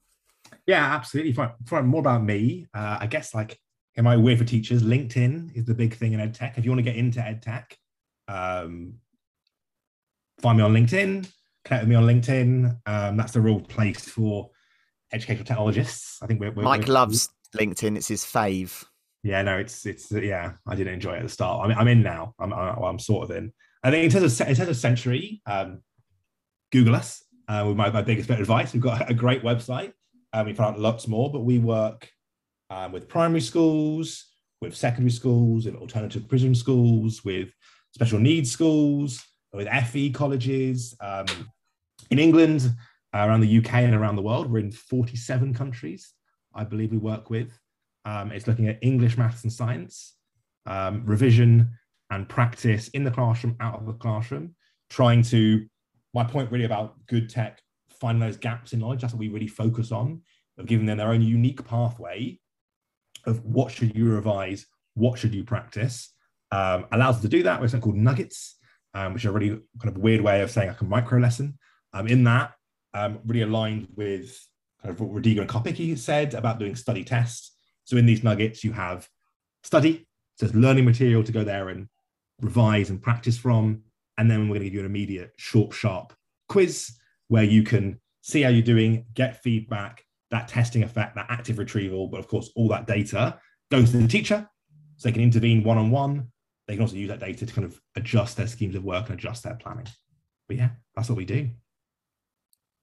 Yeah, 0.67 0.85
absolutely. 0.85 1.33
Find, 1.33 1.53
find 1.67 1.87
more 1.87 2.01
about 2.01 2.25
me. 2.25 2.67
Uh, 2.75 2.99
I 3.01 3.07
guess 3.07 3.35
like 3.35 3.59
am 3.97 4.07
I 4.07 4.17
weird 4.17 4.39
for 4.39 4.45
teachers? 4.45 4.83
LinkedIn 4.83 5.57
is 5.57 5.65
the 5.65 5.75
big 5.75 5.95
thing 5.95 6.13
in 6.13 6.21
edtech. 6.21 6.59
If 6.59 6.65
you 6.65 6.71
want 6.71 6.79
to 6.79 6.91
get 6.91 6.97
into 6.97 7.21
edtech, 7.21 7.73
um, 8.29 8.95
find 10.41 10.59
me 10.59 10.65
on 10.65 10.73
LinkedIn. 10.73 11.31
Connect 11.65 11.83
with 11.83 11.89
me 11.89 11.95
on 11.95 12.05
LinkedIn. 12.05 12.79
Um, 12.87 13.17
that's 13.17 13.33
the 13.33 13.41
real 13.41 13.61
place 13.61 14.09
for 14.09 14.51
educational 15.13 15.45
technologists. 15.45 16.19
I 16.23 16.27
think 16.27 16.41
we're, 16.41 16.53
we're 16.53 16.63
Mike 16.63 16.87
we're, 16.87 16.95
loves 16.95 17.29
LinkedIn. 17.55 17.97
It's 17.97 18.09
his 18.09 18.25
fave. 18.25 18.85
Yeah, 19.23 19.43
no, 19.43 19.59
it's 19.59 19.85
it's 19.85 20.11
yeah. 20.11 20.53
I 20.67 20.75
didn't 20.75 20.95
enjoy 20.95 21.15
it 21.15 21.19
at 21.19 21.23
the 21.25 21.29
start. 21.29 21.65
I'm 21.65 21.77
I'm 21.77 21.89
in 21.89 22.03
now. 22.03 22.35
I'm 22.39 22.53
I'm, 22.53 22.99
sort 22.99 23.31
of 23.31 23.37
in. 23.37 23.53
I 23.83 23.91
think 23.91 24.05
in 24.05 24.11
terms 24.11 24.41
of 24.41 24.49
in 24.49 24.55
terms 24.55 24.69
of 24.69 24.77
Century, 24.77 25.43
um, 25.47 25.83
Google 26.73 26.95
us 26.95 27.23
uh, 27.49 27.65
with 27.67 27.77
my, 27.77 27.91
my 27.91 28.03
biggest 28.03 28.29
bit 28.29 28.35
of 28.35 28.41
advice. 28.41 28.73
We've 28.73 28.83
got 28.83 29.11
a 29.11 29.15
great 29.15 29.43
website. 29.43 29.93
Um, 30.33 30.47
we 30.47 30.55
found 30.55 30.77
out 30.77 30.81
lots 30.81 31.09
more, 31.09 31.31
but 31.31 31.41
we 31.41 31.59
work 31.59 32.09
um, 32.71 32.93
with 32.93 33.09
primary 33.09 33.41
schools, 33.41 34.27
with 34.61 34.77
secondary 34.77 35.11
schools, 35.11 35.67
with 35.67 35.75
alternative 35.75 36.29
provision 36.29 36.55
schools, 36.55 37.25
with 37.25 37.51
special 37.93 38.21
needs 38.21 38.51
schools, 38.51 39.23
with 39.53 39.69
FE 39.69 40.11
colleges. 40.13 40.95
Um, 41.01 41.27
in 42.11 42.19
England, 42.19 42.71
uh, 43.15 43.19
around 43.19 43.41
the 43.41 43.59
UK, 43.59 43.75
and 43.75 43.95
around 43.95 44.17
the 44.17 44.23
world, 44.23 44.51
we're 44.51 44.61
in 44.61 44.71
47 44.71 45.53
countries. 45.53 46.13
I 46.55 46.65
believe 46.65 46.91
we 46.93 46.99
work 46.99 47.31
with. 47.31 47.53
Um, 48.11 48.33
it's 48.33 48.49
looking 48.49 48.69
at 48.69 48.79
English, 48.83 49.17
maths, 49.17 49.45
and 49.45 49.53
science, 49.53 50.17
um, 50.67 50.95
revision 51.07 51.53
and 52.11 52.29
practice 52.29 52.89
in 52.89 53.05
the 53.05 53.11
classroom, 53.19 53.57
out 53.61 53.77
of 53.79 53.87
the 53.87 53.93
classroom. 53.93 54.47
trying 54.91 55.23
to, 55.23 55.65
my 56.13 56.25
point 56.25 56.51
really 56.51 56.65
about 56.65 56.95
good 57.07 57.31
tech, 57.31 57.63
finding 58.01 58.21
those 58.21 58.37
gaps 58.37 58.73
in 58.73 58.81
knowledge. 58.81 59.01
That's 59.01 59.15
what 59.15 59.21
we 59.21 59.29
really 59.29 59.47
focus 59.47 59.93
on, 59.93 60.21
of 60.59 60.67
giving 60.67 60.87
them 60.87 60.99
their 60.99 61.11
own 61.11 61.23
unique 61.23 61.65
pathway 61.65 62.39
of 63.27 63.45
what 63.45 63.71
should 63.71 63.97
you 63.97 64.11
revise, 64.11 64.67
what 64.95 65.19
should 65.19 65.35
you 65.35 65.45
practice. 65.45 66.13
Um, 66.51 66.87
allows 66.93 67.17
us 67.17 67.23
to 67.23 67.29
do 67.29 67.45
that 67.45 67.61
with 67.61 67.71
something 67.71 67.85
called 67.85 68.03
nuggets, 68.03 68.57
um, 68.95 69.15
which 69.15 69.25
are 69.25 69.33
really 69.33 69.61
kind 69.81 69.95
of 69.95 69.99
weird 69.99 70.21
way 70.21 70.41
of 70.43 70.51
saying 70.51 70.69
like 70.69 70.81
a 70.81 70.85
micro 70.85 71.21
lesson. 71.21 71.59
Um, 71.93 72.09
in 72.09 72.25
that, 72.25 72.53
um, 72.93 73.21
really 73.25 73.43
aligned 73.43 73.89
with 73.95 74.37
kind 74.83 74.93
of 74.93 75.01
what 75.01 75.11
Roediger 75.11 75.43
and 75.43 75.49
Karpicke 75.49 75.97
said 75.97 76.35
about 76.35 76.59
doing 76.59 76.75
study 76.75 77.05
tests. 77.05 77.53
So 77.91 77.97
in 77.97 78.07
these 78.07 78.23
nuggets, 78.23 78.63
you 78.63 78.71
have 78.71 79.09
study, 79.65 80.07
so 80.37 80.47
it's 80.47 80.55
learning 80.55 80.85
material 80.85 81.25
to 81.25 81.33
go 81.33 81.43
there 81.43 81.71
and 81.71 81.89
revise 82.41 82.89
and 82.89 83.03
practice 83.03 83.37
from. 83.37 83.83
And 84.17 84.31
then 84.31 84.43
we're 84.43 84.59
going 84.59 84.61
to 84.61 84.65
give 84.67 84.75
you 84.75 84.81
an 84.81 84.87
immediate, 84.87 85.33
short, 85.39 85.75
sharp 85.75 86.13
quiz 86.49 86.93
where 87.27 87.43
you 87.43 87.65
can 87.65 87.99
see 88.21 88.43
how 88.43 88.51
you're 88.51 88.63
doing, 88.63 89.07
get 89.15 89.43
feedback, 89.43 90.05
that 90.31 90.47
testing 90.47 90.85
effect, 90.85 91.17
that 91.17 91.27
active 91.31 91.59
retrieval. 91.59 92.07
But 92.07 92.21
of 92.21 92.29
course, 92.29 92.53
all 92.55 92.69
that 92.69 92.87
data 92.87 93.41
goes 93.73 93.91
to 93.91 93.97
the 93.97 94.07
teacher 94.07 94.49
so 94.97 95.09
they 95.09 95.13
can 95.13 95.23
intervene 95.23 95.65
one 95.65 95.79
on 95.79 95.91
one. 95.91 96.29
They 96.69 96.75
can 96.75 96.83
also 96.83 96.95
use 96.95 97.09
that 97.09 97.19
data 97.19 97.45
to 97.45 97.53
kind 97.53 97.65
of 97.65 97.81
adjust 97.97 98.37
their 98.37 98.47
schemes 98.47 98.77
of 98.77 98.85
work 98.85 99.09
and 99.09 99.19
adjust 99.19 99.43
their 99.43 99.57
planning. 99.57 99.89
But 100.47 100.59
yeah, 100.59 100.69
that's 100.95 101.09
what 101.09 101.19
we 101.19 101.25
do. 101.25 101.51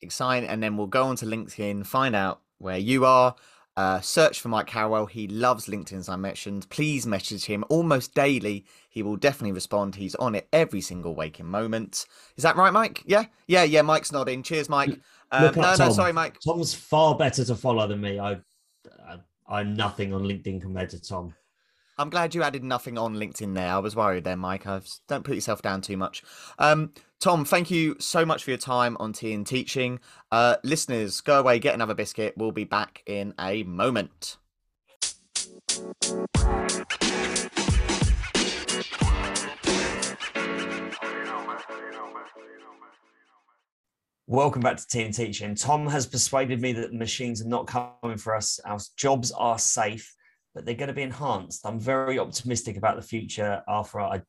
Exciting. 0.02 0.50
And 0.50 0.62
then 0.62 0.76
we'll 0.76 0.88
go 0.88 1.04
on 1.04 1.16
to 1.16 1.26
LinkedIn, 1.26 1.86
find 1.86 2.14
out 2.14 2.42
where 2.58 2.78
you 2.78 3.06
are, 3.06 3.36
uh, 3.78 4.02
search 4.02 4.42
for 4.42 4.50
Mike 4.50 4.70
Harrowell. 4.70 5.08
He 5.08 5.28
loves 5.28 5.68
LinkedIn, 5.68 6.00
as 6.00 6.10
I 6.10 6.16
mentioned. 6.16 6.68
Please 6.70 7.06
message 7.06 7.46
him 7.46 7.64
almost 7.70 8.16
daily. 8.16 8.66
He 8.90 9.04
will 9.04 9.16
definitely 9.16 9.52
respond. 9.52 9.96
He's 9.96 10.16
on 10.16 10.34
it 10.34 10.48
every 10.52 10.82
single 10.82 11.14
waking 11.14 11.46
moment. 11.46 12.08
Is 12.36 12.44
that 12.44 12.56
right, 12.56 12.74
Mike? 12.74 13.04
Yeah, 13.06 13.26
yeah, 13.46 13.64
yeah. 13.64 13.84
Mike's 13.84 14.12
nodding. 14.12 14.42
Cheers, 14.42 14.68
Mike. 14.68 15.00
Um, 15.32 15.54
no, 15.56 15.76
no, 15.76 15.90
sorry, 15.92 16.12
Mike. 16.12 16.40
Tom's 16.40 16.74
far 16.74 17.16
better 17.16 17.46
to 17.46 17.56
follow 17.56 17.88
than 17.88 18.02
me. 18.02 18.18
I, 18.18 18.40
I, 19.08 19.18
I'm 19.48 19.76
nothing 19.76 20.14
on 20.14 20.24
LinkedIn 20.24 20.62
compared 20.62 20.90
to 20.90 21.02
Tom. 21.02 21.36
I'm 22.00 22.12
glad 22.12 22.36
you 22.36 22.44
added 22.44 22.64
nothing 22.64 22.96
on 23.00 23.16
LinkedIn 23.16 23.56
there. 23.56 23.74
I 23.74 23.80
was 23.80 23.96
worried 23.96 24.24
there, 24.24 24.38
Mike. 24.38 24.68
I've, 24.68 24.88
don't 25.08 25.24
put 25.24 25.34
yourself 25.34 25.64
down 25.64 25.82
too 25.82 25.98
much. 25.98 26.22
Um, 26.60 26.94
Tom, 27.20 27.44
thank 27.44 27.72
you 27.72 27.96
so 27.98 28.24
much 28.24 28.44
for 28.44 28.52
your 28.52 28.60
time 28.60 28.96
on 29.00 29.14
Tea 29.14 29.34
and 29.34 29.48
Teaching. 29.48 30.00
Uh, 30.32 30.58
listeners, 30.64 31.22
go 31.22 31.40
away, 31.40 31.58
get 31.58 31.74
another 31.74 31.96
biscuit. 31.96 32.36
We'll 32.38 32.52
be 32.52 32.66
back 32.66 33.02
in 33.08 33.34
a 33.40 33.64
moment. 33.64 34.38
Welcome 44.28 44.62
back 44.62 44.78
to 44.78 44.88
Tea 44.88 45.02
and 45.02 45.14
Teaching. 45.16 45.56
Tom 45.56 45.88
has 45.88 46.06
persuaded 46.06 46.62
me 46.62 46.74
that 46.74 46.92
the 46.92 46.98
machines 46.98 47.42
are 47.42 47.48
not 47.48 47.66
coming 47.66 48.20
for 48.20 48.36
us. 48.36 48.60
Our 48.66 48.78
jobs 48.96 49.32
are 49.32 49.58
safe 49.58 50.14
but 50.58 50.66
they're 50.66 50.74
going 50.74 50.88
to 50.88 50.94
be 50.94 51.04
enhanced. 51.04 51.68
I'm 51.68 51.80
very 51.80 52.18
optimistic 52.18 52.78
about 52.78 52.96
the 52.96 53.04
future. 53.04 53.62
After 53.68 54.02
I, 54.02 54.24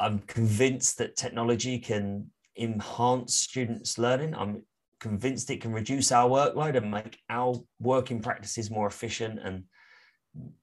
I'm 0.00 0.18
convinced 0.18 0.98
that 0.98 1.14
technology 1.14 1.78
can 1.78 2.32
enhance 2.58 3.36
students' 3.36 3.98
learning. 3.98 4.34
I'm 4.34 4.64
convinced 4.98 5.48
it 5.50 5.60
can 5.60 5.72
reduce 5.72 6.10
our 6.10 6.28
workload 6.28 6.76
and 6.76 6.90
make 6.90 7.20
our 7.30 7.54
working 7.78 8.20
practices 8.20 8.68
more 8.68 8.88
efficient 8.88 9.38
and 9.38 9.62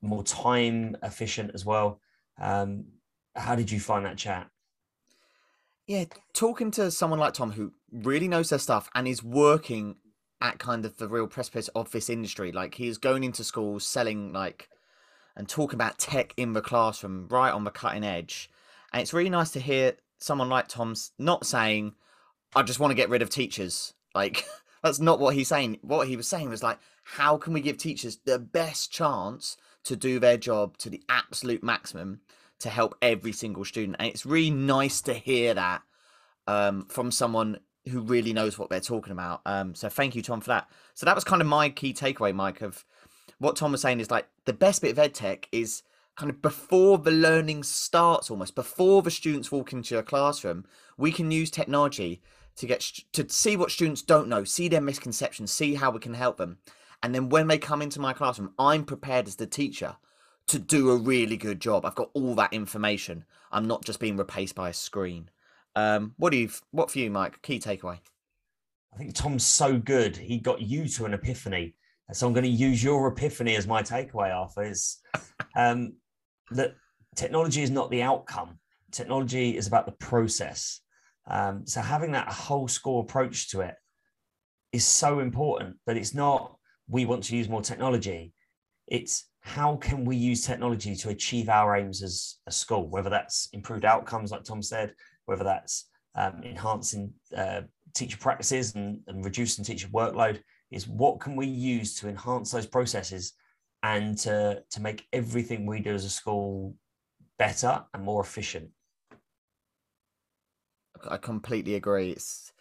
more 0.02 0.24
time 0.24 0.98
efficient 1.02 1.52
as 1.54 1.64
well. 1.64 2.02
Um, 2.38 2.84
how 3.34 3.56
did 3.56 3.72
you 3.72 3.80
find 3.80 4.06
that 4.06 4.18
chat? 4.18 4.50
Yeah, 5.88 6.04
talking 6.34 6.70
to 6.72 6.92
someone 6.92 7.20
like 7.20 7.34
Tom 7.34 7.52
who 7.52 7.72
really 7.94 8.28
knows 8.28 8.50
their 8.50 8.60
stuff 8.60 8.90
and 8.94 9.08
is 9.08 9.24
working 9.24 9.96
at 10.46 10.60
kind 10.60 10.86
of 10.86 10.98
the 10.98 11.08
real 11.08 11.28
precipice 11.28 11.68
of 11.70 11.92
this 11.92 12.10
industry. 12.10 12.52
Like 12.52 12.76
he's 12.76 12.98
going 12.98 13.24
into 13.24 13.44
schools 13.44 13.86
selling 13.86 14.32
like 14.32 14.70
and 15.36 15.50
talking 15.50 15.76
about 15.76 15.98
tech 15.98 16.34
in 16.38 16.54
the 16.54 16.62
classroom, 16.62 17.28
right 17.30 17.52
on 17.52 17.64
the 17.64 17.72
cutting 17.72 18.04
edge. 18.04 18.50
And 18.94 19.02
it's 19.02 19.14
really 19.14 19.30
nice 19.30 19.52
to 19.52 19.60
hear 19.60 19.94
someone 20.20 20.48
like 20.48 20.68
Tom's 20.68 21.12
not 21.18 21.46
saying, 21.46 21.96
I 22.56 22.62
just 22.62 22.80
want 22.80 22.92
to 22.92 22.96
get 22.96 23.10
rid 23.10 23.22
of 23.22 23.30
teachers. 23.30 23.94
Like 24.14 24.46
that's 24.84 25.00
not 25.00 25.20
what 25.20 25.34
he's 25.34 25.48
saying. 25.48 25.80
What 25.82 26.08
he 26.08 26.16
was 26.16 26.28
saying 26.28 26.50
was 26.50 26.64
like, 26.64 26.78
how 27.04 27.38
can 27.38 27.54
we 27.54 27.62
give 27.62 27.78
teachers 27.78 28.20
the 28.26 28.40
best 28.40 28.92
chance 28.92 29.58
to 29.84 29.96
do 29.96 30.20
their 30.20 30.38
job 30.38 30.78
to 30.78 30.90
the 30.90 31.04
absolute 31.10 31.64
maximum 31.64 32.22
to 32.60 32.70
help 32.70 32.96
every 33.02 33.32
single 33.32 33.66
student? 33.66 33.98
And 34.00 34.08
it's 34.10 34.26
really 34.26 34.52
nice 34.52 35.02
to 35.02 35.14
hear 35.14 35.56
that 35.56 35.82
um, 36.48 36.86
from 36.86 37.12
someone 37.12 37.60
who 37.90 38.02
really 38.02 38.34
knows 38.34 38.58
what 38.58 38.70
they're 38.70 38.80
talking 38.80 39.12
about. 39.12 39.42
Um, 39.46 39.76
so 39.76 39.90
thank 39.90 40.16
you, 40.16 40.22
Tom, 40.22 40.42
for 40.42 40.50
that. 40.50 40.70
So 40.94 41.06
that 41.06 41.16
was 41.16 41.24
kind 41.24 41.42
of 41.42 41.48
my 41.48 41.70
key 41.70 41.94
takeaway, 41.94 42.34
Mike, 42.34 42.62
of 42.62 42.84
what 43.40 43.56
Tom 43.56 43.72
was 43.72 43.82
saying 43.82 44.00
is 44.00 44.12
like 44.12 44.28
the 44.46 44.54
best 44.54 44.82
bit 44.82 44.92
of 44.92 45.00
ed 45.00 45.14
tech 45.14 45.48
is 45.52 45.84
kind 46.16 46.30
of 46.30 46.42
before 46.42 46.98
the 46.98 47.12
learning 47.12 47.64
starts 47.64 48.32
almost 48.32 48.56
before 48.56 49.02
the 49.02 49.12
students 49.12 49.52
walk 49.52 49.74
into 49.74 49.98
a 49.98 50.04
classroom 50.04 50.66
we 50.98 51.12
can 51.12 51.32
use 51.32 51.52
technology 51.52 52.22
to 52.56 52.66
get 52.66 52.80
to 53.12 53.28
see 53.30 53.58
what 53.58 53.72
students 53.72 54.02
don't 54.02 54.30
know 54.30 54.44
see 54.44 54.68
their 54.68 54.82
misconceptions 54.82 55.52
see 55.52 55.76
how 55.76 55.92
we 55.92 56.00
can 56.00 56.14
help 56.14 56.38
them 56.38 56.58
and 57.04 57.14
then 57.14 57.30
when 57.30 57.48
they 57.48 57.58
come 57.58 57.82
into 57.82 58.00
my 58.00 58.14
classroom 58.14 58.54
i'm 58.58 58.86
prepared 58.86 59.28
as 59.28 59.36
the 59.36 59.46
teacher 59.46 59.98
to 60.48 60.58
do 60.58 60.90
a 60.90 60.96
really 60.96 61.38
good 61.38 61.60
job 61.60 61.86
i've 61.86 61.96
got 61.96 62.12
all 62.14 62.34
that 62.36 62.54
information 62.54 63.26
i'm 63.52 63.68
not 63.68 63.84
just 63.84 64.00
being 64.00 64.18
replaced 64.18 64.56
by 64.56 64.70
a 64.70 64.74
screen 64.74 65.30
um, 65.76 66.14
what 66.18 66.32
do 66.32 66.38
you 66.38 66.50
what 66.72 66.92
for 66.92 67.00
you, 67.00 67.12
Mike? 67.12 67.42
Key 67.42 67.60
takeaway. 67.60 68.00
I 68.94 68.98
think 68.98 69.14
Tom's 69.14 69.44
so 69.44 69.78
good. 69.78 70.16
He 70.16 70.38
got 70.38 70.62
you 70.62 70.88
to 70.90 71.06
an 71.06 71.14
epiphany. 71.14 71.76
So 72.14 72.28
I'm 72.28 72.34
going 72.34 72.44
to 72.44 72.50
use 72.50 72.84
your 72.84 73.08
epiphany 73.08 73.56
as 73.56 73.68
my 73.68 73.82
takeaway, 73.82 74.34
Arthur, 74.34 74.64
is 74.64 75.02
um, 75.58 75.94
that 76.52 76.76
technology 77.16 77.62
is 77.64 77.72
not 77.72 77.90
the 77.90 78.04
outcome. 78.04 78.60
Technology 78.92 79.58
is 79.58 79.68
about 79.68 79.86
the 79.86 79.92
process. 79.94 80.82
Um, 81.28 81.66
so 81.66 81.82
having 81.82 82.12
that 82.12 82.32
whole 82.32 82.68
score 82.68 83.02
approach 83.02 83.50
to 83.50 83.62
it 83.62 83.76
is 84.72 84.86
so 84.86 85.20
important, 85.20 85.78
but 85.86 85.98
it's 85.98 86.14
not 86.14 86.58
we 86.88 87.06
want 87.06 87.24
to 87.24 87.36
use 87.36 87.50
more 87.50 87.62
technology. 87.62 88.34
It's 88.88 89.26
how 89.42 89.76
can 89.78 90.06
we 90.06 90.16
use 90.16 90.46
technology 90.46 90.96
to 90.96 91.10
achieve 91.10 91.50
our 91.50 91.76
aims 91.76 92.04
as 92.04 92.38
a 92.48 92.52
school, 92.52 92.88
whether 92.88 93.10
that's 93.10 93.50
improved 93.54 93.86
outcomes, 93.86 94.32
like 94.32 94.44
Tom 94.44 94.62
said, 94.62 94.94
whether 95.26 95.44
that's 95.44 95.90
um, 96.16 96.42
enhancing 96.44 97.14
uh, 97.36 97.62
teacher 97.94 98.18
practices 98.18 98.76
and, 98.76 99.00
and, 99.08 99.26
reducing 99.26 99.66
teacher 99.66 99.88
workload, 99.90 100.42
is 100.72 100.88
what 100.88 101.20
can 101.20 101.36
we 101.36 101.48
use 101.48 101.96
to 102.00 102.08
enhance 102.08 102.52
those 102.52 102.66
processes 102.66 103.34
and 103.84 104.18
to, 104.18 104.64
to 104.72 104.82
make 104.82 105.08
everything 105.14 105.66
we 105.66 105.80
do 105.80 105.94
as 105.94 106.06
a 106.06 106.10
school 106.10 106.76
better 107.38 107.84
and 107.94 108.04
more 108.04 108.22
efficient. 108.22 108.70
I 111.08 111.18
completely 111.18 111.76
agree. 111.76 112.12
It's, 112.12 112.52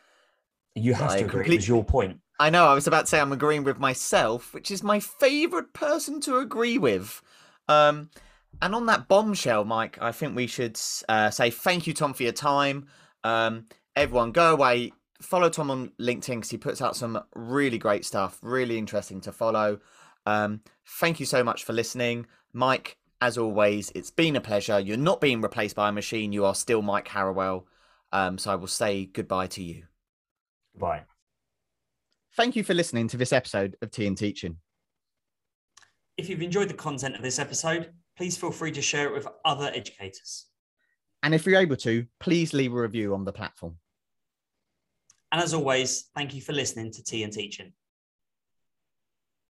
you 0.75 0.95
have 0.95 1.11
I 1.11 1.19
to 1.21 1.25
agree. 1.25 1.41
Complete... 1.41 1.55
It 1.55 1.59
was 1.59 1.69
your 1.69 1.85
point. 1.85 2.21
I 2.39 2.51
know. 2.51 2.67
I 2.67 2.75
was 2.75 2.87
about 2.87 3.03
to 3.03 3.07
say 3.07 3.21
I'm 3.21 3.33
agreeing 3.33 3.65
with 3.65 3.79
myself, 3.79 4.53
which 4.53 4.71
is 4.71 4.83
my 4.83 5.01
favorite 5.01 5.73
person 5.73 6.21
to 6.23 6.39
agree 6.39 6.79
with. 6.79 7.23
Um, 7.69 8.11
and 8.63 8.75
on 8.75 8.87
that 8.87 9.09
bombshell, 9.09 9.65
Mike, 9.65 9.99
I 10.01 10.13
think 10.13 10.37
we 10.37 10.47
should 10.47 10.79
uh, 11.09 11.31
say 11.31 11.51
thank 11.51 11.87
you, 11.87 11.95
Tom, 11.95 12.15
for 12.15 12.23
your 12.23 12.33
time. 12.33 12.87
Um, 13.23 13.67
everyone, 13.97 14.33
go 14.33 14.53
away, 14.53 14.93
follow 15.21 15.49
Tom 15.49 15.71
on 15.71 15.93
LinkedIn 16.01 16.37
because 16.37 16.51
he 16.51 16.59
puts 16.59 16.83
out 16.83 16.97
some 16.97 17.23
really 17.35 17.79
great 17.79 18.05
stuff, 18.05 18.39
really 18.43 18.79
interesting 18.79 19.21
to 19.23 19.33
follow. 19.33 19.81
Um, 20.27 20.61
thank 21.01 21.21
you 21.21 21.27
so 21.27 21.45
much 21.45 21.65
for 21.65 21.73
listening, 21.73 22.27
Mike. 22.53 22.97
As 23.21 23.39
always, 23.39 23.91
it's 23.95 24.11
been 24.11 24.37
a 24.37 24.41
pleasure. 24.41 24.79
You're 24.79 24.97
not 24.97 25.21
being 25.21 25.41
replaced 25.41 25.77
by 25.77 25.89
a 25.89 25.93
machine. 25.93 26.33
You 26.33 26.45
are 26.45 26.55
still 26.55 26.83
Mike 26.83 27.09
Harrowell. 27.09 27.65
Um, 28.13 28.37
so 28.39 28.53
I 28.53 28.57
will 28.57 28.67
say 28.67 29.07
goodbye 29.07 29.47
to 29.49 29.63
you. 29.63 29.85
Bye. 30.79 31.05
Thank 32.37 32.57
you 32.57 32.65
for 32.65 32.75
listening 32.75 33.09
to 33.09 33.17
this 33.17 33.33
episode 33.33 33.77
of 33.81 33.91
Tea 33.91 34.07
and 34.07 34.19
Teaching. 34.19 34.59
If 36.17 36.29
you've 36.29 36.43
enjoyed 36.43 36.69
the 36.69 36.75
content 36.75 37.17
of 37.17 37.23
this 37.23 37.39
episode, 37.39 37.93
please 38.17 38.37
feel 38.37 38.51
free 38.51 38.73
to 38.73 38.83
share 38.83 39.09
it 39.09 39.15
with 39.15 39.27
other 39.45 39.71
educators. 39.75 40.47
And 41.23 41.35
if 41.35 41.47
you're 41.47 41.61
able 41.61 41.77
to, 41.77 42.07
please 42.21 42.53
leave 42.53 42.73
a 42.73 42.81
review 42.81 43.15
on 43.15 43.25
the 43.25 43.33
platform. 43.33 43.77
And 45.33 45.43
as 45.43 45.55
always, 45.55 46.11
thank 46.15 46.35
you 46.35 46.41
for 46.41 46.53
listening 46.53 46.93
to 46.93 47.03
Tea 47.03 47.25
and 47.25 47.33
Teaching. 47.33 47.73